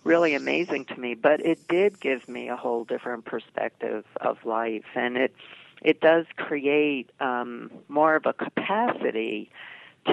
really 0.03 0.35
amazing 0.35 0.85
to 0.85 0.99
me, 0.99 1.15
but 1.15 1.43
it 1.43 1.67
did 1.67 1.99
give 1.99 2.27
me 2.29 2.49
a 2.49 2.55
whole 2.55 2.83
different 2.83 3.25
perspective 3.25 4.05
of 4.21 4.37
life 4.45 4.85
and 4.95 5.17
it 5.17 5.33
it 5.83 5.99
does 5.99 6.25
create 6.37 7.09
um, 7.19 7.69
more 7.89 8.15
of 8.15 8.25
a 8.25 8.33
capacity 8.33 9.51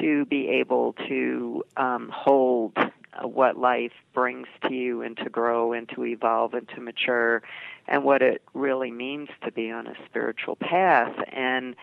to 0.01 0.25
be 0.27 0.49
able 0.49 0.93
to 1.09 1.65
um, 1.77 2.11
hold 2.13 2.77
uh, 2.77 3.27
what 3.27 3.57
life 3.57 3.93
brings 4.15 4.47
to 4.63 4.75
you 4.75 5.03
and 5.03 5.17
to 5.17 5.29
grow 5.29 5.73
and 5.73 5.89
to 5.89 6.05
evolve 6.05 6.55
and 6.55 6.69
to 6.69 6.81
mature 6.81 7.43
and 7.89 8.05
what 8.05 8.23
it 8.23 8.43
really 8.55 8.91
means 8.91 9.29
to 9.45 9.51
be 9.51 9.71
on 9.71 9.87
a 9.87 9.95
spiritual 10.07 10.57
path. 10.57 11.15
And, 11.33 11.75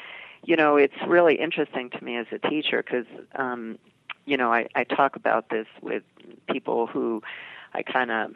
you 0.44 0.56
know, 0.56 0.78
it's 0.78 0.96
really 1.06 1.36
interesting 1.36 1.90
to 1.90 2.04
me 2.04 2.18
as 2.18 2.28
a 2.32 2.40
teacher 2.40 2.84
because, 2.84 3.08
um, 3.36 3.78
you 4.26 4.38
know, 4.38 4.54
I, 4.54 4.68
I 4.76 4.84
talk 4.84 5.16
about 5.16 5.50
this 5.50 5.68
with 5.82 6.04
people 6.50 6.88
who 6.88 7.22
I 7.74 7.84
kind 7.84 8.12
of 8.12 8.36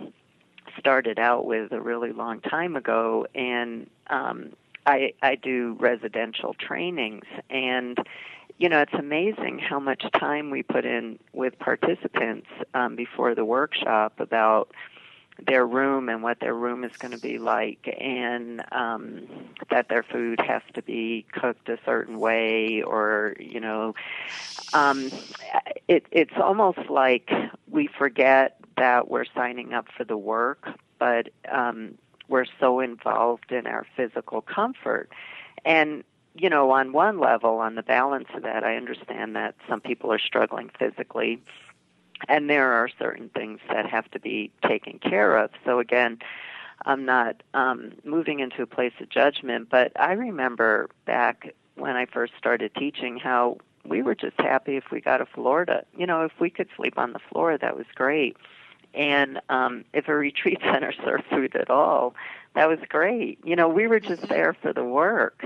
started 0.80 1.20
out 1.20 1.46
with 1.46 1.72
a 1.72 1.82
really 1.82 2.12
long 2.14 2.40
time 2.40 2.76
ago 2.76 3.28
and 3.36 3.90
um 4.10 4.54
I 4.86 5.14
I 5.22 5.36
do 5.36 5.78
residential 5.80 6.56
trainings. 6.60 7.26
And 7.50 7.98
you 8.58 8.70
know 8.70 8.82
it's 8.82 8.94
amazing 8.94 9.60
how 9.60 9.80
much 9.80 10.04
time 10.20 10.50
we 10.52 10.64
put 10.64 10.86
in 10.86 11.20
with 11.34 11.58
participants 11.60 12.48
um, 12.74 12.96
before 12.96 13.36
the 13.36 13.46
workshop 13.46 14.20
about 14.20 14.72
their 15.48 15.66
room 15.66 16.10
and 16.10 16.22
what 16.22 16.40
their 16.40 16.54
room 16.54 16.84
is 16.84 16.92
going 17.00 17.12
to 17.12 17.18
be 17.18 17.40
like 17.40 17.88
and 18.00 18.62
um 18.72 19.28
that 19.72 19.88
their 19.90 20.04
food 20.04 20.40
has 20.40 20.62
to 20.76 20.82
be 20.84 21.26
cooked 21.32 21.68
a 21.70 21.78
certain 21.86 22.20
way 22.20 22.84
or 22.84 23.36
you 23.40 23.60
know 23.60 23.94
um 24.74 25.12
it 25.88 26.06
it's 26.12 26.34
almost 26.42 26.80
like 26.90 27.30
we 27.70 27.88
forget 27.98 28.58
that 28.78 29.10
we're 29.10 29.26
signing 29.36 29.74
up 29.74 29.88
for 29.98 30.04
the 30.04 30.18
work 30.18 30.68
but 31.00 31.30
um 31.52 31.98
we're 32.32 32.46
so 32.60 32.80
involved 32.80 33.52
in 33.52 33.68
our 33.68 33.86
physical 33.96 34.42
comfort. 34.42 35.12
And, 35.66 36.04
you 36.34 36.50
know, 36.50 36.72
on 36.72 36.94
one 36.94 37.20
level, 37.20 37.58
on 37.58 37.76
the 37.76 37.84
balance 37.84 38.30
of 38.34 38.42
that, 38.44 38.64
I 38.64 38.78
understand 38.78 39.36
that 39.36 39.54
some 39.70 39.82
people 39.82 40.12
are 40.12 40.20
struggling 40.20 40.72
physically, 40.80 41.44
and 42.30 42.50
there 42.50 42.72
are 42.72 42.90
certain 42.98 43.30
things 43.30 43.60
that 43.70 43.86
have 43.86 44.10
to 44.12 44.20
be 44.20 44.50
taken 44.68 44.98
care 44.98 45.38
of. 45.38 45.52
So, 45.66 45.80
again, 45.80 46.20
I'm 46.86 47.06
not 47.06 47.44
um, 47.54 47.92
moving 48.04 48.40
into 48.40 48.64
a 48.64 48.68
place 48.68 48.94
of 49.02 49.10
judgment, 49.10 49.70
but 49.70 49.92
I 50.00 50.14
remember 50.14 50.90
back 51.06 51.54
when 51.76 51.96
I 51.96 52.06
first 52.06 52.34
started 52.38 52.74
teaching 52.76 53.18
how 53.18 53.58
we 53.86 54.02
were 54.02 54.16
just 54.16 54.40
happy 54.40 54.78
if 54.78 54.86
we 54.92 55.02
got 55.02 55.22
a 55.22 55.26
to, 55.26 55.84
you 55.98 56.06
know, 56.06 56.24
if 56.24 56.32
we 56.40 56.50
could 56.50 56.70
sleep 56.78 56.98
on 56.98 57.14
the 57.14 57.20
floor, 57.32 57.58
that 57.58 57.76
was 57.76 57.86
great. 57.94 58.38
And 58.94 59.42
um, 59.50 59.86
if 59.94 60.08
a 60.08 60.16
retreat 60.16 60.60
center 60.64 60.94
served 61.04 61.26
food 61.30 61.56
at 61.56 61.70
all, 61.70 62.16
that 62.56 62.68
was 62.68 62.80
great. 62.90 63.40
You 63.44 63.56
know, 63.56 63.70
we 63.70 63.88
were 63.88 64.00
just 64.00 64.28
there 64.28 64.54
for 64.54 64.74
the 64.74 64.84
work. 64.84 65.44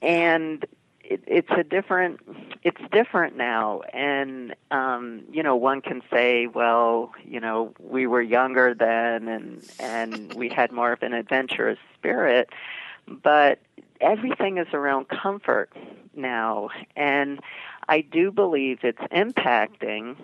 And 0.00 0.64
it, 1.04 1.22
it's 1.26 1.50
a 1.50 1.62
different 1.62 2.20
it's 2.62 2.80
different 2.90 3.36
now 3.36 3.82
and 3.92 4.54
um 4.70 5.22
you 5.30 5.42
know 5.42 5.56
one 5.56 5.80
can 5.80 6.00
say 6.10 6.46
well 6.46 7.12
you 7.24 7.40
know 7.40 7.74
we 7.80 8.06
were 8.06 8.22
younger 8.22 8.74
then 8.74 9.28
and 9.28 9.70
and 9.78 10.34
we 10.34 10.48
had 10.48 10.72
more 10.72 10.92
of 10.92 11.02
an 11.02 11.12
adventurous 11.12 11.78
spirit 11.94 12.50
but 13.06 13.58
everything 14.00 14.58
is 14.58 14.68
around 14.72 15.08
comfort 15.08 15.70
now 16.14 16.68
and 16.96 17.40
i 17.88 18.00
do 18.00 18.30
believe 18.30 18.78
it's 18.82 19.02
impacting 19.12 20.16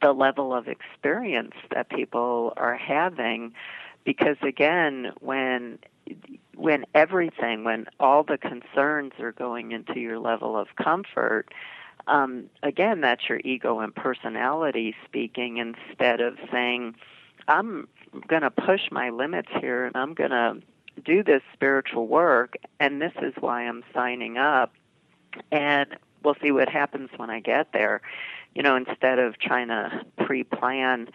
the 0.00 0.12
level 0.12 0.54
of 0.54 0.68
experience 0.68 1.54
that 1.72 1.88
people 1.88 2.52
are 2.56 2.76
having 2.76 3.52
because 4.04 4.36
again 4.42 5.12
when 5.20 5.78
when 6.54 6.84
everything, 6.94 7.64
when 7.64 7.86
all 8.00 8.22
the 8.22 8.38
concerns 8.38 9.12
are 9.18 9.32
going 9.32 9.72
into 9.72 10.00
your 10.00 10.18
level 10.18 10.56
of 10.56 10.68
comfort, 10.76 11.52
um, 12.06 12.48
again, 12.62 13.00
that's 13.00 13.28
your 13.28 13.40
ego 13.44 13.80
and 13.80 13.94
personality 13.94 14.94
speaking 15.04 15.58
instead 15.58 16.20
of 16.20 16.38
saying, 16.50 16.94
I'm 17.48 17.88
going 18.26 18.42
to 18.42 18.50
push 18.50 18.82
my 18.90 19.10
limits 19.10 19.48
here 19.60 19.84
and 19.84 19.96
I'm 19.96 20.14
going 20.14 20.30
to 20.30 20.56
do 21.04 21.22
this 21.22 21.42
spiritual 21.52 22.06
work, 22.06 22.54
and 22.80 23.02
this 23.02 23.12
is 23.20 23.34
why 23.38 23.62
I'm 23.62 23.84
signing 23.92 24.38
up. 24.38 24.72
And 25.52 25.96
we'll 26.22 26.36
see 26.42 26.52
what 26.52 26.70
happens 26.70 27.10
when 27.16 27.28
I 27.28 27.40
get 27.40 27.72
there. 27.72 28.00
You 28.56 28.62
know, 28.62 28.74
instead 28.74 29.18
of 29.18 29.38
trying 29.38 29.68
to 29.68 30.02
pre 30.24 30.42
plan 30.42 31.08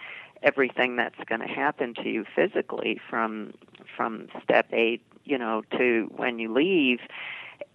everything 0.44 0.96
that's 0.96 1.20
going 1.26 1.42
to 1.42 1.48
happen 1.48 1.96
to 1.96 2.08
you 2.08 2.24
physically 2.36 3.02
from 3.10 3.56
from 3.98 4.28
step 4.44 4.68
8 4.72 5.02
you 5.26 5.40
know 5.40 5.64
to 5.72 6.08
when 6.16 6.38
you 6.38 6.54
leave. 6.54 7.00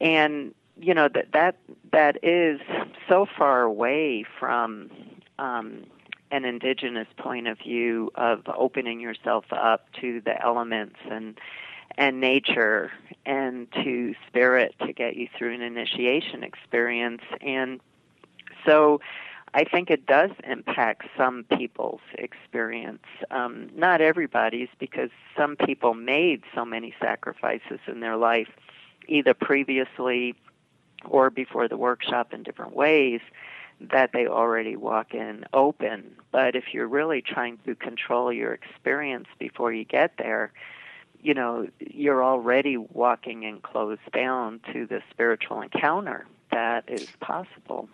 And 0.00 0.54
you 0.80 0.94
know 0.94 1.08
that 1.12 1.32
that 1.32 1.56
that 1.90 2.22
is 2.22 2.60
so 3.08 3.26
far 3.36 3.62
away 3.62 4.24
from 4.38 4.88
um 5.40 5.82
an 6.30 6.44
indigenous 6.44 7.08
point 7.16 7.48
of 7.48 7.58
view 7.58 8.12
of 8.14 8.42
opening 8.56 9.00
yourself 9.00 9.46
up 9.50 9.86
to 10.00 10.20
the 10.20 10.40
elements 10.40 10.96
and 11.10 11.40
and 11.98 12.20
nature 12.20 12.92
and 13.24 13.66
to 13.72 14.14
spirit 14.28 14.76
to 14.86 14.92
get 14.92 15.16
you 15.16 15.26
through 15.36 15.54
an 15.54 15.62
initiation 15.62 16.44
experience. 16.44 17.22
And 17.40 17.80
so 18.64 19.00
I 19.56 19.64
think 19.64 19.90
it 19.90 20.04
does 20.04 20.32
impact 20.44 21.06
some 21.16 21.44
people's 21.56 22.02
experience. 22.18 23.06
Um, 23.30 23.70
not 23.74 24.02
everybody's, 24.02 24.68
because 24.78 25.08
some 25.34 25.56
people 25.56 25.94
made 25.94 26.42
so 26.54 26.66
many 26.66 26.94
sacrifices 27.00 27.80
in 27.86 28.00
their 28.00 28.18
life, 28.18 28.50
either 29.08 29.32
previously 29.32 30.34
or 31.06 31.30
before 31.30 31.68
the 31.68 31.78
workshop 31.78 32.34
in 32.34 32.42
different 32.42 32.76
ways, 32.76 33.22
that 33.80 34.10
they 34.12 34.26
already 34.26 34.76
walk 34.76 35.14
in 35.14 35.46
open. 35.54 36.14
But 36.32 36.54
if 36.54 36.74
you're 36.74 36.86
really 36.86 37.22
trying 37.22 37.56
to 37.64 37.74
control 37.74 38.30
your 38.30 38.52
experience 38.52 39.28
before 39.38 39.72
you 39.72 39.84
get 39.84 40.18
there, 40.18 40.52
you 41.22 41.32
know, 41.32 41.66
you're 41.80 42.22
already 42.22 42.76
walking 42.76 43.44
in 43.44 43.60
closed 43.60 44.12
down 44.12 44.60
to 44.74 44.86
the 44.86 45.00
spiritual 45.10 45.62
encounter 45.62 46.26
that 46.50 46.84
is 46.88 47.08
possible. 47.20 47.88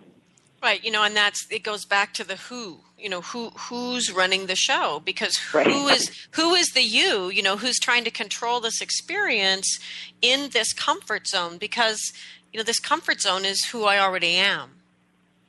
Right, 0.62 0.82
you 0.84 0.92
know, 0.92 1.02
and 1.02 1.16
that's 1.16 1.46
it 1.50 1.64
goes 1.64 1.84
back 1.84 2.14
to 2.14 2.24
the 2.24 2.36
who, 2.36 2.78
you 2.96 3.08
know, 3.08 3.20
who 3.20 3.50
who's 3.50 4.12
running 4.12 4.46
the 4.46 4.54
show 4.54 5.02
because 5.04 5.36
right. 5.52 5.66
who 5.66 5.88
is 5.88 6.08
who 6.32 6.54
is 6.54 6.68
the 6.68 6.82
you, 6.82 7.30
you 7.30 7.42
know, 7.42 7.56
who's 7.56 7.80
trying 7.80 8.04
to 8.04 8.12
control 8.12 8.60
this 8.60 8.80
experience 8.80 9.80
in 10.20 10.50
this 10.50 10.72
comfort 10.72 11.26
zone 11.26 11.58
because 11.58 12.12
you 12.52 12.58
know, 12.58 12.64
this 12.64 12.78
comfort 12.78 13.20
zone 13.20 13.44
is 13.44 13.64
who 13.66 13.84
I 13.84 13.98
already 13.98 14.36
am. 14.36 14.81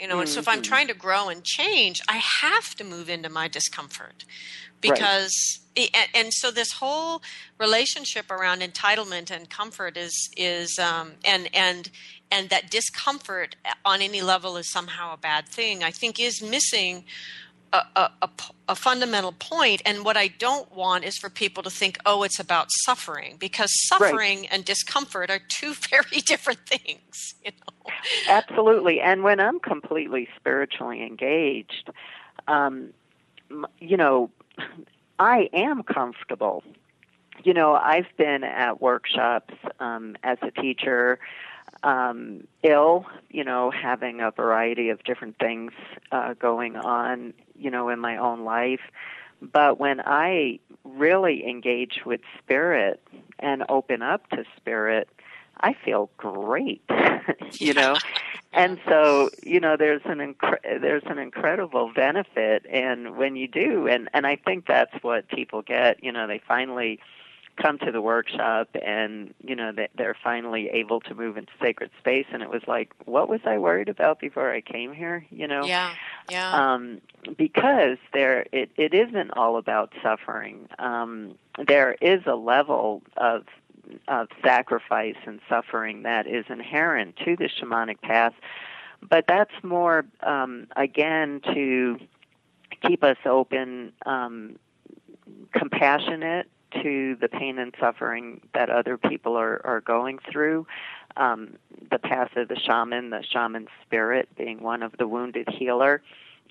You 0.04 0.10
know, 0.10 0.16
mm-hmm. 0.16 0.22
and 0.24 0.30
so 0.30 0.42
if 0.42 0.50
I'm 0.50 0.56
mm-hmm. 0.56 0.64
trying 0.64 0.88
to 0.88 0.94
grow 0.94 1.30
and 1.30 1.46
change, 1.46 2.02
I 2.10 2.18
have 2.18 2.76
to 2.76 2.84
move 2.84 3.10
into 3.10 3.30
my 3.30 3.48
discomfort 3.48 4.26
because 4.82 5.62
right. 5.78 5.90
it, 5.94 6.10
and 6.14 6.34
so 6.34 6.52
this 6.52 6.74
whole 6.74 7.22
relationship 7.58 8.30
around 8.30 8.62
entitlement 8.62 9.32
and 9.32 9.50
comfort 9.50 9.96
is 9.96 10.30
is 10.36 10.78
um, 10.78 11.14
and 11.24 11.48
and 11.56 11.90
and 12.30 12.50
that 12.50 12.70
discomfort 12.70 13.56
on 13.86 14.02
any 14.02 14.22
level 14.22 14.58
is 14.58 14.70
somehow 14.70 15.14
a 15.14 15.18
bad 15.18 15.48
thing, 15.48 15.86
I 15.86 15.92
think 15.92 16.20
is 16.20 16.42
missing 16.42 17.06
a, 17.74 18.12
a, 18.22 18.30
a, 18.70 18.76
fundamental 18.76 19.32
point. 19.32 19.82
And 19.86 20.06
what 20.06 20.16
I 20.16 20.28
don't 20.28 20.72
want 20.76 21.04
is 21.04 21.18
for 21.18 21.30
people 21.30 21.64
to 21.64 21.70
think, 21.70 21.98
oh, 22.06 22.24
it's 22.24 22.40
about 22.40 22.68
suffering, 22.86 23.36
because 23.40 23.72
suffering 23.88 24.42
right. 24.42 24.48
and 24.52 24.64
discomfort 24.64 25.32
are 25.32 25.42
two 25.50 25.74
very 25.90 26.22
different 26.26 26.60
things. 26.68 27.34
You 27.44 27.52
know? 27.52 27.92
Absolutely. 28.30 29.02
And 29.02 29.24
when 29.24 29.40
I'm 29.40 29.60
completely 29.60 30.30
spiritually 30.36 31.02
engaged, 31.02 31.90
um, 32.48 32.90
you 33.80 33.98
know, 33.98 34.30
I 35.20 35.50
am 35.54 35.84
comfortable. 35.84 36.64
You 37.44 37.54
know, 37.54 37.74
I've 37.74 38.08
been 38.18 38.44
at 38.44 38.82
workshops 38.82 39.54
um, 39.80 40.16
as 40.24 40.38
a 40.42 40.52
teacher 40.52 41.20
um, 41.82 42.48
ill, 42.64 43.06
you 43.30 43.44
know, 43.44 43.72
having 43.72 44.22
a 44.22 44.32
variety 44.32 44.90
of 44.90 45.04
different 45.04 45.38
things 45.40 45.72
uh, 46.12 46.34
going 46.36 46.76
on, 46.76 47.34
you 47.58 47.72
know, 47.72 47.90
in 47.90 48.00
my 48.00 48.18
own 48.18 48.44
life. 48.44 48.82
But 49.42 49.80
when 49.80 50.02
I 50.02 50.60
really 50.84 51.48
engage 51.48 52.02
with 52.06 52.22
spirit 52.40 53.02
and 53.40 53.64
open 53.70 54.02
up 54.02 54.30
to 54.30 54.46
spirit, 54.58 55.10
I 55.60 55.74
feel 55.74 56.10
great, 56.18 56.82
you 57.54 57.74
know. 57.74 57.96
And 58.52 58.80
so, 58.88 59.30
you 59.42 59.60
know, 59.60 59.76
there's 59.78 60.02
an 60.06 60.20
incre- 60.20 60.82
there's 60.82 61.04
an 61.06 61.18
incredible 61.18 61.92
benefit, 61.94 62.66
and 62.70 63.18
when 63.18 63.36
you 63.36 63.48
do, 63.48 63.88
and 63.88 64.10
and 64.14 64.28
I 64.28 64.36
think 64.36 64.68
that's 64.68 64.94
what 65.02 65.28
people 65.28 65.62
get. 65.62 66.04
You 66.04 66.12
know, 66.12 66.28
they 66.28 66.40
finally 66.48 67.00
come 67.62 67.78
to 67.80 67.92
the 67.92 68.02
workshop 68.02 68.70
and 68.84 69.34
you 69.42 69.56
know 69.56 69.72
that 69.72 69.92
they're 69.96 70.18
finally 70.24 70.70
able 70.70 71.00
to 71.02 71.14
move 71.14 71.38
into 71.38 71.52
sacred 71.62 71.92
space. 72.00 72.26
And 72.32 72.42
it 72.42 72.50
was 72.50 72.64
like 72.68 72.92
what 73.06 73.30
was 73.30 73.42
i 73.46 73.58
worried 73.58 73.90
about 73.90 74.20
before 74.20 74.52
i 74.52 74.62
came 74.62 74.94
here 74.94 75.26
you 75.30 75.48
know? 75.48 75.66
Yeah 75.66 75.94
yeah. 76.30 76.74
Um 76.74 77.02
because 77.38 77.98
there 78.14 78.46
it 78.52 78.72
it 78.78 78.94
isn't 78.94 79.32
all 79.32 79.58
about 79.58 79.94
suffering. 80.02 80.68
Um 80.80 81.36
there 81.68 81.96
is 82.02 82.22
a 82.26 82.36
level 82.36 83.02
of 83.18 83.44
of 84.08 84.30
sacrifice 84.44 85.18
and 85.26 85.40
suffering 85.50 86.04
that 86.04 86.26
is 86.28 86.46
inherent 86.50 87.18
to 87.26 87.36
the 87.36 87.50
shamanic 87.50 88.02
path. 88.02 88.34
But 89.08 89.26
that's 89.28 89.54
more 89.64 90.06
um 90.22 90.68
again 90.76 91.42
to 91.54 92.00
keep 92.86 93.04
us 93.04 93.18
open 93.26 93.94
um 94.06 94.58
compassionate 95.54 96.50
to 96.82 97.16
the 97.20 97.28
pain 97.28 97.60
and 97.60 97.74
suffering 97.80 98.42
that 98.54 98.70
other 98.70 98.98
people 98.98 99.38
are, 99.38 99.62
are 99.66 99.82
going 99.82 100.20
through. 100.32 100.66
Um, 101.16 101.58
the 101.92 102.00
path 102.00 102.36
of 102.36 102.48
the 102.48 102.60
shaman, 102.60 103.12
the 103.12 103.24
shaman 103.24 103.68
spirit 103.86 104.30
being 104.36 104.62
one 104.62 104.82
of 104.82 104.94
the 104.98 105.08
wounded 105.08 105.48
healer, 105.50 106.02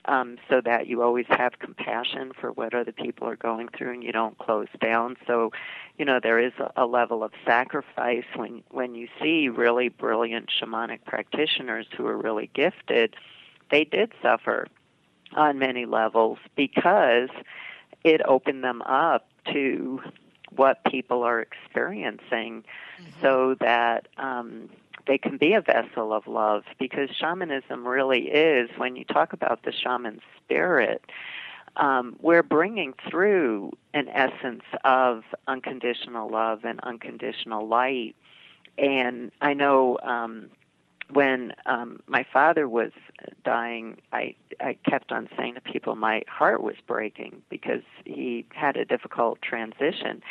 um, 0.04 0.38
so 0.48 0.60
that 0.60 0.86
you 0.86 1.02
always 1.02 1.26
have 1.28 1.58
compassion 1.58 2.32
for 2.40 2.50
what 2.52 2.74
other 2.74 2.92
people 2.92 3.28
are 3.28 3.36
going 3.36 3.68
through 3.76 3.92
and 3.92 4.04
you 4.04 4.12
don't 4.12 4.36
close 4.38 4.68
down. 4.80 5.16
So, 5.26 5.52
you 5.96 6.04
know, 6.04 6.18
there 6.20 6.38
is 6.38 6.52
a, 6.58 6.84
a 6.84 6.86
level 6.86 7.22
of 7.22 7.32
sacrifice 7.46 8.24
when, 8.34 8.62
when 8.70 8.94
you 8.94 9.08
see 9.20 9.48
really 9.48 9.88
brilliant 9.88 10.50
shamanic 10.50 11.04
practitioners 11.04 11.86
who 11.96 12.06
are 12.06 12.16
really 12.16 12.50
gifted. 12.52 13.14
They 13.70 13.84
did 13.84 14.12
suffer 14.20 14.66
on 15.34 15.58
many 15.58 15.86
levels 15.86 16.38
because 16.56 17.30
it 18.04 18.20
opened 18.26 18.64
them 18.64 18.82
up 18.82 19.28
to 19.52 20.00
what 20.54 20.84
people 20.84 21.22
are 21.22 21.40
experiencing 21.40 22.64
mm-hmm. 23.00 23.10
so 23.20 23.56
that 23.60 24.08
um, 24.18 24.68
they 25.06 25.18
can 25.18 25.36
be 25.36 25.54
a 25.54 25.60
vessel 25.60 26.12
of 26.12 26.26
love 26.26 26.64
because 26.78 27.10
shamanism 27.10 27.86
really 27.86 28.28
is 28.28 28.70
when 28.76 28.96
you 28.96 29.04
talk 29.04 29.32
about 29.32 29.62
the 29.64 29.72
shaman 29.72 30.20
spirit 30.36 31.04
um, 31.76 32.16
we're 32.20 32.42
bringing 32.42 32.92
through 33.08 33.72
an 33.94 34.06
essence 34.08 34.64
of 34.84 35.24
unconditional 35.48 36.28
love 36.28 36.64
and 36.64 36.80
unconditional 36.80 37.66
light 37.66 38.14
and 38.78 39.32
i 39.40 39.54
know 39.54 39.98
um, 40.02 40.50
when 41.10 41.52
um, 41.66 42.00
my 42.06 42.24
father 42.32 42.68
was 42.68 42.92
dying, 43.44 43.98
I 44.12 44.34
I 44.60 44.76
kept 44.88 45.12
on 45.12 45.28
saying 45.36 45.54
to 45.54 45.60
people 45.60 45.94
my 45.96 46.22
heart 46.28 46.62
was 46.62 46.76
breaking 46.86 47.42
because 47.48 47.82
he 48.04 48.46
had 48.52 48.76
a 48.76 48.84
difficult 48.84 49.42
transition. 49.42 50.22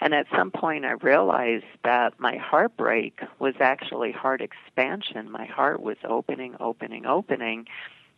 And 0.00 0.14
at 0.14 0.26
some 0.34 0.52
point, 0.52 0.84
I 0.84 0.92
realized 0.92 1.64
that 1.82 2.20
my 2.20 2.36
heartbreak 2.36 3.20
was 3.40 3.54
actually 3.58 4.12
heart 4.12 4.40
expansion. 4.40 5.30
My 5.30 5.46
heart 5.46 5.82
was 5.82 5.96
opening, 6.04 6.54
opening, 6.60 7.04
opening, 7.04 7.66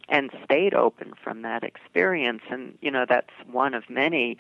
and 0.09 0.31
stayed 0.45 0.75
open 0.75 1.15
from 1.23 1.41
that 1.43 1.65
experience. 1.65 2.43
And 2.51 2.77
you 2.83 2.91
know, 2.91 3.07
that's 3.09 3.33
one 3.51 3.75
of 3.75 3.89
many 3.89 4.37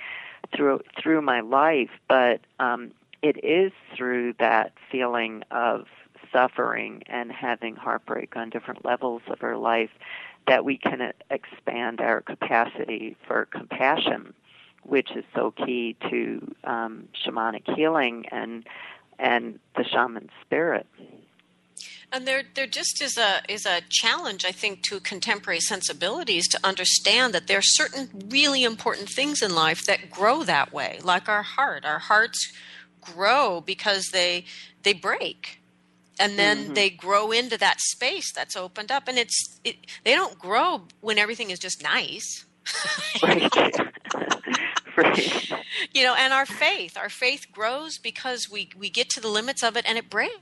through 0.55 0.81
through 1.01 1.23
my 1.23 1.41
life. 1.41 1.91
But 2.09 2.41
um, 2.59 2.93
it 3.23 3.43
is 3.45 3.73
through 3.97 4.35
that 4.39 4.73
feeling 4.91 5.43
of 5.51 5.87
suffering 6.33 7.03
and 7.07 7.31
having 7.33 7.76
heartbreak 7.76 8.37
on 8.37 8.51
different 8.51 8.85
levels 8.85 9.22
of 9.28 9.43
our 9.43 9.57
life, 9.57 9.91
that 10.47 10.64
we 10.64 10.78
can 10.78 11.12
expand 11.31 12.01
our 12.01 12.20
capacity 12.20 13.16
for 13.26 13.47
compassion, 13.47 14.35
which 14.83 15.11
is 15.12 15.24
so 15.35 15.51
key 15.51 15.97
to 16.11 16.55
um, 16.64 17.09
shamanic 17.24 17.74
healing 17.74 18.26
and 18.31 18.66
and 19.18 19.59
the 19.76 19.85
shaman 19.85 20.31
spirit. 20.41 20.87
And 22.12 22.26
there, 22.26 22.43
there 22.55 22.66
just 22.66 23.01
is 23.01 23.16
a 23.16 23.43
is 23.49 23.66
a 23.66 23.83
challenge, 23.89 24.45
I 24.45 24.51
think, 24.51 24.83
to 24.85 24.99
contemporary 24.99 25.61
sensibilities 25.61 26.49
to 26.49 26.59
understand 26.64 27.33
that 27.35 27.47
there 27.47 27.59
are 27.59 27.62
certain 27.62 28.26
really 28.28 28.64
important 28.64 29.09
things 29.09 29.43
in 29.43 29.55
life 29.55 29.85
that 29.87 30.11
grow 30.11 30.43
that 30.43 30.72
way, 30.72 30.99
like 31.05 31.28
our 31.28 31.43
heart. 31.43 31.85
Our 31.85 32.01
hearts 32.01 32.53
grow 33.01 33.61
because 33.61 34.09
they 34.09 34.45
they 34.83 34.93
break, 34.93 35.60
and 36.21 36.39
then 36.39 36.64
mm-hmm. 36.64 36.75
they 36.75 36.91
grow 36.91 37.33
into 37.33 37.57
that 37.59 37.81
space 37.81 38.33
that's 38.33 38.55
opened 38.55 38.93
up. 38.93 39.09
And 39.09 39.18
it's 39.18 39.59
it, 39.64 39.77
they 40.05 40.14
don't 40.14 40.39
grow 40.39 40.83
when 41.01 41.18
everything 41.18 41.51
is 41.51 41.59
just 41.59 41.83
nice. 41.83 42.45
right. 43.23 43.51
right. 44.97 45.53
You 45.93 46.05
know, 46.05 46.14
and 46.14 46.33
our 46.33 46.47
faith, 46.47 46.97
our 46.97 47.09
faith 47.09 47.47
grows 47.51 47.99
because 47.99 48.49
we 48.53 48.68
we 48.77 48.91
get 48.91 49.09
to 49.11 49.21
the 49.21 49.29
limits 49.29 49.64
of 49.64 49.77
it 49.77 49.85
and 49.89 49.99
it 49.99 50.09
breaks 50.11 50.37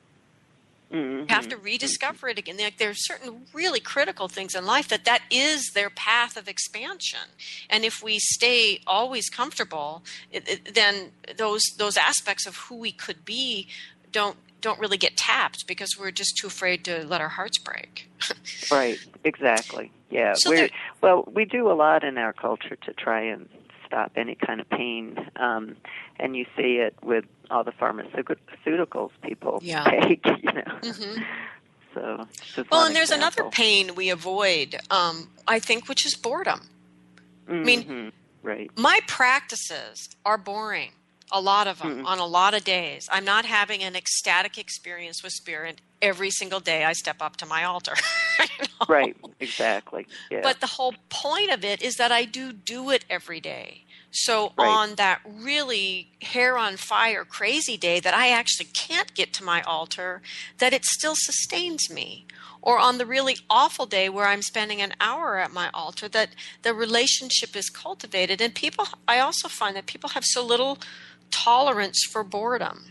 Mm-hmm. 0.91 1.27
have 1.27 1.47
to 1.49 1.59
rediscover 1.59 2.29
it 2.29 2.39
again. 2.39 2.57
Like 2.57 2.79
there 2.79 2.89
are 2.89 2.95
certain 2.95 3.43
really 3.53 3.79
critical 3.79 4.27
things 4.27 4.55
in 4.55 4.65
life 4.65 4.89
that 4.89 5.05
that 5.05 5.21
is 5.31 5.73
their 5.75 5.91
path 5.91 6.39
of 6.39 6.49
expansion. 6.49 7.29
And 7.69 7.85
if 7.85 8.03
we 8.03 8.19
stay 8.19 8.81
always 8.87 9.29
comfortable, 9.29 10.03
it, 10.33 10.49
it, 10.49 10.75
then 10.75 11.13
those 11.37 11.61
those 11.77 11.99
aspects 11.99 12.47
of 12.47 12.57
who 12.57 12.77
we 12.77 12.91
could 12.91 13.27
be 13.27 13.69
don't 14.11 14.39
don't 14.61 14.79
really 14.81 14.97
get 14.97 15.17
tapped 15.17 15.67
because 15.67 15.99
we're 15.99 16.11
just 16.11 16.37
too 16.37 16.47
afraid 16.47 16.85
to 16.85 17.07
let 17.07 17.21
our 17.21 17.29
hearts 17.29 17.59
break. 17.59 18.11
right. 18.71 18.99
Exactly. 19.25 19.93
Yeah. 20.11 20.35
So 20.35 20.51
we're, 20.51 20.69
well, 21.01 21.25
we 21.33 21.45
do 21.45 21.71
a 21.71 21.75
lot 21.75 22.05
in 22.05 22.19
our 22.19 22.33
culture 22.33 22.77
to 22.77 22.93
try 22.93 23.23
and 23.23 23.49
stop 23.87 24.13
any 24.17 24.35
kind 24.35 24.61
of 24.61 24.69
pain. 24.69 25.17
Um, 25.37 25.77
and 26.19 26.37
you 26.37 26.45
see 26.57 26.77
it 26.77 26.95
with 27.03 27.25
all 27.51 27.65
the 27.65 27.73
pharmaceuticals 27.73 29.11
people 29.23 29.61
yeah. 29.63 29.85
take, 30.03 30.25
you 30.27 30.53
know. 30.53 30.79
Mm-hmm. 30.83 31.23
So, 31.95 32.29
well, 32.71 32.87
and 32.87 32.95
there's 32.95 33.11
example. 33.11 33.45
another 33.45 33.51
pain 33.51 33.95
we 33.97 34.11
avoid, 34.11 34.77
um, 34.91 35.31
I 35.49 35.59
think, 35.59 35.89
which 35.89 36.07
is 36.07 36.15
boredom. 36.15 36.61
Mm-hmm. 37.49 37.55
I 37.55 37.65
mean, 37.65 38.13
right. 38.43 38.71
my 38.77 39.01
practices 39.09 40.11
are 40.25 40.39
boring 40.39 40.93
a 41.31 41.41
lot 41.41 41.67
of 41.67 41.79
them 41.79 41.99
mm-hmm. 41.99 42.07
on 42.07 42.19
a 42.19 42.27
lot 42.27 42.55
of 42.55 42.65
days. 42.65 43.09
I'm 43.11 43.25
not 43.25 43.45
having 43.45 43.83
an 43.83 43.97
ecstatic 43.97 44.59
experience 44.59 45.23
with 45.23 45.33
spirit 45.33 45.81
every 46.01 46.31
single 46.31 46.61
day 46.61 46.85
I 46.85 46.93
step 46.93 47.17
up 47.21 47.37
to 47.39 47.47
my 47.47 47.65
altar. 47.65 47.95
Right, 48.89 49.17
exactly. 49.41 50.07
Yeah. 50.31 50.41
But 50.43 50.61
the 50.61 50.67
whole 50.67 50.95
point 51.09 51.51
of 51.51 51.65
it 51.65 51.83
is 51.83 51.97
that 51.97 52.13
I 52.13 52.25
do 52.25 52.53
do 52.53 52.91
it 52.91 53.05
every 53.11 53.41
day. 53.41 53.85
So 54.11 54.53
right. 54.57 54.69
on 54.69 54.95
that 54.95 55.21
really 55.25 56.09
hair 56.23 56.57
on 56.57 56.77
fire 56.77 57.25
crazy 57.25 57.77
day 57.77 58.01
that 58.01 58.15
I 58.15 58.31
actually 58.31 58.67
can't 58.67 59.13
get 59.15 59.33
to 59.35 59.45
my 59.45 59.63
altar, 59.63 60.23
that 60.59 60.73
it 60.73 60.85
still 60.85 61.15
sustains 61.17 61.91
me. 61.91 62.27
Or 62.61 62.79
on 62.79 62.99
the 62.99 63.07
really 63.07 63.37
awful 63.49 63.87
day 63.87 64.09
where 64.09 64.27
I'm 64.27 64.43
spending 64.43 64.83
an 64.83 64.93
hour 65.01 65.39
at 65.39 65.53
my 65.53 65.71
altar, 65.73 66.09
that 66.09 66.31
the 66.63 66.75
relationship 66.75 67.55
is 67.55 67.71
cultivated. 67.71 68.41
And 68.41 68.55
people, 68.55 68.87
I 69.07 69.21
also 69.21 69.49
find 69.49 69.77
that 69.77 69.87
people 69.87 70.11
have 70.11 70.25
so 70.25 70.45
little 70.45 70.79
tolerance 71.31 72.05
for 72.05 72.25
boredom. 72.25 72.85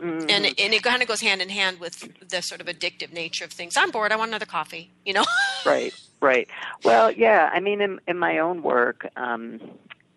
Mm-hmm. 0.00 0.30
And, 0.30 0.46
and 0.46 0.74
it 0.74 0.82
kind 0.82 1.02
of 1.02 1.08
goes 1.08 1.20
hand 1.20 1.42
in 1.42 1.50
hand 1.50 1.78
with 1.78 2.08
the 2.26 2.40
sort 2.40 2.60
of 2.60 2.66
addictive 2.66 3.12
nature 3.12 3.44
of 3.44 3.52
things. 3.52 3.76
I'm 3.76 3.90
bored. 3.90 4.12
I 4.12 4.16
want 4.16 4.30
another 4.30 4.46
coffee. 4.46 4.90
You 5.04 5.12
know. 5.12 5.24
right. 5.66 5.92
Right. 6.20 6.48
Well, 6.84 7.10
yeah. 7.10 7.50
I 7.52 7.60
mean, 7.60 7.80
in 7.80 8.00
in 8.06 8.18
my 8.18 8.38
own 8.38 8.62
work, 8.62 9.06
um, 9.16 9.60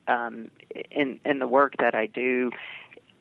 um, 0.07 0.51
in 0.91 1.19
in 1.25 1.39
the 1.39 1.47
work 1.47 1.75
that 1.79 1.95
I 1.95 2.07
do, 2.07 2.51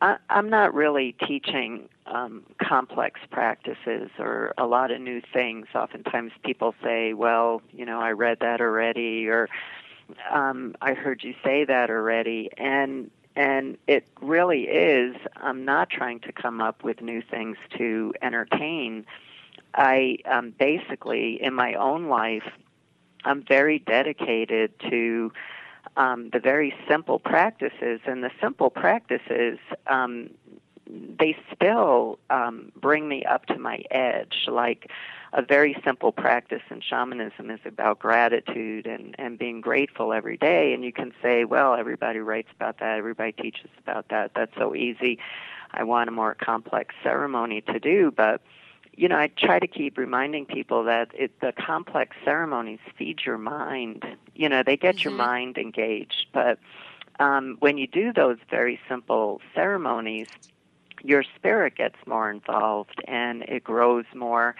I, 0.00 0.16
I'm 0.28 0.50
not 0.50 0.74
really 0.74 1.14
teaching 1.26 1.88
um, 2.06 2.42
complex 2.60 3.20
practices 3.30 4.10
or 4.18 4.52
a 4.58 4.66
lot 4.66 4.90
of 4.90 5.00
new 5.00 5.22
things. 5.32 5.66
Oftentimes, 5.74 6.32
people 6.44 6.74
say, 6.82 7.14
"Well, 7.14 7.62
you 7.72 7.86
know, 7.86 8.00
I 8.00 8.12
read 8.12 8.38
that 8.40 8.60
already," 8.60 9.28
or 9.28 9.48
um, 10.30 10.74
"I 10.80 10.94
heard 10.94 11.22
you 11.22 11.34
say 11.44 11.64
that 11.64 11.88
already," 11.88 12.50
and 12.58 13.10
and 13.34 13.78
it 13.86 14.06
really 14.20 14.64
is, 14.64 15.16
I'm 15.36 15.64
not 15.64 15.90
trying 15.90 16.20
to 16.20 16.32
come 16.32 16.60
up 16.60 16.84
with 16.84 17.00
new 17.00 17.22
things 17.22 17.56
to 17.78 18.12
entertain. 18.20 19.06
I 19.74 20.18
um, 20.26 20.54
basically, 20.58 21.42
in 21.42 21.54
my 21.54 21.74
own 21.74 22.08
life, 22.08 22.48
I'm 23.24 23.42
very 23.42 23.78
dedicated 23.78 24.78
to 24.90 25.32
um, 25.96 26.30
the 26.30 26.40
very 26.40 26.74
simple 26.88 27.18
practices, 27.18 28.00
and 28.06 28.22
the 28.22 28.30
simple 28.40 28.70
practices, 28.70 29.58
um, 29.86 30.30
they 30.86 31.36
still 31.54 32.18
um, 32.30 32.72
bring 32.76 33.08
me 33.08 33.24
up 33.24 33.46
to 33.46 33.58
my 33.58 33.82
edge. 33.90 34.46
Like 34.48 34.90
a 35.32 35.42
very 35.42 35.76
simple 35.84 36.12
practice 36.12 36.62
in 36.70 36.80
shamanism 36.80 37.50
is 37.50 37.60
about 37.64 37.98
gratitude 37.98 38.86
and, 38.86 39.14
and 39.18 39.38
being 39.38 39.60
grateful 39.60 40.12
every 40.12 40.36
day. 40.36 40.74
And 40.74 40.84
you 40.84 40.92
can 40.92 41.12
say, 41.22 41.44
well, 41.44 41.74
everybody 41.74 42.18
writes 42.18 42.48
about 42.54 42.80
that, 42.80 42.98
everybody 42.98 43.32
teaches 43.32 43.70
about 43.78 44.08
that. 44.10 44.32
That's 44.34 44.54
so 44.56 44.74
easy. 44.74 45.18
I 45.70 45.84
want 45.84 46.08
a 46.08 46.12
more 46.12 46.34
complex 46.34 46.94
ceremony 47.02 47.62
to 47.62 47.80
do, 47.80 48.12
but 48.14 48.42
you 48.94 49.08
know, 49.08 49.16
I 49.16 49.28
try 49.28 49.58
to 49.58 49.66
keep 49.66 49.96
reminding 49.96 50.44
people 50.44 50.84
that 50.84 51.12
it, 51.14 51.40
the 51.40 51.52
complex 51.52 52.14
ceremonies 52.26 52.80
feed 52.98 53.22
your 53.24 53.38
mind. 53.38 54.04
You 54.34 54.50
know, 54.50 54.62
they 54.62 54.76
get 54.76 54.96
mm-hmm. 54.96 55.08
your 55.08 55.16
mind 55.16 55.56
engaged. 55.56 56.26
But 56.34 56.58
um, 57.18 57.56
when 57.60 57.78
you 57.78 57.86
do 57.86 58.12
those 58.12 58.36
very 58.50 58.78
simple 58.88 59.40
ceremonies, 59.54 60.28
your 61.02 61.24
spirit 61.34 61.74
gets 61.76 61.96
more 62.06 62.30
involved 62.30 63.02
and 63.08 63.42
it 63.44 63.64
grows 63.64 64.04
more 64.14 64.54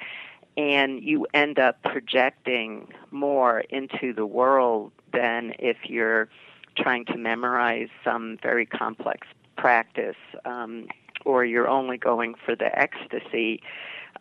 and 0.57 1.03
you 1.03 1.27
end 1.33 1.59
up 1.59 1.83
projecting 1.83 2.89
more 3.11 3.61
into 3.71 4.13
the 4.13 4.27
world 4.27 4.93
than 5.13 5.55
if 5.59 5.77
you're 5.85 6.29
trying 6.77 7.05
to 7.07 7.17
memorize 7.17 7.89
some 8.05 8.39
very 8.43 8.67
complex 8.67 9.27
practice 9.57 10.17
um, 10.45 10.87
or 11.25 11.45
you're 11.45 11.69
only 11.69 11.97
going 11.97 12.35
for 12.35 12.55
the 12.55 12.79
ecstasy. 12.79 13.63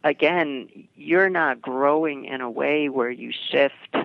Again, 0.04 0.70
you're 0.96 1.30
not 1.30 1.62
growing 1.62 2.26
in 2.26 2.42
a 2.42 2.50
way 2.50 2.90
where 2.90 3.10
you 3.10 3.32
shift 3.32 3.96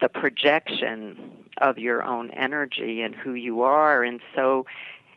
the 0.00 0.08
projection 0.08 1.32
of 1.58 1.78
your 1.78 2.02
own 2.02 2.30
energy 2.32 3.00
and 3.00 3.14
who 3.14 3.32
you 3.32 3.62
are. 3.62 4.02
And 4.02 4.20
so 4.34 4.66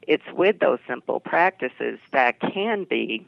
it's 0.08 0.24
with 0.34 0.60
those 0.60 0.80
simple 0.88 1.20
practices 1.20 2.00
that 2.12 2.40
can 2.40 2.86
be 2.86 3.26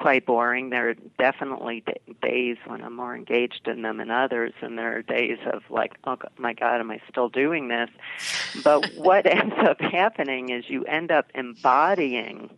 quite 0.00 0.24
boring. 0.24 0.70
There 0.70 0.90
are 0.90 0.94
definitely 1.18 1.84
d- 1.86 2.14
days 2.22 2.56
when 2.66 2.82
I'm 2.82 2.96
more 2.96 3.14
engaged 3.14 3.68
in 3.68 3.82
them 3.82 3.98
than 3.98 4.10
others, 4.10 4.52
and 4.62 4.78
there 4.78 4.96
are 4.96 5.02
days 5.02 5.38
of 5.52 5.62
like, 5.68 5.92
oh 6.04 6.16
my 6.38 6.54
God, 6.54 6.80
am 6.80 6.90
I 6.90 7.00
still 7.08 7.28
doing 7.28 7.68
this? 7.68 7.90
But 8.64 8.90
what 8.96 9.26
ends 9.26 9.54
up 9.58 9.80
happening 9.80 10.48
is 10.50 10.64
you 10.68 10.84
end 10.84 11.10
up 11.10 11.26
embodying 11.34 12.50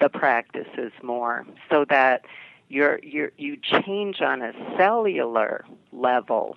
the 0.00 0.08
practices 0.08 0.92
more, 1.02 1.44
so 1.70 1.84
that 1.88 2.24
you're, 2.68 3.00
you're 3.02 3.32
you 3.36 3.56
change 3.56 4.20
on 4.20 4.42
a 4.42 4.52
cellular 4.76 5.64
level. 5.92 6.56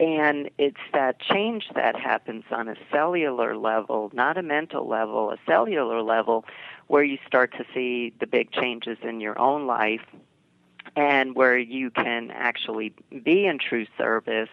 And 0.00 0.48
it's 0.58 0.76
that 0.92 1.18
change 1.18 1.64
that 1.74 1.96
happens 1.98 2.44
on 2.52 2.68
a 2.68 2.76
cellular 2.92 3.56
level, 3.56 4.12
not 4.12 4.38
a 4.38 4.42
mental 4.42 4.86
level, 4.86 5.32
a 5.32 5.38
cellular 5.44 6.02
level, 6.02 6.44
where 6.88 7.04
you 7.04 7.18
start 7.26 7.52
to 7.52 7.64
see 7.72 8.12
the 8.18 8.26
big 8.26 8.50
changes 8.50 8.98
in 9.02 9.20
your 9.20 9.38
own 9.38 9.66
life 9.66 10.04
and 10.96 11.34
where 11.34 11.56
you 11.56 11.90
can 11.90 12.30
actually 12.30 12.92
be 13.22 13.46
in 13.46 13.58
true 13.58 13.86
service 13.96 14.48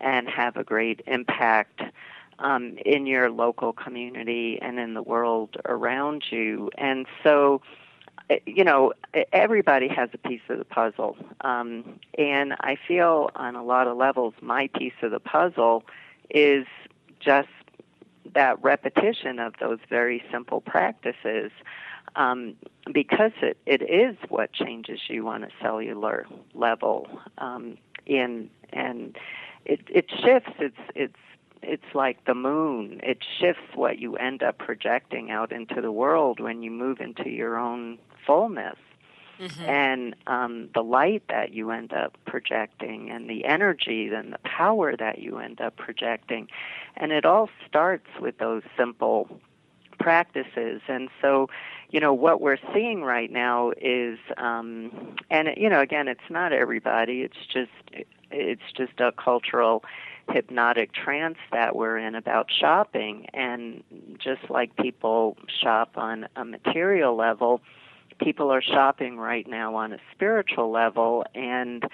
and 0.00 0.28
have 0.28 0.56
a 0.56 0.64
great 0.64 1.00
impact 1.06 1.82
um, 2.38 2.76
in 2.84 3.06
your 3.06 3.30
local 3.30 3.72
community 3.72 4.58
and 4.60 4.78
in 4.78 4.94
the 4.94 5.02
world 5.02 5.56
around 5.64 6.24
you. 6.30 6.70
And 6.76 7.06
so, 7.22 7.62
eh, 8.28 8.38
you 8.46 8.64
know, 8.64 8.92
everybody 9.32 9.88
has 9.88 10.10
a 10.12 10.18
piece 10.18 10.42
of 10.48 10.58
the 10.58 10.64
puzzle. 10.64 11.16
Um, 11.40 12.00
and 12.18 12.54
I 12.60 12.76
feel 12.86 13.30
on 13.34 13.56
a 13.56 13.64
lot 13.64 13.86
of 13.86 13.96
levels, 13.96 14.34
my 14.40 14.68
piece 14.76 14.92
of 15.02 15.10
the 15.10 15.20
puzzle 15.20 15.84
is 16.30 16.66
just 17.20 17.48
that 18.34 18.62
repetition 18.62 19.38
of 19.38 19.54
those 19.60 19.78
very 19.88 20.22
simple 20.30 20.60
practices 20.60 21.50
um, 22.16 22.54
because 22.92 23.32
it, 23.40 23.58
it 23.66 23.82
is 23.82 24.16
what 24.28 24.52
changes 24.52 25.00
you 25.08 25.28
on 25.28 25.44
a 25.44 25.48
cellular 25.60 26.26
level 26.54 27.08
um, 27.38 27.76
in 28.06 28.50
and 28.72 29.16
it, 29.64 29.80
it 29.88 30.10
shifts 30.22 30.52
it's 30.58 30.76
it's 30.94 31.16
it's 31.62 31.94
like 31.94 32.24
the 32.24 32.34
moon 32.34 33.00
it 33.02 33.18
shifts 33.40 33.62
what 33.74 33.98
you 33.98 34.16
end 34.16 34.42
up 34.42 34.58
projecting 34.58 35.30
out 35.30 35.52
into 35.52 35.80
the 35.80 35.92
world 35.92 36.40
when 36.40 36.62
you 36.62 36.70
move 36.70 37.00
into 37.00 37.28
your 37.28 37.56
own 37.56 37.98
fullness 38.26 38.76
Mm-hmm. 39.42 39.64
And 39.64 40.16
um, 40.28 40.68
the 40.72 40.82
light 40.82 41.24
that 41.28 41.52
you 41.52 41.72
end 41.72 41.92
up 41.92 42.16
projecting, 42.26 43.10
and 43.10 43.28
the 43.28 43.44
energy 43.44 44.08
and 44.14 44.32
the 44.32 44.38
power 44.44 44.96
that 44.96 45.18
you 45.18 45.38
end 45.38 45.60
up 45.60 45.76
projecting. 45.76 46.48
And 46.96 47.12
it 47.12 47.24
all 47.24 47.48
starts 47.66 48.06
with 48.20 48.38
those 48.38 48.62
simple 48.76 49.28
practices. 49.98 50.82
And 50.88 51.08
so, 51.20 51.48
you 51.90 52.00
know, 52.00 52.12
what 52.12 52.40
we're 52.40 52.58
seeing 52.74 53.02
right 53.02 53.30
now 53.30 53.72
is, 53.80 54.18
um, 54.36 55.16
and 55.30 55.48
you 55.56 55.68
know, 55.68 55.80
again, 55.80 56.08
it's 56.08 56.28
not 56.28 56.52
everybody. 56.52 57.22
It's 57.22 57.46
just, 57.52 58.06
it's 58.30 58.72
just 58.76 59.00
a 59.00 59.12
cultural 59.12 59.84
hypnotic 60.30 60.92
trance 60.92 61.38
that 61.52 61.76
we're 61.76 61.98
in 61.98 62.14
about 62.14 62.48
shopping. 62.50 63.26
And 63.32 63.82
just 64.18 64.50
like 64.50 64.76
people 64.76 65.36
shop 65.62 65.92
on 65.96 66.28
a 66.36 66.44
material 66.44 67.16
level, 67.16 67.60
people 68.20 68.50
are 68.50 68.62
shopping 68.62 69.18
right 69.18 69.46
now 69.46 69.74
on 69.74 69.92
a 69.92 69.98
spiritual 70.12 70.70
level. 70.70 71.24
And 71.34 71.84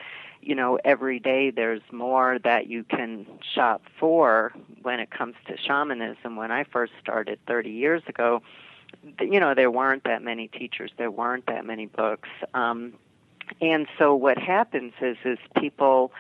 you 0.41 0.55
know, 0.55 0.79
every 0.85 1.19
day 1.19 1.51
there's 1.51 1.83
more 1.93 2.39
that 2.45 2.69
you 2.69 2.85
can 2.85 3.27
shop 3.55 3.83
for 3.99 4.53
when 4.83 5.01
it 5.01 5.11
comes 5.11 5.35
to 5.47 5.57
shamanism. 5.57 6.37
When 6.37 6.51
I 6.51 6.65
first 6.65 6.93
started 7.01 7.39
30 7.47 7.71
years 7.71 8.03
ago, 8.07 8.43
you 9.21 9.41
know, 9.41 9.55
there 9.55 9.71
weren't 9.71 10.05
that 10.05 10.23
many 10.23 10.49
teachers, 10.49 10.91
there 10.97 11.11
weren't 11.11 11.47
that 11.47 11.67
many 11.67 11.87
books. 11.87 12.29
Um, 12.55 12.95
and 13.61 13.87
so 13.99 14.15
what 14.15 14.39
happens 14.39 14.93
is, 15.01 15.17
is 15.25 15.39
people 15.59 16.13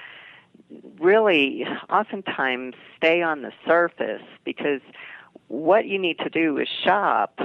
really 0.98 1.66
oftentimes 1.88 2.74
stay 2.96 3.22
on 3.22 3.42
the 3.42 3.52
surface 3.66 4.22
because 4.44 4.80
what 5.46 5.86
you 5.86 5.98
need 5.98 6.18
to 6.18 6.28
do 6.28 6.58
is 6.58 6.68
shop 6.84 7.40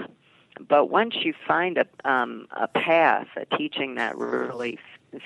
but 0.68 0.90
once 0.90 1.16
you 1.24 1.34
find 1.48 1.78
a 1.78 2.10
um, 2.10 2.48
a 2.52 2.68
path, 2.68 3.28
a 3.36 3.46
teaching 3.58 3.96
that 3.96 4.18
really 4.18 4.78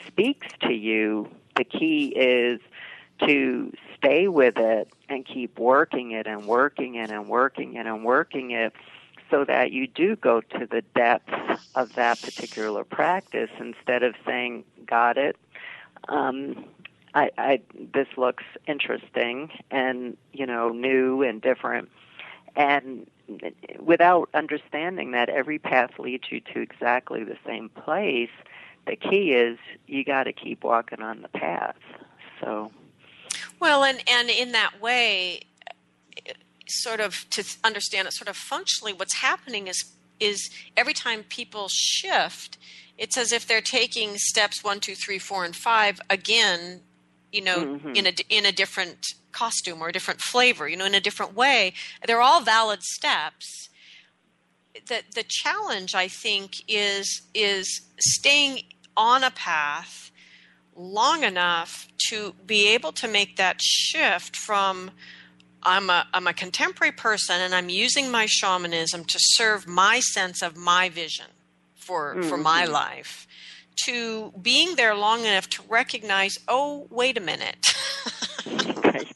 speaks 0.07 0.47
to 0.61 0.73
you, 0.73 1.29
the 1.55 1.63
key 1.63 2.07
is 2.15 2.59
to 3.25 3.73
stay 3.97 4.27
with 4.27 4.57
it 4.57 4.89
and 5.09 5.25
keep 5.25 5.57
working 5.57 6.11
it 6.11 6.27
and 6.27 6.45
working 6.47 6.95
it 6.95 7.09
and 7.09 7.27
working 7.27 7.75
it 7.75 7.87
and 7.87 8.03
working 8.05 8.51
it 8.51 8.73
so 9.29 9.43
that 9.43 9.71
you 9.71 9.87
do 9.87 10.15
go 10.15 10.41
to 10.41 10.67
the 10.69 10.81
depths 10.95 11.33
of 11.75 11.93
that 11.95 12.21
particular 12.21 12.83
practice 12.83 13.49
instead 13.59 14.03
of 14.03 14.15
saying, 14.25 14.63
got 14.85 15.17
it. 15.17 15.35
Um, 16.07 16.65
I, 17.13 17.31
I, 17.37 17.61
this 17.93 18.07
looks 18.15 18.43
interesting 18.67 19.51
and, 19.71 20.15
you 20.31 20.45
know, 20.45 20.69
new 20.69 21.23
and 21.23 21.41
different. 21.41 21.89
And 22.55 23.09
without 23.79 24.29
understanding 24.33 25.11
that 25.11 25.29
every 25.29 25.59
path 25.59 25.99
leads 25.99 26.31
you 26.31 26.39
to 26.53 26.61
exactly 26.61 27.23
the 27.23 27.37
same 27.45 27.69
place, 27.69 28.29
the 28.87 28.95
key 28.95 29.33
is 29.33 29.57
you 29.85 30.03
got 30.03 30.23
to 30.23 30.33
keep 30.33 30.63
walking 30.63 31.01
on 31.01 31.21
the 31.21 31.27
path. 31.27 31.75
So, 32.41 32.71
well, 33.59 33.83
and 33.83 34.01
and 34.07 34.29
in 34.29 34.51
that 34.53 34.81
way, 34.81 35.41
sort 36.67 36.99
of 36.99 37.29
to 37.31 37.43
understand 37.63 38.07
it, 38.07 38.13
sort 38.13 38.29
of 38.29 38.37
functionally, 38.37 38.93
what's 38.93 39.15
happening 39.15 39.67
is 39.67 39.93
is 40.19 40.49
every 40.75 40.93
time 40.93 41.23
people 41.23 41.67
shift, 41.69 42.57
it's 42.97 43.17
as 43.17 43.31
if 43.31 43.47
they're 43.47 43.61
taking 43.61 44.17
steps 44.17 44.63
one, 44.63 44.79
two, 44.79 44.95
three, 44.95 45.19
four, 45.19 45.45
and 45.45 45.55
five 45.55 45.99
again. 46.09 46.81
You 47.31 47.41
know, 47.41 47.57
mm-hmm. 47.57 47.89
in 47.93 48.07
a 48.07 48.13
in 48.29 48.45
a 48.45 48.51
different 48.51 49.05
costume 49.31 49.81
or 49.81 49.89
a 49.89 49.93
different 49.93 50.21
flavor. 50.21 50.67
You 50.67 50.77
know, 50.77 50.85
in 50.85 50.95
a 50.95 51.01
different 51.01 51.35
way. 51.35 51.73
They're 52.05 52.21
all 52.21 52.41
valid 52.41 52.83
steps. 52.83 53.69
The 54.87 55.01
the 55.13 55.25
challenge, 55.27 55.93
I 55.93 56.07
think, 56.07 56.55
is 56.67 57.23
is 57.33 57.81
staying 57.99 58.61
on 58.97 59.23
a 59.23 59.31
path 59.31 60.11
long 60.75 61.23
enough 61.23 61.87
to 62.09 62.35
be 62.45 62.67
able 62.67 62.91
to 62.91 63.07
make 63.07 63.37
that 63.37 63.61
shift 63.61 64.35
from 64.35 64.91
I'm 65.63 65.89
a 65.89 66.07
I'm 66.13 66.27
a 66.27 66.33
contemporary 66.33 66.91
person 66.91 67.39
and 67.39 67.55
I'm 67.55 67.69
using 67.69 68.11
my 68.11 68.25
shamanism 68.25 69.05
to 69.05 69.17
serve 69.19 69.67
my 69.67 70.01
sense 70.01 70.41
of 70.41 70.57
my 70.57 70.89
vision 70.89 71.27
for 71.75 72.15
mm-hmm. 72.15 72.29
for 72.29 72.37
my 72.37 72.65
life 72.65 73.27
to 73.85 74.33
being 74.41 74.75
there 74.75 74.95
long 74.95 75.21
enough 75.21 75.47
to 75.51 75.61
recognize 75.69 76.37
oh 76.47 76.87
wait 76.89 77.17
a 77.17 77.21
minute. 77.21 77.65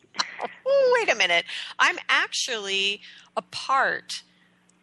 Oh, 0.71 0.97
wait 0.99 1.13
a 1.13 1.17
minute. 1.17 1.45
I'm 1.79 1.97
actually 2.07 3.01
a 3.35 3.41
part 3.41 4.23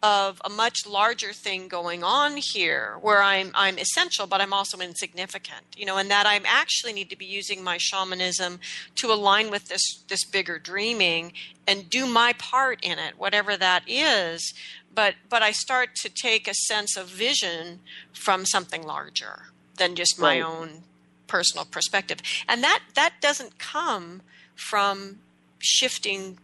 of 0.03 0.40
a 0.44 0.49
much 0.49 0.86
larger 0.86 1.32
thing 1.32 1.66
going 1.66 2.05
on 2.05 2.36
here 2.36 2.96
where 3.01 3.20
I'm 3.20 3.51
I'm 3.55 3.78
essential 3.78 4.28
but 4.28 4.40
I'm 4.40 4.53
also 4.53 4.78
insignificant 4.78 5.64
you 5.76 5.84
know 5.86 5.96
and 5.96 6.09
that 6.11 6.24
I 6.24 6.40
actually 6.44 6.92
need 6.92 7.11
to 7.11 7.16
be 7.16 7.24
using 7.24 7.64
my 7.64 7.78
shamanism 7.78 8.61
to 8.96 9.09
align 9.09 9.51
with 9.51 9.66
this 9.66 10.05
this 10.09 10.24
bigger 10.24 10.59
dreaming 10.59 11.32
and 11.66 11.90
do 11.90 12.07
my 12.07 12.32
part 12.34 12.78
in 12.82 13.01
it 13.01 13.18
whatever 13.18 13.57
that 13.57 13.82
is 13.88 14.55
but 14.94 15.14
but 15.28 15.42
I 15.42 15.51
start 15.51 15.96
to 16.03 16.09
take 16.09 16.46
a 16.46 16.55
sense 16.55 16.96
of 16.96 17.09
vision 17.09 17.80
from 18.12 18.46
something 18.46 18.84
larger 18.84 19.46
than 19.78 19.96
just 19.96 20.18
my 20.18 20.40
right. 20.40 20.49
own 20.49 20.84
personal 21.26 21.64
perspective 21.64 22.18
and 22.49 22.62
that 22.62 22.82
that 22.94 23.14
doesn't 23.20 23.59
come 23.59 24.22
from 24.55 25.18
shifting 25.59 26.38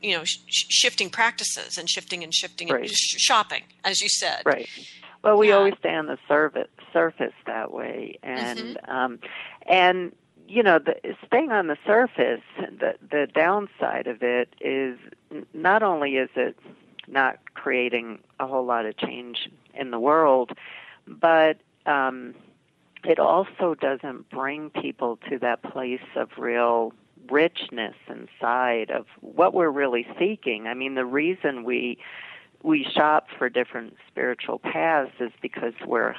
you 0.00 0.16
know 0.16 0.24
sh- 0.24 0.66
shifting 0.68 1.10
practices 1.10 1.78
and 1.78 1.88
shifting 1.88 2.22
and 2.22 2.34
shifting 2.34 2.68
right. 2.68 2.82
and 2.82 2.90
sh- 2.90 3.16
shopping 3.18 3.62
as 3.84 4.00
you 4.00 4.08
said 4.08 4.42
right 4.44 4.68
well 5.22 5.36
we 5.36 5.48
yeah. 5.48 5.54
always 5.54 5.74
stay 5.78 5.94
on 5.94 6.06
the 6.06 6.18
surface 6.28 6.68
surface 6.92 7.32
that 7.46 7.72
way 7.72 8.18
and 8.22 8.58
mm-hmm. 8.58 8.90
um 8.90 9.18
and 9.66 10.12
you 10.48 10.62
know 10.62 10.78
the 10.78 10.94
staying 11.26 11.52
on 11.52 11.68
the 11.68 11.78
surface 11.86 12.42
the 12.58 12.94
the 13.10 13.28
downside 13.34 14.06
of 14.06 14.22
it 14.22 14.54
is 14.60 14.98
not 15.54 15.82
only 15.82 16.16
is 16.16 16.30
it 16.34 16.56
not 17.06 17.38
creating 17.54 18.18
a 18.38 18.46
whole 18.46 18.64
lot 18.64 18.86
of 18.86 18.96
change 18.96 19.48
in 19.74 19.90
the 19.90 20.00
world 20.00 20.52
but 21.06 21.58
um 21.86 22.34
it 23.04 23.18
also 23.18 23.74
doesn't 23.74 24.28
bring 24.28 24.70
people 24.70 25.18
to 25.28 25.38
that 25.38 25.62
place 25.62 26.00
of 26.16 26.28
real 26.36 26.92
richness 27.30 27.94
inside 28.08 28.90
of 28.90 29.06
what 29.20 29.54
we're 29.54 29.70
really 29.70 30.06
seeking. 30.18 30.66
I 30.66 30.74
mean, 30.74 30.94
the 30.94 31.04
reason 31.04 31.64
we 31.64 31.98
we 32.62 32.84
shop 32.84 33.28
for 33.38 33.48
different 33.48 33.96
spiritual 34.08 34.58
paths 34.58 35.12
is 35.18 35.32
because 35.40 35.72
we're 35.86 36.14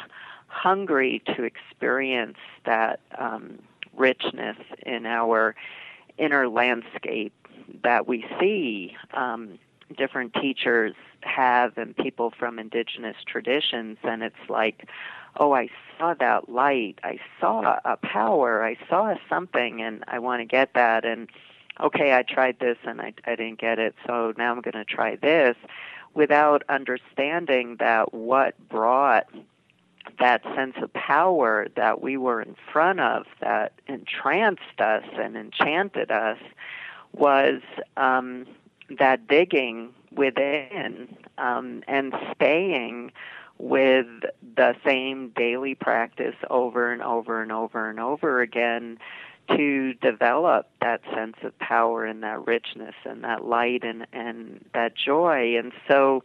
hungry 0.48 1.22
to 1.36 1.44
experience 1.44 2.38
that 2.66 3.00
um, 3.18 3.60
richness 3.96 4.58
in 4.86 5.06
our 5.06 5.56
inner 6.18 6.48
landscape 6.48 7.34
that 7.84 8.08
we 8.08 8.26
see. 8.40 8.96
Um, 9.14 9.60
different 9.98 10.34
teachers 10.34 10.94
have 11.22 11.78
and 11.78 11.96
people 11.96 12.34
from 12.38 12.60
indigenous 12.60 13.18
traditions, 13.26 13.98
and 14.04 14.24
it's 14.24 14.50
like, 14.50 14.88
oh, 15.38 15.54
I 15.54 15.70
saw 15.98 16.14
that 16.16 16.50
light. 16.50 17.00
I 17.04 17.20
saw 17.40 17.80
a 17.86 17.98
power. 17.98 18.64
I 18.64 18.78
saw 18.90 19.16
something, 19.30 19.82
and 19.82 20.04
I 20.08 20.20
want 20.20 20.42
to 20.42 20.46
get 20.46 20.74
that. 20.74 21.06
And 21.06 21.30
okay, 21.80 22.14
I 22.14 22.24
tried 22.24 22.60
this 22.60 22.78
and 22.84 23.02
I, 23.02 23.14
I 23.26 23.36
didn't 23.36 23.60
get 23.60 23.80
it, 23.80 23.96
so 24.06 24.34
now 24.38 24.52
I'm 24.52 24.62
going 24.62 24.74
to 24.74 24.86
try 24.86 25.16
this 25.16 25.56
without 26.14 26.64
understanding 26.70 27.78
that 27.80 28.14
what 28.14 28.56
brought 28.70 29.28
that 30.20 30.44
sense 30.56 30.76
of 30.82 30.92
power 30.94 31.68
that 31.76 32.02
we 32.02 32.18
were 32.18 32.42
in 32.42 32.56
front 32.72 33.00
of 33.00 33.26
that 33.40 33.74
entranced 33.88 34.80
us 34.80 35.04
and 35.14 35.38
enchanted 35.38 36.12
us 36.12 36.38
was 37.14 37.62
um, 37.98 38.46
that 39.00 39.28
digging 39.28 39.94
within 40.12 41.16
um, 41.38 41.84
and 41.88 42.14
staying 42.36 43.12
with 43.62 44.08
the 44.56 44.76
same 44.84 45.30
daily 45.36 45.76
practice 45.76 46.36
over 46.50 46.92
and 46.92 47.04
over 47.04 47.44
and 47.44 47.52
over 47.52 47.90
and 47.90 48.00
over 48.00 48.42
again 48.42 48.98
to 49.56 49.94
develop 49.96 50.68
that 50.82 51.02
sense 51.14 51.36
of 51.44 51.58
power 51.60 52.04
and 52.04 52.24
that 52.24 52.46
richness 52.48 52.96
and 53.06 53.24
that 53.24 53.46
light 53.46 53.84
and, 53.84 54.08
and 54.12 54.66
that 54.74 54.94
joy. 54.96 55.58
And 55.58 55.72
so 55.88 56.24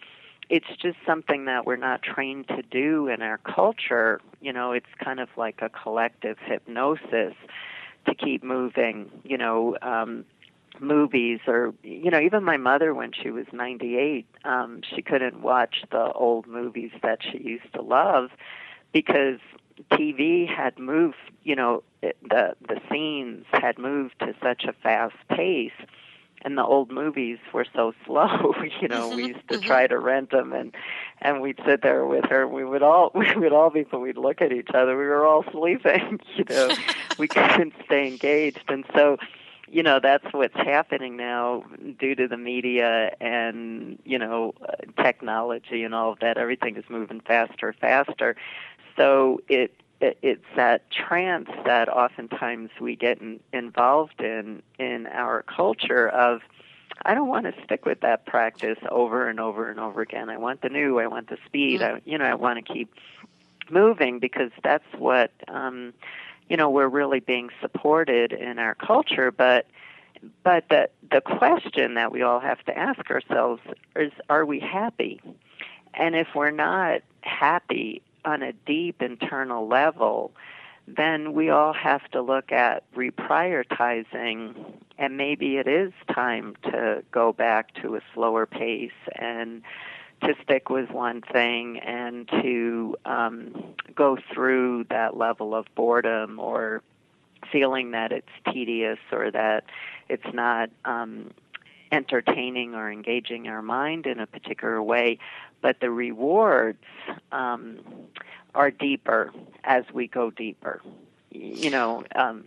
it's 0.48 0.66
just 0.80 0.96
something 1.04 1.44
that 1.44 1.66
we're 1.66 1.76
not 1.76 2.02
trained 2.02 2.48
to 2.48 2.62
do 2.62 3.08
in 3.08 3.20
our 3.20 3.38
culture. 3.38 4.20
You 4.40 4.54
know, 4.54 4.72
it's 4.72 4.86
kind 5.04 5.20
of 5.20 5.28
like 5.36 5.60
a 5.60 5.68
collective 5.68 6.38
hypnosis 6.40 7.34
to 8.06 8.14
keep 8.14 8.42
moving, 8.42 9.10
you 9.24 9.36
know, 9.36 9.76
um, 9.82 10.24
movies 10.80 11.40
or 11.46 11.74
you 11.82 12.10
know 12.10 12.20
even 12.20 12.44
my 12.44 12.56
mother 12.56 12.94
when 12.94 13.12
she 13.12 13.30
was 13.30 13.46
98 13.52 14.26
um 14.44 14.80
she 14.94 15.02
couldn't 15.02 15.40
watch 15.42 15.84
the 15.90 16.12
old 16.12 16.46
movies 16.46 16.90
that 17.02 17.18
she 17.22 17.38
used 17.38 17.72
to 17.74 17.82
love 17.82 18.30
because 18.92 19.38
TV 19.92 20.48
had 20.48 20.78
moved 20.78 21.16
you 21.42 21.54
know 21.54 21.82
eh, 22.02 22.12
the 22.22 22.54
the 22.66 22.80
scenes 22.90 23.44
had 23.52 23.78
moved 23.78 24.14
to 24.20 24.34
such 24.42 24.64
a 24.64 24.72
fast 24.82 25.16
pace 25.28 25.72
and 26.46 26.56
the 26.56 26.64
old 26.64 26.92
movies 26.92 27.38
were 27.52 27.66
so 27.74 27.92
slow. 28.06 28.54
you 28.80 28.88
know, 28.88 29.08
we 29.08 29.14
mm-hmm. 29.16 29.34
used 29.34 29.48
to 29.48 29.56
mm-hmm. 29.56 29.66
try 29.66 29.86
to 29.86 29.98
rent 29.98 30.30
them, 30.30 30.52
and 30.52 30.74
and 31.20 31.40
we'd 31.40 31.58
sit 31.66 31.82
there 31.82 32.06
with 32.06 32.24
her. 32.26 32.46
We 32.46 32.64
would 32.64 32.82
all 32.82 33.10
we 33.14 33.34
would 33.34 33.52
all 33.52 33.70
be, 33.70 33.82
but 33.82 34.00
we'd 34.00 34.16
look 34.16 34.40
at 34.40 34.52
each 34.52 34.70
other. 34.72 34.96
We 34.96 35.04
were 35.04 35.26
all 35.26 35.44
sleeping. 35.50 36.20
You 36.36 36.44
know, 36.50 36.68
we 37.18 37.28
couldn't 37.28 37.72
stay 37.86 38.06
engaged, 38.06 38.64
and 38.68 38.84
so 38.94 39.16
you 39.68 39.82
know 39.82 39.98
that's 40.00 40.26
what's 40.32 40.54
happening 40.54 41.16
now 41.16 41.64
due 41.98 42.14
to 42.14 42.28
the 42.28 42.36
media 42.36 43.14
and 43.20 43.98
you 44.04 44.18
know 44.18 44.54
uh, 44.62 45.02
technology 45.02 45.82
and 45.82 45.94
all 45.94 46.12
of 46.12 46.20
that 46.20 46.38
everything 46.38 46.76
is 46.76 46.84
moving 46.88 47.20
faster 47.20 47.74
faster 47.80 48.36
so 48.96 49.40
it, 49.48 49.74
it 50.00 50.18
it's 50.22 50.44
that 50.56 50.90
trance 50.90 51.48
that 51.64 51.88
oftentimes 51.88 52.70
we 52.80 52.96
get 52.96 53.20
in, 53.20 53.40
involved 53.52 54.20
in 54.20 54.62
in 54.78 55.06
our 55.06 55.42
culture 55.42 56.08
of 56.08 56.40
I 57.04 57.14
don't 57.14 57.28
want 57.28 57.44
to 57.46 57.54
stick 57.62 57.84
with 57.84 58.00
that 58.00 58.26
practice 58.26 58.78
over 58.90 59.28
and 59.28 59.38
over 59.38 59.70
and 59.70 59.78
over 59.78 60.00
again. 60.00 60.30
I 60.30 60.38
want 60.38 60.62
the 60.62 60.70
new. 60.70 60.98
I 60.98 61.06
want 61.06 61.28
the 61.28 61.36
speed. 61.44 61.80
Mm-hmm. 61.80 61.96
I, 61.96 62.00
you 62.04 62.16
know, 62.16 62.24
I 62.24 62.34
want 62.34 62.64
to 62.64 62.72
keep 62.72 62.92
moving 63.70 64.18
because 64.18 64.50
that's 64.62 64.86
what 64.96 65.30
um, 65.48 65.92
you 66.48 66.56
know 66.56 66.70
we're 66.70 66.88
really 66.88 67.20
being 67.20 67.50
supported 67.60 68.32
in 68.32 68.58
our 68.58 68.74
culture 68.74 69.30
but 69.30 69.66
but 70.42 70.68
the 70.68 70.88
the 71.10 71.20
question 71.20 71.94
that 71.94 72.12
we 72.12 72.22
all 72.22 72.40
have 72.40 72.62
to 72.64 72.76
ask 72.76 73.10
ourselves 73.10 73.62
is 73.94 74.12
are 74.28 74.44
we 74.44 74.60
happy? 74.60 75.20
And 75.94 76.14
if 76.14 76.28
we're 76.34 76.50
not 76.50 77.02
happy 77.22 78.02
on 78.24 78.42
a 78.42 78.52
deep 78.52 79.02
internal 79.02 79.66
level 79.66 80.32
then 80.88 81.32
we 81.32 81.50
all 81.50 81.72
have 81.72 82.08
to 82.12 82.22
look 82.22 82.52
at 82.52 82.84
reprioritizing 82.94 84.54
and 84.98 85.16
maybe 85.16 85.56
it 85.56 85.66
is 85.66 85.92
time 86.14 86.56
to 86.62 87.02
go 87.10 87.32
back 87.32 87.74
to 87.74 87.96
a 87.96 88.00
slower 88.14 88.46
pace 88.46 88.92
and 89.16 89.62
to 90.22 90.34
stick 90.42 90.70
with 90.70 90.90
one 90.90 91.20
thing 91.20 91.78
and 91.78 92.28
to 92.28 92.96
um, 93.04 93.74
go 93.94 94.16
through 94.32 94.84
that 94.90 95.16
level 95.16 95.54
of 95.54 95.66
boredom 95.74 96.38
or 96.38 96.82
feeling 97.52 97.92
that 97.92 98.12
it's 98.12 98.28
tedious 98.52 98.98
or 99.12 99.30
that 99.30 99.64
it's 100.08 100.26
not 100.32 100.70
um, 100.84 101.30
entertaining 101.92 102.74
or 102.74 102.90
engaging 102.90 103.48
our 103.48 103.62
mind 103.62 104.06
in 104.06 104.18
a 104.18 104.26
particular 104.26 104.82
way, 104.82 105.18
but 105.60 105.80
the 105.80 105.90
rewards 105.90 106.82
um, 107.32 107.78
are 108.54 108.70
deeper 108.70 109.32
as 109.64 109.84
we 109.92 110.08
go 110.08 110.30
deeper. 110.30 110.80
You 111.30 111.70
know, 111.70 112.04
um, 112.14 112.44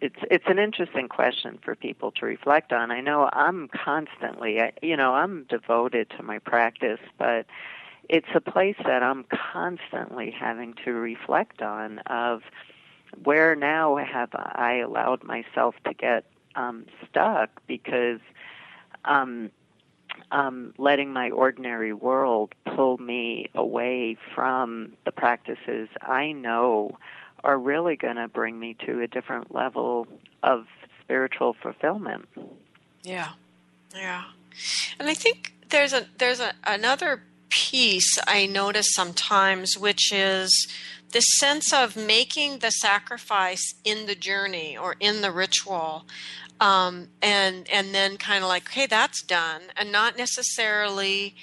it's 0.00 0.18
it's 0.30 0.44
an 0.46 0.58
interesting 0.58 1.08
question 1.08 1.58
for 1.64 1.74
people 1.74 2.12
to 2.12 2.26
reflect 2.26 2.72
on. 2.72 2.90
I 2.90 3.00
know 3.00 3.28
I'm 3.32 3.68
constantly, 3.68 4.60
you 4.82 4.96
know, 4.96 5.14
I'm 5.14 5.44
devoted 5.44 6.10
to 6.16 6.22
my 6.22 6.38
practice, 6.38 7.00
but 7.18 7.46
it's 8.08 8.28
a 8.34 8.40
place 8.40 8.76
that 8.84 9.02
I'm 9.02 9.24
constantly 9.52 10.30
having 10.30 10.74
to 10.84 10.92
reflect 10.92 11.62
on 11.62 11.98
of 12.00 12.42
where 13.22 13.54
now 13.54 13.96
have 13.96 14.30
I 14.34 14.80
allowed 14.84 15.22
myself 15.22 15.74
to 15.86 15.94
get 15.94 16.24
um, 16.56 16.86
stuck 17.08 17.62
because 17.66 18.20
um, 19.04 19.50
um, 20.30 20.74
letting 20.78 21.12
my 21.12 21.30
ordinary 21.30 21.92
world 21.92 22.54
pull 22.74 22.98
me 22.98 23.48
away 23.54 24.16
from 24.34 24.92
the 25.04 25.12
practices 25.12 25.88
I 26.02 26.32
know 26.32 26.98
are 27.44 27.58
really 27.58 27.94
going 27.94 28.16
to 28.16 28.26
bring 28.26 28.58
me 28.58 28.74
to 28.86 29.00
a 29.00 29.06
different 29.06 29.54
level 29.54 30.08
of 30.42 30.66
spiritual 31.02 31.54
fulfillment. 31.62 32.26
Yeah, 33.02 33.32
yeah, 33.94 34.24
and 34.98 35.08
I 35.08 35.14
think 35.14 35.52
there's 35.68 35.92
a 35.92 36.06
there's 36.18 36.40
a, 36.40 36.54
another 36.64 37.22
piece 37.50 38.18
I 38.26 38.46
notice 38.46 38.92
sometimes, 38.92 39.78
which 39.78 40.12
is 40.12 40.68
this 41.12 41.24
sense 41.38 41.72
of 41.72 41.96
making 41.96 42.58
the 42.58 42.70
sacrifice 42.70 43.74
in 43.84 44.06
the 44.06 44.14
journey 44.14 44.76
or 44.76 44.96
in 44.98 45.20
the 45.20 45.30
ritual. 45.30 46.06
Um, 46.60 47.08
and 47.20 47.68
and 47.68 47.94
then 47.94 48.16
kind 48.16 48.42
of 48.42 48.48
like, 48.48 48.70
hey, 48.70 48.86
that's 48.86 49.22
done, 49.22 49.62
and 49.76 49.90
not 49.92 50.16
necessarily 50.16 51.34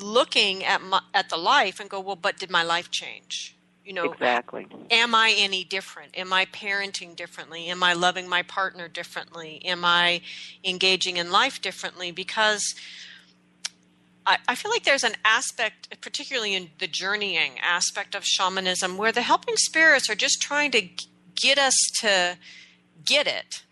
looking 0.00 0.64
at 0.64 0.82
my, 0.82 1.00
at 1.12 1.28
the 1.28 1.36
life 1.36 1.80
and 1.80 1.90
go, 1.90 2.00
well, 2.00 2.16
but 2.16 2.38
did 2.38 2.50
my 2.50 2.62
life 2.62 2.90
change? 2.90 3.57
You 3.88 3.94
know 3.94 4.04
exactly 4.04 4.66
am 4.90 5.14
i 5.14 5.34
any 5.36 5.64
different 5.64 6.16
am 6.16 6.30
i 6.30 6.44
parenting 6.44 7.16
differently 7.16 7.68
am 7.68 7.82
i 7.82 7.94
loving 7.94 8.28
my 8.28 8.42
partner 8.42 8.86
differently 8.86 9.64
am 9.64 9.82
i 9.82 10.20
engaging 10.62 11.16
in 11.16 11.32
life 11.32 11.62
differently 11.62 12.10
because 12.12 12.74
I, 14.26 14.36
I 14.46 14.54
feel 14.56 14.70
like 14.70 14.84
there's 14.84 15.04
an 15.04 15.14
aspect, 15.24 15.98
particularly 16.02 16.54
in 16.54 16.68
the 16.80 16.86
journeying 16.86 17.52
aspect 17.62 18.14
of 18.14 18.26
shamanism, 18.26 18.98
where 18.98 19.10
the 19.10 19.22
helping 19.22 19.56
spirits 19.56 20.10
are 20.10 20.14
just 20.14 20.42
trying 20.42 20.70
to 20.72 20.82
get 21.34 21.56
us 21.56 21.74
to 22.00 22.36
get 23.06 23.26
it. 23.26 23.62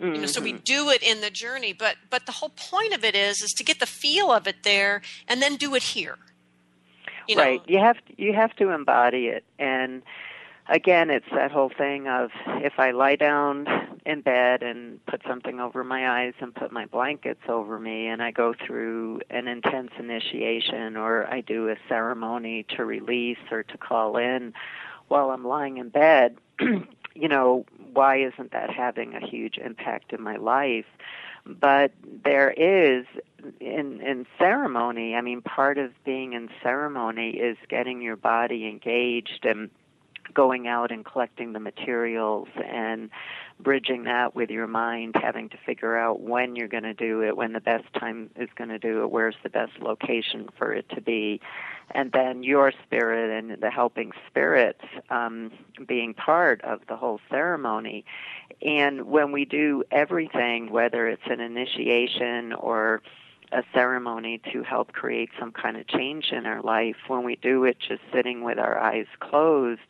Mm-hmm. 0.00 0.14
You 0.14 0.20
know, 0.22 0.26
so 0.28 0.40
we 0.40 0.54
mm-hmm. 0.54 0.62
do 0.64 0.88
it 0.88 1.02
in 1.02 1.20
the 1.20 1.28
journey, 1.28 1.74
but 1.74 1.96
but 2.08 2.24
the 2.24 2.32
whole 2.32 2.48
point 2.48 2.94
of 2.94 3.04
it 3.04 3.14
is 3.14 3.42
is 3.42 3.52
to 3.58 3.64
get 3.64 3.80
the 3.80 3.86
feel 3.86 4.32
of 4.32 4.46
it 4.46 4.62
there 4.62 5.02
and 5.28 5.42
then 5.42 5.56
do 5.56 5.74
it 5.74 5.82
here. 5.82 6.16
You 7.28 7.36
know? 7.36 7.42
Right. 7.42 7.62
You 7.66 7.78
have 7.78 7.96
to, 7.96 8.22
you 8.22 8.32
have 8.32 8.54
to 8.56 8.70
embody 8.70 9.26
it 9.26 9.44
and 9.58 10.02
again, 10.68 11.10
it's 11.10 11.26
that 11.34 11.50
whole 11.50 11.70
thing 11.76 12.08
of 12.08 12.30
if 12.46 12.74
I 12.78 12.92
lie 12.92 13.16
down 13.16 13.66
in 14.04 14.20
bed 14.20 14.62
and 14.62 15.04
put 15.06 15.22
something 15.26 15.60
over 15.60 15.84
my 15.84 16.08
eyes 16.22 16.34
and 16.40 16.54
put 16.54 16.72
my 16.72 16.86
blankets 16.86 17.42
over 17.48 17.78
me, 17.78 18.08
and 18.08 18.22
I 18.22 18.30
go 18.30 18.54
through 18.54 19.20
an 19.30 19.48
intense 19.48 19.90
initiation 19.98 20.96
or 20.96 21.26
I 21.26 21.40
do 21.40 21.68
a 21.68 21.76
ceremony 21.88 22.64
to 22.76 22.84
release 22.84 23.38
or 23.50 23.62
to 23.62 23.78
call 23.78 24.16
in 24.16 24.54
while 25.08 25.30
I'm 25.30 25.46
lying 25.46 25.76
in 25.76 25.90
bed, 25.90 26.36
you 26.60 27.28
know, 27.28 27.66
why 27.92 28.16
isn't 28.22 28.52
that 28.52 28.70
having 28.70 29.14
a 29.14 29.26
huge 29.26 29.58
impact 29.58 30.12
in 30.12 30.22
my 30.22 30.36
life? 30.36 30.86
But 31.44 31.92
there 32.24 32.50
is 32.50 33.04
in 33.60 34.00
in 34.00 34.26
ceremony. 34.38 35.14
I 35.14 35.20
mean, 35.20 35.42
part 35.42 35.78
of 35.78 35.92
being 36.04 36.32
in 36.32 36.48
ceremony 36.62 37.30
is 37.30 37.56
getting 37.68 38.00
your 38.02 38.16
body 38.16 38.66
engaged 38.68 39.44
and 39.44 39.70
going 40.34 40.66
out 40.66 40.90
and 40.90 41.04
collecting 41.04 41.52
the 41.52 41.60
materials 41.60 42.48
and 42.64 43.10
bridging 43.60 44.04
that 44.04 44.34
with 44.34 44.50
your 44.50 44.66
mind, 44.66 45.14
having 45.20 45.48
to 45.50 45.56
figure 45.64 45.96
out 45.96 46.20
when 46.20 46.56
you're 46.56 46.68
going 46.68 46.82
to 46.82 46.94
do 46.94 47.22
it, 47.22 47.36
when 47.36 47.52
the 47.52 47.60
best 47.60 47.84
time 47.98 48.30
is 48.36 48.48
going 48.56 48.70
to 48.70 48.78
do 48.78 49.02
it, 49.02 49.10
where's 49.10 49.36
the 49.42 49.50
best 49.50 49.72
location 49.80 50.48
for 50.56 50.72
it 50.72 50.88
to 50.90 51.00
be, 51.00 51.40
and 51.90 52.12
then 52.12 52.42
your 52.42 52.72
spirit 52.84 53.36
and 53.38 53.60
the 53.62 53.70
helping 53.70 54.12
spirits 54.26 54.84
um, 55.10 55.50
being 55.86 56.14
part 56.14 56.60
of 56.62 56.80
the 56.88 56.96
whole 56.96 57.20
ceremony. 57.30 58.04
And 58.62 59.06
when 59.06 59.32
we 59.32 59.44
do 59.44 59.84
everything, 59.90 60.70
whether 60.70 61.08
it's 61.08 61.26
an 61.26 61.40
initiation 61.40 62.52
or 62.52 63.02
a 63.52 63.62
ceremony 63.72 64.40
to 64.52 64.62
help 64.62 64.92
create 64.92 65.30
some 65.38 65.52
kind 65.52 65.76
of 65.76 65.86
change 65.86 66.32
in 66.32 66.46
our 66.46 66.62
life, 66.62 66.96
when 67.08 67.22
we 67.22 67.36
do 67.36 67.64
it 67.64 67.78
just 67.78 68.02
sitting 68.12 68.42
with 68.42 68.58
our 68.58 68.78
eyes 68.78 69.06
closed, 69.20 69.80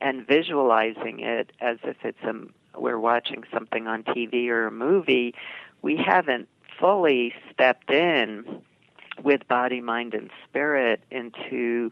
and 0.00 0.26
visualizing 0.26 1.20
it 1.20 1.52
as 1.60 1.78
if 1.82 1.96
it's 2.04 2.22
a 2.22 2.34
we're 2.78 2.98
watching 2.98 3.42
something 3.52 3.86
on 3.86 4.04
TV 4.04 4.48
or 4.48 4.66
a 4.66 4.70
movie, 4.70 5.34
we 5.82 5.96
haven't 5.96 6.48
fully 6.78 7.34
stepped 7.52 7.90
in 7.90 8.62
with 9.22 9.46
body, 9.48 9.80
mind, 9.80 10.14
and 10.14 10.30
spirit 10.44 11.00
into 11.10 11.90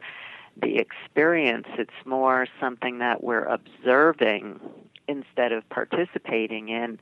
the 0.57 0.77
experience. 0.77 1.67
It's 1.77 1.91
more 2.05 2.47
something 2.61 2.99
that 2.99 3.23
we're 3.23 3.45
observing 3.45 4.61
instead 5.09 5.53
of 5.53 5.69
participating 5.69 6.69
in. 6.69 6.99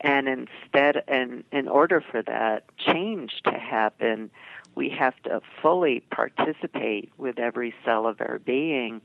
And 0.00 0.28
instead, 0.28 1.02
and 1.08 1.44
in 1.52 1.68
order 1.68 2.00
for 2.00 2.22
that 2.22 2.64
change 2.76 3.40
to 3.44 3.52
happen, 3.52 4.30
we 4.74 4.90
have 4.90 5.20
to 5.22 5.40
fully 5.62 6.00
participate 6.10 7.10
with 7.16 7.38
every 7.38 7.74
cell 7.84 8.06
of 8.06 8.20
our 8.20 8.38
being 8.38 9.00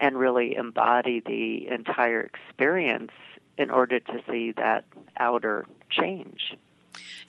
and 0.00 0.18
really 0.18 0.56
embody 0.56 1.20
the 1.20 1.68
entire 1.68 2.22
experience 2.22 3.12
in 3.58 3.70
order 3.70 4.00
to 4.00 4.22
see 4.30 4.52
that 4.52 4.84
outer 5.18 5.66
change. 5.90 6.56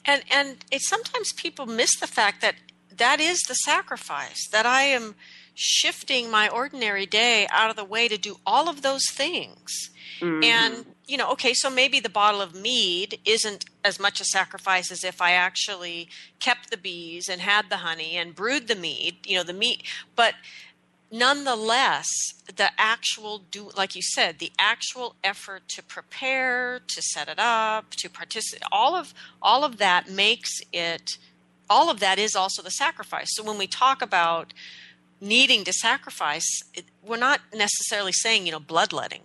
And 0.06 0.24
and 0.32 0.58
it 0.72 0.82
sometimes 0.82 1.34
people 1.34 1.66
miss 1.66 2.00
the 2.00 2.08
fact 2.08 2.42
that 2.42 2.56
that 2.96 3.20
is 3.20 3.42
the 3.42 3.54
sacrifice 3.56 4.48
that 4.52 4.66
I 4.66 4.84
am 4.84 5.16
shifting 5.54 6.32
my 6.32 6.48
ordinary 6.48 7.06
day 7.06 7.48
out 7.52 7.70
of 7.70 7.76
the 7.76 7.84
way 7.84 8.08
to 8.08 8.18
do 8.18 8.38
all 8.46 8.70
of 8.70 8.82
those 8.82 9.06
things. 9.12 9.90
Mm-hmm. 10.22 10.44
And 10.44 10.86
you 11.12 11.18
know, 11.18 11.30
okay, 11.32 11.54
so 11.54 11.70
maybe 11.70 12.00
the 12.00 12.10
bottle 12.10 12.42
of 12.42 12.56
mead 12.56 13.20
isn't 13.26 13.66
as 13.84 14.00
much 14.00 14.22
a 14.22 14.24
sacrifice 14.24 14.90
as 14.92 15.04
if 15.04 15.22
I 15.22 15.34
actually 15.34 16.08
kept 16.40 16.72
the 16.72 16.78
bees 16.78 17.28
and 17.28 17.42
had 17.42 17.70
the 17.70 17.78
honey 17.78 18.16
and 18.16 18.34
brewed 18.34 18.70
the 18.70 18.76
mead, 18.76 19.18
you 19.26 19.36
know, 19.36 19.44
the 19.44 19.52
meat, 19.52 19.84
but 20.16 20.36
nonetheless, 21.12 22.08
the 22.56 22.70
actual 22.78 23.40
do, 23.52 23.72
like 23.76 23.94
you 23.94 24.02
said, 24.02 24.40
the 24.40 24.54
actual 24.58 25.16
effort 25.22 25.68
to 25.68 25.84
prepare, 25.84 26.80
to 26.88 27.02
set 27.02 27.28
it 27.28 27.38
up, 27.38 27.92
to 27.98 28.10
participate, 28.10 28.64
all 28.72 28.96
of 28.96 29.14
all 29.42 29.66
of 29.66 29.78
that 29.78 30.10
makes 30.10 30.62
it. 30.72 31.18
All 31.70 31.90
of 31.90 32.02
that 32.02 32.20
is 32.20 32.36
also 32.36 32.62
the 32.62 32.72
sacrifice. 32.72 33.30
So 33.34 33.44
when 33.44 33.58
we 33.58 33.66
talk 33.66 34.02
about 34.02 34.54
needing 35.22 35.64
to 35.64 35.72
sacrifice, 35.72 36.50
it, 36.74 36.84
we're 37.02 37.16
not 37.16 37.40
necessarily 37.54 38.12
saying 38.12 38.46
you 38.46 38.54
know 38.54 38.60
bloodletting. 38.60 39.24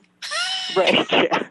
Right. 0.77 1.07
Yeah. 1.13 1.43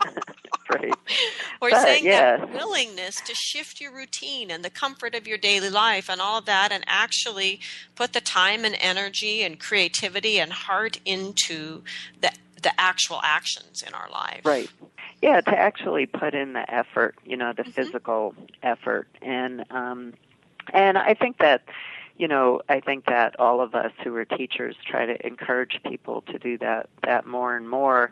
Right. 0.70 0.94
We're 1.62 1.72
But, 1.72 1.84
saying 1.84 2.06
yeah. 2.06 2.38
that 2.38 2.54
willingness 2.54 3.16
to 3.22 3.34
shift 3.34 3.80
your 3.82 3.94
routine 3.94 4.52
and 4.52 4.64
the 4.64 4.70
comfort 4.70 5.16
of 5.16 5.28
your 5.28 5.38
daily 5.38 5.70
life 5.70 6.10
and 6.10 6.20
all 6.22 6.38
of 6.40 6.46
that, 6.46 6.72
and 6.72 6.84
actually 6.88 7.60
put 7.96 8.14
the 8.14 8.22
time 8.22 8.66
and 8.66 8.76
energy 8.80 9.44
and 9.44 9.60
creativity 9.60 10.40
and 10.40 10.52
heart 10.52 11.00
into 11.06 11.84
the 12.22 12.32
the 12.62 12.72
actual 12.82 13.20
actions 13.24 13.84
in 13.86 13.94
our 13.94 14.10
life. 14.10 14.42
Right. 14.44 14.70
Yeah, 15.22 15.42
to 15.42 15.56
actually 15.58 16.08
put 16.08 16.34
in 16.34 16.54
the 16.54 16.74
effort, 16.74 17.16
you 17.24 17.38
know, 17.38 17.54
the 17.54 17.64
Mhm. 17.64 17.74
physical 17.74 18.34
effort, 18.64 19.08
and 19.22 19.66
um, 19.72 20.14
and 20.74 20.98
I 20.98 21.14
think 21.14 21.38
that, 21.38 21.62
you 22.18 22.28
know, 22.28 22.62
I 22.68 22.80
think 22.80 23.06
that 23.06 23.40
all 23.40 23.62
of 23.62 23.76
us 23.76 23.92
who 24.04 24.16
are 24.16 24.26
teachers 24.26 24.76
try 24.84 25.06
to 25.06 25.26
encourage 25.26 25.80
people 25.88 26.22
to 26.24 26.40
do 26.40 26.58
that 26.58 26.90
that 27.04 27.28
more 27.28 27.56
and 27.56 27.70
more. 27.70 28.12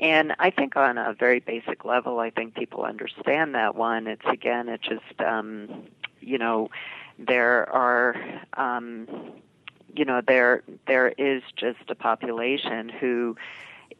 And 0.00 0.34
I 0.38 0.50
think 0.50 0.76
on 0.76 0.96
a 0.96 1.12
very 1.12 1.40
basic 1.40 1.84
level, 1.84 2.18
I 2.20 2.30
think 2.30 2.54
people 2.54 2.84
understand 2.84 3.54
that 3.54 3.74
one. 3.76 4.06
It's 4.06 4.24
again, 4.26 4.68
it's 4.70 4.88
just, 4.88 5.20
um, 5.20 5.84
you 6.20 6.38
know, 6.38 6.70
there 7.18 7.68
are, 7.70 8.16
um, 8.54 9.06
you 9.94 10.06
know, 10.06 10.22
there 10.26 10.62
there 10.86 11.08
is 11.08 11.42
just 11.54 11.90
a 11.90 11.94
population 11.94 12.88
who 12.88 13.36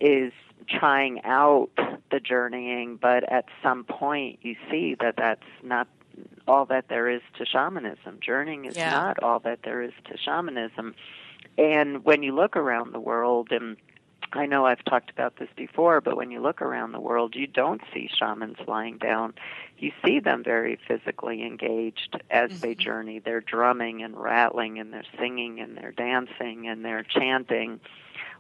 is 0.01 0.33
trying 0.67 1.23
out 1.25 1.69
the 2.11 2.19
journeying, 2.21 2.97
but 2.97 3.31
at 3.31 3.45
some 3.63 3.85
point 3.85 4.39
you 4.41 4.57
see 4.71 4.95
that 5.01 5.17
that's 5.17 5.45
not 5.63 5.87
all 6.49 6.65
that 6.67 6.89
there 6.89 7.11
is 7.11 7.21
to 7.37 7.45
shamanism. 7.45 8.19
Journeying 8.21 8.65
is 8.65 8.77
Yeah. 8.77 8.91
not 8.91 9.23
all 9.23 9.41
that 9.41 9.63
there 9.65 9.83
is 9.83 9.93
to 10.05 10.17
shamanism. 10.17 10.95
And 11.59 12.05
when 12.05 12.23
you 12.23 12.35
look 12.35 12.57
around 12.57 12.93
the 12.93 13.01
world, 13.01 13.53
and 13.53 13.77
I 14.33 14.47
know 14.47 14.65
I've 14.67 14.85
talked 14.85 15.11
about 15.11 15.37
this 15.37 15.49
before, 15.57 16.01
but 16.01 16.17
when 16.17 16.31
you 16.31 16.41
look 16.41 16.63
around 16.63 16.93
the 16.93 17.01
world, 17.01 17.35
you 17.35 17.47
don't 17.47 17.81
see 17.93 18.09
shamans 18.17 18.59
lying 18.69 18.99
down. 18.99 19.35
You 19.79 19.91
see 20.05 20.21
them 20.21 20.45
very 20.45 20.79
physically 20.87 21.43
engaged 21.43 22.21
as 22.31 22.61
they 22.61 22.75
Mhm. 22.75 22.79
journey. 22.79 23.19
They're 23.19 23.41
drumming 23.41 24.03
and 24.03 24.17
rattling, 24.17 24.79
and 24.79 24.93
they're 24.93 25.03
singing 25.19 25.59
and 25.61 25.77
they're 25.77 25.93
dancing 25.93 26.69
and 26.69 26.85
they're 26.85 27.03
chanting 27.03 27.81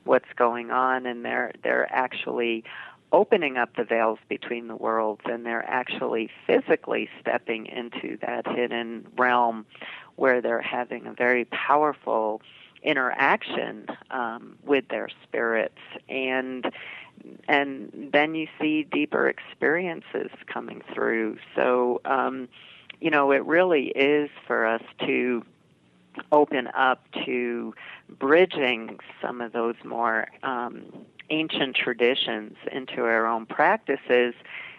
what's 0.04 0.32
going 0.36 0.70
on, 0.70 1.06
and 1.06 1.24
they're 1.24 1.52
they're 1.62 1.92
actually 1.92 2.64
opening 3.12 3.56
up 3.56 3.74
the 3.74 3.82
veils 3.84 4.20
between 4.28 4.68
the 4.68 4.76
worlds, 4.76 5.22
and 5.24 5.44
they're 5.44 5.68
actually 5.68 6.30
physically 6.46 7.08
stepping 7.20 7.66
into 7.66 8.16
that 8.18 8.46
hidden 8.46 9.08
realm 9.16 9.66
where 10.14 10.40
they're 10.40 10.62
having 10.62 11.06
a 11.06 11.12
very 11.12 11.44
powerful 11.46 12.40
interaction 12.82 13.86
um, 14.10 14.56
with 14.64 14.88
their 14.88 15.08
spirits 15.22 15.78
and 16.08 16.70
and 17.48 18.08
then 18.12 18.34
you 18.34 18.48
see 18.58 18.84
deeper 18.84 19.28
experiences 19.28 20.30
coming 20.46 20.80
through. 20.94 21.36
So 21.54 22.00
um, 22.04 22.48
you 23.00 23.10
know 23.10 23.30
it 23.30 23.44
really 23.44 23.88
is 23.88 24.30
for 24.46 24.66
us 24.66 24.82
to 25.00 25.44
open 26.32 26.68
up 26.74 27.04
to 27.24 27.74
bridging 28.18 28.98
some 29.22 29.40
of 29.40 29.52
those 29.52 29.76
more 29.84 30.28
um, 30.42 30.82
ancient 31.30 31.76
traditions 31.76 32.56
into 32.72 33.02
our 33.02 33.26
own 33.26 33.46
practices 33.46 34.34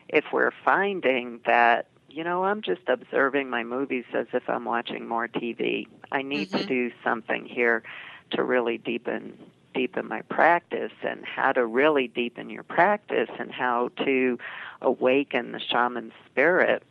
if 0.09 0.25
we're 0.33 0.51
finding 0.63 1.39
that 1.45 1.87
you 2.11 2.23
know 2.23 2.43
i'm 2.43 2.61
just 2.61 2.81
observing 2.87 3.49
my 3.49 3.63
movies 3.63 4.05
as 4.13 4.27
if 4.33 4.49
i'm 4.49 4.65
watching 4.65 5.07
more 5.07 5.27
tv 5.27 5.87
i 6.11 6.21
need 6.21 6.49
to 6.51 6.57
Mhm. 6.59 6.67
do 6.67 6.91
something 7.03 7.45
here 7.45 7.83
to 8.31 8.43
really 8.43 8.77
deepen 8.77 9.37
deepen 9.73 10.07
my 10.07 10.21
practice 10.23 10.91
and 11.01 11.25
how 11.25 11.51
to 11.53 11.65
really 11.65 12.07
deepen 12.09 12.49
your 12.49 12.63
practice 12.63 13.29
and 13.39 13.51
how 13.51 13.89
to 14.03 14.37
awaken 14.81 15.53
the 15.53 15.59
shaman 15.59 16.11
spirit 16.25 16.83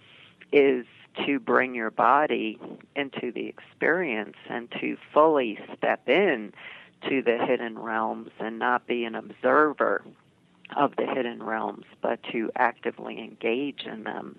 is 0.52 0.86
to 1.26 1.38
bring 1.38 1.74
your 1.74 1.90
body 1.90 2.58
into 2.96 3.32
the 3.32 3.46
experience 3.46 4.36
and 4.48 4.70
to 4.80 4.96
fully 5.12 5.58
step 5.76 6.08
in 6.08 6.52
to 7.02 7.20
the 7.22 7.36
hidden 7.36 7.78
realms 7.78 8.30
and 8.38 8.58
not 8.58 8.86
be 8.86 9.04
an 9.04 9.14
observer 9.14 10.02
of 10.76 10.94
the 10.96 11.04
hidden 11.06 11.42
realms 11.42 11.84
but 12.00 12.22
to 12.22 12.50
actively 12.56 13.18
engage 13.18 13.82
in 13.84 14.04
them 14.04 14.38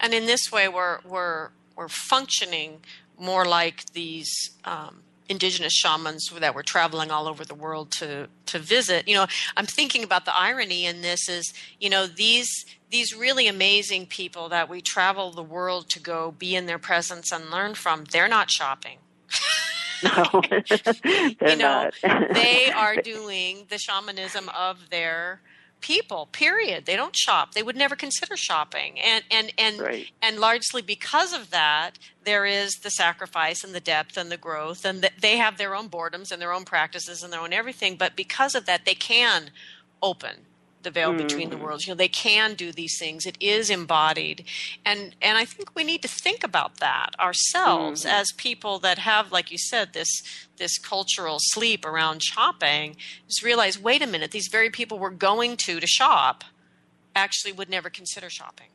and 0.00 0.14
in 0.14 0.26
this 0.26 0.50
way 0.52 0.68
we're 0.68 1.00
we're 1.04 1.50
we're 1.76 1.88
functioning 1.88 2.80
more 3.18 3.44
like 3.44 3.84
these 3.92 4.30
um, 4.64 5.00
indigenous 5.28 5.72
shamans 5.72 6.30
that 6.40 6.54
were 6.54 6.62
traveling 6.62 7.10
all 7.10 7.28
over 7.28 7.44
the 7.44 7.54
world 7.54 7.90
to 7.90 8.28
to 8.46 8.58
visit. 8.58 9.06
You 9.08 9.14
know 9.16 9.26
i'm 9.56 9.66
thinking 9.66 10.02
about 10.04 10.24
the 10.24 10.36
irony 10.36 10.86
in 10.86 11.02
this 11.02 11.28
is 11.28 11.52
you 11.80 11.90
know 11.90 12.06
these 12.06 12.64
these 12.90 13.14
really 13.14 13.46
amazing 13.46 14.06
people 14.06 14.48
that 14.48 14.68
we 14.68 14.80
travel 14.80 15.30
the 15.30 15.42
world 15.42 15.88
to 15.90 16.00
go 16.00 16.32
be 16.32 16.56
in 16.56 16.66
their 16.66 16.78
presence 16.78 17.30
and 17.32 17.50
learn 17.50 17.74
from 17.74 18.04
they're 18.04 18.28
not 18.28 18.50
shopping. 18.50 18.98
No. 20.02 20.42
They're 20.70 21.50
you 21.50 21.56
know 21.56 21.90
not. 22.02 22.34
they 22.34 22.70
are 22.74 22.96
doing 22.96 23.66
the 23.68 23.78
shamanism 23.78 24.48
of 24.50 24.90
their 24.90 25.40
people 25.80 26.26
period. 26.32 26.86
They 26.86 26.96
don't 26.96 27.16
shop. 27.16 27.52
They 27.52 27.62
would 27.62 27.76
never 27.76 27.96
consider 27.96 28.36
shopping. 28.36 28.98
And 29.00 29.24
and 29.30 29.52
and 29.58 29.80
right. 29.80 30.06
and 30.22 30.38
largely 30.38 30.82
because 30.82 31.32
of 31.32 31.50
that 31.50 31.98
there 32.24 32.44
is 32.44 32.74
the 32.82 32.90
sacrifice 32.90 33.64
and 33.64 33.74
the 33.74 33.80
depth 33.80 34.16
and 34.16 34.30
the 34.30 34.36
growth 34.36 34.84
and 34.84 35.02
th- 35.02 35.14
they 35.20 35.38
have 35.38 35.56
their 35.56 35.74
own 35.74 35.88
boredoms 35.88 36.30
and 36.30 36.42
their 36.42 36.52
own 36.52 36.64
practices 36.64 37.22
and 37.22 37.32
their 37.32 37.40
own 37.40 37.52
everything 37.52 37.96
but 37.96 38.14
because 38.16 38.54
of 38.54 38.66
that 38.66 38.84
they 38.84 38.94
can 38.94 39.50
open 40.02 40.34
the 40.82 40.90
veil 40.90 41.12
between 41.12 41.50
the 41.50 41.56
Mhm. 41.56 41.60
worlds 41.60 41.86
you 41.86 41.92
know 41.92 41.96
they 41.96 42.08
can 42.08 42.54
do 42.54 42.70
these 42.72 42.96
things 42.98 43.26
it 43.26 43.36
is 43.40 43.68
embodied 43.68 44.44
and 44.84 45.14
and 45.20 45.36
i 45.36 45.44
think 45.44 45.74
we 45.74 45.82
need 45.84 46.02
to 46.02 46.08
think 46.08 46.44
about 46.44 46.76
that 46.78 47.10
ourselves 47.18 48.04
Mhm. 48.04 48.10
as 48.10 48.32
people 48.36 48.78
that 48.78 48.98
have 48.98 49.32
like 49.32 49.50
you 49.50 49.58
said 49.58 49.92
this 49.92 50.08
this 50.56 50.78
cultural 50.78 51.38
sleep 51.40 51.84
around 51.84 52.22
shopping 52.22 52.96
just 53.26 53.42
realize 53.42 53.78
wait 53.78 54.02
a 54.02 54.06
minute 54.06 54.30
these 54.30 54.48
very 54.50 54.70
people 54.70 54.98
we're 54.98 55.10
going 55.10 55.56
to 55.56 55.80
to 55.80 55.86
shop 55.86 56.44
actually 57.14 57.52
would 57.52 57.68
never 57.68 57.90
consider 57.90 58.30
shopping 58.30 58.68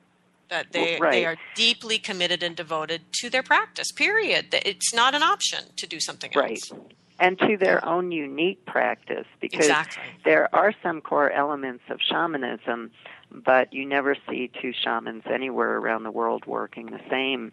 that 0.49 0.71
they 0.73 0.99
Right. 0.99 1.11
they 1.11 1.25
are 1.25 1.37
deeply 1.55 1.97
committed 1.97 2.43
and 2.43 2.55
devoted 2.55 3.01
to 3.21 3.29
their 3.29 3.43
practice 3.43 3.91
period 3.91 4.47
it's 4.51 4.93
not 4.93 5.15
an 5.15 5.23
option 5.23 5.71
to 5.77 5.87
do 5.87 5.99
something 5.99 6.31
else 6.35 6.43
Right. 6.71 6.79
And 7.19 7.37
to 7.39 7.57
their 7.57 7.83
own 7.85 8.11
unique 8.11 8.65
practice 8.65 9.27
because 9.39 9.65
exactly 9.65 10.03
there 10.25 10.53
are 10.53 10.73
some 10.81 11.01
core 11.01 11.31
elements 11.31 11.83
of 11.89 11.99
shamanism, 12.01 12.91
but 13.31 13.73
you 13.73 13.85
never 13.85 14.15
see 14.29 14.49
two 14.61 14.73
shamans 14.73 15.23
anywhere 15.29 15.77
around 15.77 16.03
the 16.03 16.11
world 16.11 16.45
working 16.45 16.87
the 16.87 17.01
same. 17.09 17.51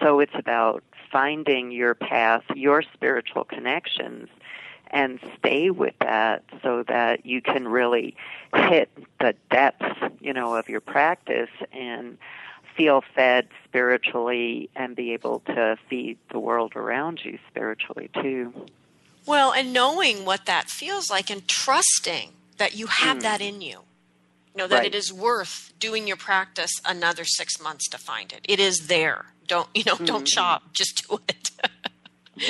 So 0.00 0.20
it's 0.20 0.34
about 0.34 0.82
finding 1.12 1.70
your 1.70 1.94
path, 1.94 2.42
your 2.54 2.82
spiritual 2.94 3.44
connections, 3.44 4.28
and 4.90 5.18
stay 5.38 5.70
with 5.70 5.94
that 6.00 6.44
so 6.62 6.84
that 6.84 7.26
you 7.26 7.42
can 7.42 7.68
really 7.68 8.16
hit 8.54 8.90
the 9.20 9.34
depths, 9.50 10.00
you 10.20 10.32
know, 10.32 10.54
of 10.54 10.68
your 10.68 10.80
practice 10.80 11.50
and 11.72 12.18
feel 12.76 13.02
fed 13.14 13.48
spiritually 13.64 14.68
and 14.76 14.94
be 14.94 15.12
able 15.12 15.40
to 15.40 15.76
feed 15.88 16.18
the 16.30 16.38
world 16.38 16.76
around 16.76 17.20
you 17.24 17.38
spiritually 17.48 18.10
too. 18.22 18.52
Well, 19.26 19.52
and 19.52 19.72
knowing 19.72 20.24
what 20.24 20.46
that 20.46 20.68
feels 20.70 21.10
like 21.10 21.30
and 21.30 21.46
trusting 21.48 22.30
that 22.58 22.74
you 22.74 22.86
have 22.86 23.18
Mm. 23.18 23.22
that 23.22 23.40
in 23.40 23.60
you. 23.60 23.80
You 24.54 24.62
know, 24.62 24.66
that 24.68 24.76
Right. 24.76 24.86
it 24.86 24.94
is 24.94 25.12
worth 25.12 25.72
doing 25.78 26.06
your 26.06 26.16
practice 26.16 26.70
another 26.84 27.24
six 27.24 27.60
months 27.60 27.88
to 27.90 27.98
find 27.98 28.32
it. 28.32 28.40
It 28.48 28.58
is 28.60 28.86
there. 28.86 29.26
Don't, 29.46 29.68
you 29.74 29.82
know, 29.84 29.96
don't 29.96 30.24
Mhm. 30.24 30.32
shop, 30.32 30.62
just 30.72 31.06
do 31.08 31.20
it. 31.28 31.50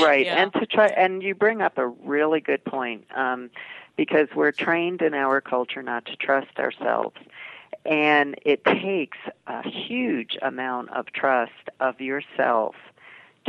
right 0.00 0.26
Yeah. 0.26 0.42
and 0.42 0.52
to 0.54 0.66
try 0.66 0.88
and 0.88 1.22
you 1.22 1.32
bring 1.34 1.62
up 1.62 1.78
a 1.78 1.86
really 1.86 2.40
good 2.40 2.64
point 2.64 3.06
um, 3.16 3.50
because 3.96 4.28
we're 4.34 4.50
trained 4.50 5.00
in 5.00 5.14
our 5.14 5.40
culture 5.40 5.80
not 5.82 6.04
to 6.06 6.16
trust 6.16 6.58
ourselves 6.58 7.16
and 7.84 8.34
it 8.44 8.64
takes 8.64 9.16
a 9.46 9.62
huge 9.68 10.36
amount 10.42 10.90
of 10.90 11.06
trust 11.12 11.52
of 11.78 12.00
yourself 12.00 12.74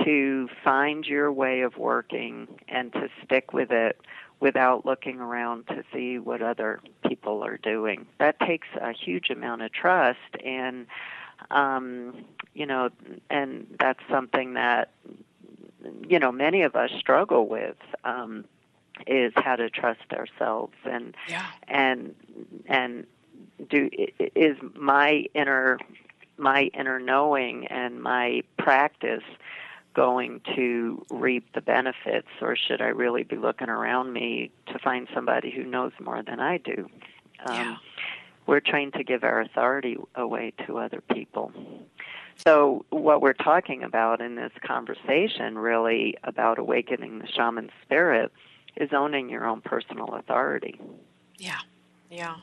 to 0.04 0.50
find 0.64 1.06
your 1.06 1.32
way 1.32 1.62
of 1.62 1.78
working 1.78 2.48
and 2.68 2.92
to 2.94 3.10
stick 3.24 3.54
with 3.54 3.72
it 3.72 4.00
without 4.40 4.86
looking 4.86 5.20
around 5.20 5.66
to 5.68 5.84
see 5.94 6.20
what 6.20 6.42
other 6.42 6.80
people 7.08 7.44
are 7.44 7.58
doing 7.58 8.06
that 8.20 8.40
takes 8.40 8.68
a 8.80 8.92
huge 8.94 9.30
amount 9.32 9.62
of 9.64 9.72
trust 9.72 10.20
and 10.46 10.86
um, 11.52 12.14
you 12.54 12.66
know 12.66 12.90
and 13.30 13.66
that's 13.80 14.00
something 14.10 14.54
that 14.54 14.92
you 16.08 16.20
know 16.20 16.32
many 16.32 16.62
of 16.62 16.76
us 16.76 16.92
struggle 17.00 17.48
with 17.48 17.78
um, 18.04 18.46
is 19.08 19.32
how 19.36 19.56
to 19.56 19.70
trust 19.70 20.12
ourselves 20.14 20.74
and 20.86 21.16
Yeah. 21.28 21.46
and 21.68 22.16
and 22.68 23.06
do 23.70 23.90
is 24.36 24.58
my 24.76 25.26
inner 25.34 25.80
my 26.38 26.70
inner 26.76 27.00
knowing 27.00 27.66
and 27.68 28.02
my 28.02 28.44
practice 28.60 29.24
going 29.98 30.42
to 30.56 31.04
reap 31.10 31.52
the 31.56 31.62
benefits 31.62 32.28
or 32.40 32.56
should 32.56 32.82
I 32.82 32.90
really 32.90 33.24
be 33.24 33.36
looking 33.36 33.68
around 33.68 34.14
me 34.14 34.52
to 34.68 34.78
find 34.78 35.08
somebody 35.12 35.50
who 35.50 35.64
knows 35.64 35.92
more 36.00 36.22
than 36.22 36.40
I 36.40 36.58
do? 36.60 36.88
Um, 37.46 37.56
Yeah. 37.56 37.76
We're 38.46 38.62
trained 38.62 38.94
to 38.94 39.04
give 39.04 39.26
our 39.26 39.42
authority 39.42 39.98
away 40.16 40.54
to 40.66 40.78
other 40.78 41.02
people. 41.02 41.52
So, 42.46 42.86
what 42.92 43.22
we're 43.22 43.34
talking 43.34 43.84
about 43.84 44.22
in 44.22 44.36
this 44.36 44.54
conversation, 44.66 45.58
really 45.58 46.16
about 46.24 46.58
awakening 46.60 47.20
the 47.20 47.28
shaman 47.28 47.72
spirit, 47.84 48.32
is 48.78 48.94
owning 48.94 49.28
your 49.30 49.46
own 49.46 49.60
personal 49.62 50.14
authority. 50.14 50.80
Yeah, 51.38 51.60
yeah, 52.10 52.36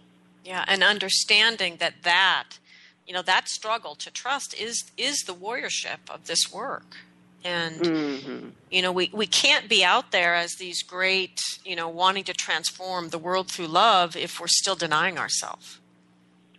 yeah, 0.44 0.64
and 0.66 0.82
understanding 0.82 1.76
that 1.78 2.02
that, 2.02 2.58
you 3.06 3.14
know, 3.14 3.22
that 3.22 3.48
struggle 3.48 3.94
to 3.94 4.10
trust 4.10 4.52
is 4.60 4.90
is 4.98 5.16
the 5.26 5.34
warriorship 5.34 6.00
of 6.10 6.26
this 6.26 6.52
work, 6.52 6.96
and 7.44 7.86
hmm 7.86 8.48
you 8.70 8.82
know, 8.82 8.90
we 8.90 9.08
we 9.12 9.26
can't 9.26 9.68
be 9.68 9.84
out 9.84 10.10
there 10.10 10.34
as 10.34 10.54
these 10.56 10.82
great, 10.82 11.38
you 11.64 11.76
know, 11.76 11.88
wanting 11.88 12.24
to 12.24 12.32
transform 12.32 13.10
the 13.10 13.18
world 13.18 13.48
through 13.48 13.68
love 13.68 14.16
if 14.16 14.40
we're 14.40 14.48
still 14.48 14.74
denying 14.74 15.16
ourselves 15.16 15.78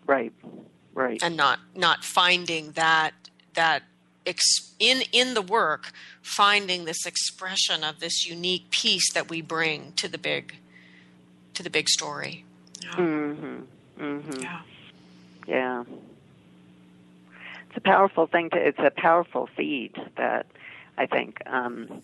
Right, 0.07 0.31
right. 0.93 1.21
and 1.21 1.36
not 1.36 1.59
not 1.75 2.05
finding 2.05 2.71
that 2.71 3.13
that 3.55 3.83
ex- 4.25 4.73
in 4.79 5.01
in 5.11 5.33
the 5.33 5.41
work 5.41 5.91
finding 6.21 6.86
this 6.86 7.05
expression 7.05 7.83
of 7.83 7.99
this 7.99 8.25
unique 8.25 8.69
piece 8.71 9.11
that 9.13 9.29
we 9.29 9.41
bring 9.41 9.91
to 9.93 10.07
the 10.07 10.17
big 10.17 10.55
to 11.55 11.63
the 11.63 11.69
big 11.69 11.89
story. 11.89 12.45
Yeah. 12.81 12.95
hmm 12.95 13.59
hmm 13.97 14.41
yeah. 14.41 14.61
Yeah. 15.47 15.83
It's 17.67 17.77
a 17.77 17.81
powerful 17.81 18.27
thing 18.27 18.51
to 18.51 18.57
it's 18.57 18.79
a 18.79 18.91
powerful 18.91 19.49
seed 19.57 19.95
that 20.15 20.45
I 20.97 21.05
think 21.05 21.41
um 21.47 22.01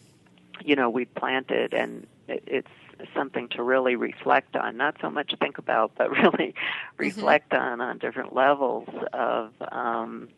you 0.64 0.76
know 0.76 0.90
we 0.90 1.06
planted 1.06 1.74
and 1.74 2.08
it, 2.28 2.44
it's 2.48 2.68
something 3.16 3.48
to 3.50 3.64
really 3.64 3.96
reflect 3.96 4.56
on 4.56 4.78
not 4.78 4.96
so 5.02 5.10
much 5.10 5.34
think 5.40 5.58
about 5.58 5.92
but 5.98 6.12
really 6.24 6.54
reflect 6.98 7.54
on 7.54 7.82
on 7.82 7.98
different 7.98 8.34
levels 8.36 8.88
of 9.14 9.52
um 9.72 10.30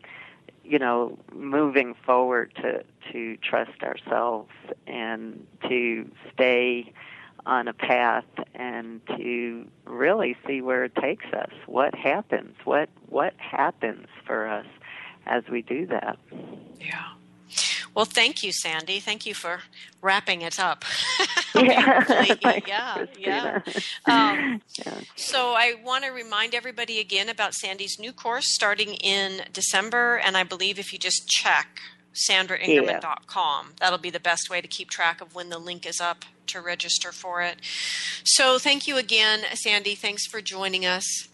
you 0.63 0.79
know 0.79 1.17
moving 1.33 1.93
forward 2.05 2.53
to 2.55 2.83
to 3.11 3.37
trust 3.37 3.83
ourselves 3.83 4.51
and 4.87 5.45
to 5.67 6.09
stay 6.33 6.93
on 7.45 7.67
a 7.67 7.73
path 7.73 8.25
and 8.55 9.01
to 9.07 9.67
really 9.85 10.35
see 10.47 10.61
where 10.61 10.85
it 10.85 10.95
takes 10.95 11.25
us. 11.33 11.51
What 11.65 11.93
happens? 11.95 12.55
What 12.63 12.89
what 13.07 13.33
happens 13.37 14.07
for 14.25 14.47
us 14.47 14.65
as 15.25 15.43
we 15.49 15.61
do 15.61 15.85
that? 15.87 16.17
Yeah. 16.79 17.09
Well, 17.95 18.05
thank 18.05 18.43
you, 18.43 18.51
Sandy. 18.51 18.99
Thank 18.99 19.25
you 19.25 19.33
for 19.33 19.61
wrapping 20.01 20.41
it 20.41 20.59
up. 20.59 20.83
Yeah. 21.55 22.03
Yeah, 22.67 23.05
yeah. 23.15 23.61
Um, 24.07 24.61
Yeah. 24.79 24.95
So 25.15 25.53
I 25.53 25.75
want 25.85 26.03
to 26.03 26.09
remind 26.09 26.55
everybody 26.55 26.99
again 26.99 27.29
about 27.29 27.53
Sandy's 27.53 27.99
new 27.99 28.11
course 28.11 28.45
starting 28.55 28.95
in 28.95 29.43
December, 29.53 30.15
and 30.17 30.35
I 30.35 30.43
believe 30.43 30.79
if 30.79 30.91
you 30.91 30.97
just 30.97 31.27
check 31.27 31.79
sandraingerman.com, 32.27 33.73
that'll 33.79 33.99
be 33.99 34.09
the 34.09 34.19
best 34.19 34.49
way 34.49 34.61
to 34.61 34.67
keep 34.67 34.89
track 34.89 35.21
of 35.21 35.35
when 35.35 35.49
the 35.49 35.59
link 35.59 35.85
is 35.85 36.01
up 36.01 36.25
to 36.47 36.59
register 36.59 37.11
for 37.11 37.41
it. 37.43 37.57
So 38.23 38.57
thank 38.57 38.87
you 38.87 38.97
again, 38.97 39.41
Sandy. 39.53 39.93
Thanks 39.95 40.25
for 40.25 40.41
joining 40.41 40.85
us. 40.85 41.27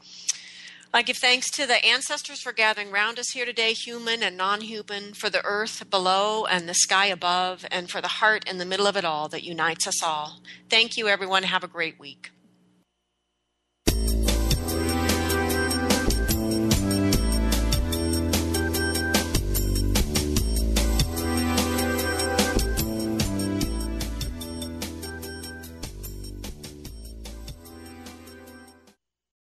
I 0.91 1.03
give 1.03 1.17
thanks 1.17 1.51
to 1.51 1.67
the 1.67 1.85
ancestors 1.85 2.41
for 2.41 2.51
gathering 2.51 2.89
round 2.89 3.19
us 3.19 3.29
here 3.29 3.45
today, 3.45 3.73
human 3.73 4.23
and 4.23 4.35
non 4.35 4.61
human, 4.61 5.13
for 5.13 5.29
the 5.29 5.45
earth 5.45 5.87
below 5.91 6.45
and 6.45 6.67
the 6.67 6.73
sky 6.73 7.05
above, 7.05 7.63
and 7.69 7.91
for 7.91 8.01
the 8.01 8.07
heart 8.07 8.49
in 8.49 8.57
the 8.57 8.65
middle 8.65 8.87
of 8.87 8.97
it 8.97 9.05
all 9.05 9.29
that 9.29 9.43
unites 9.43 9.85
us 9.85 10.01
all. 10.01 10.39
Thank 10.67 10.97
you, 10.97 11.07
everyone. 11.07 11.43
Have 11.43 11.63
a 11.63 11.67
great 11.67 11.99
week. 11.99 12.31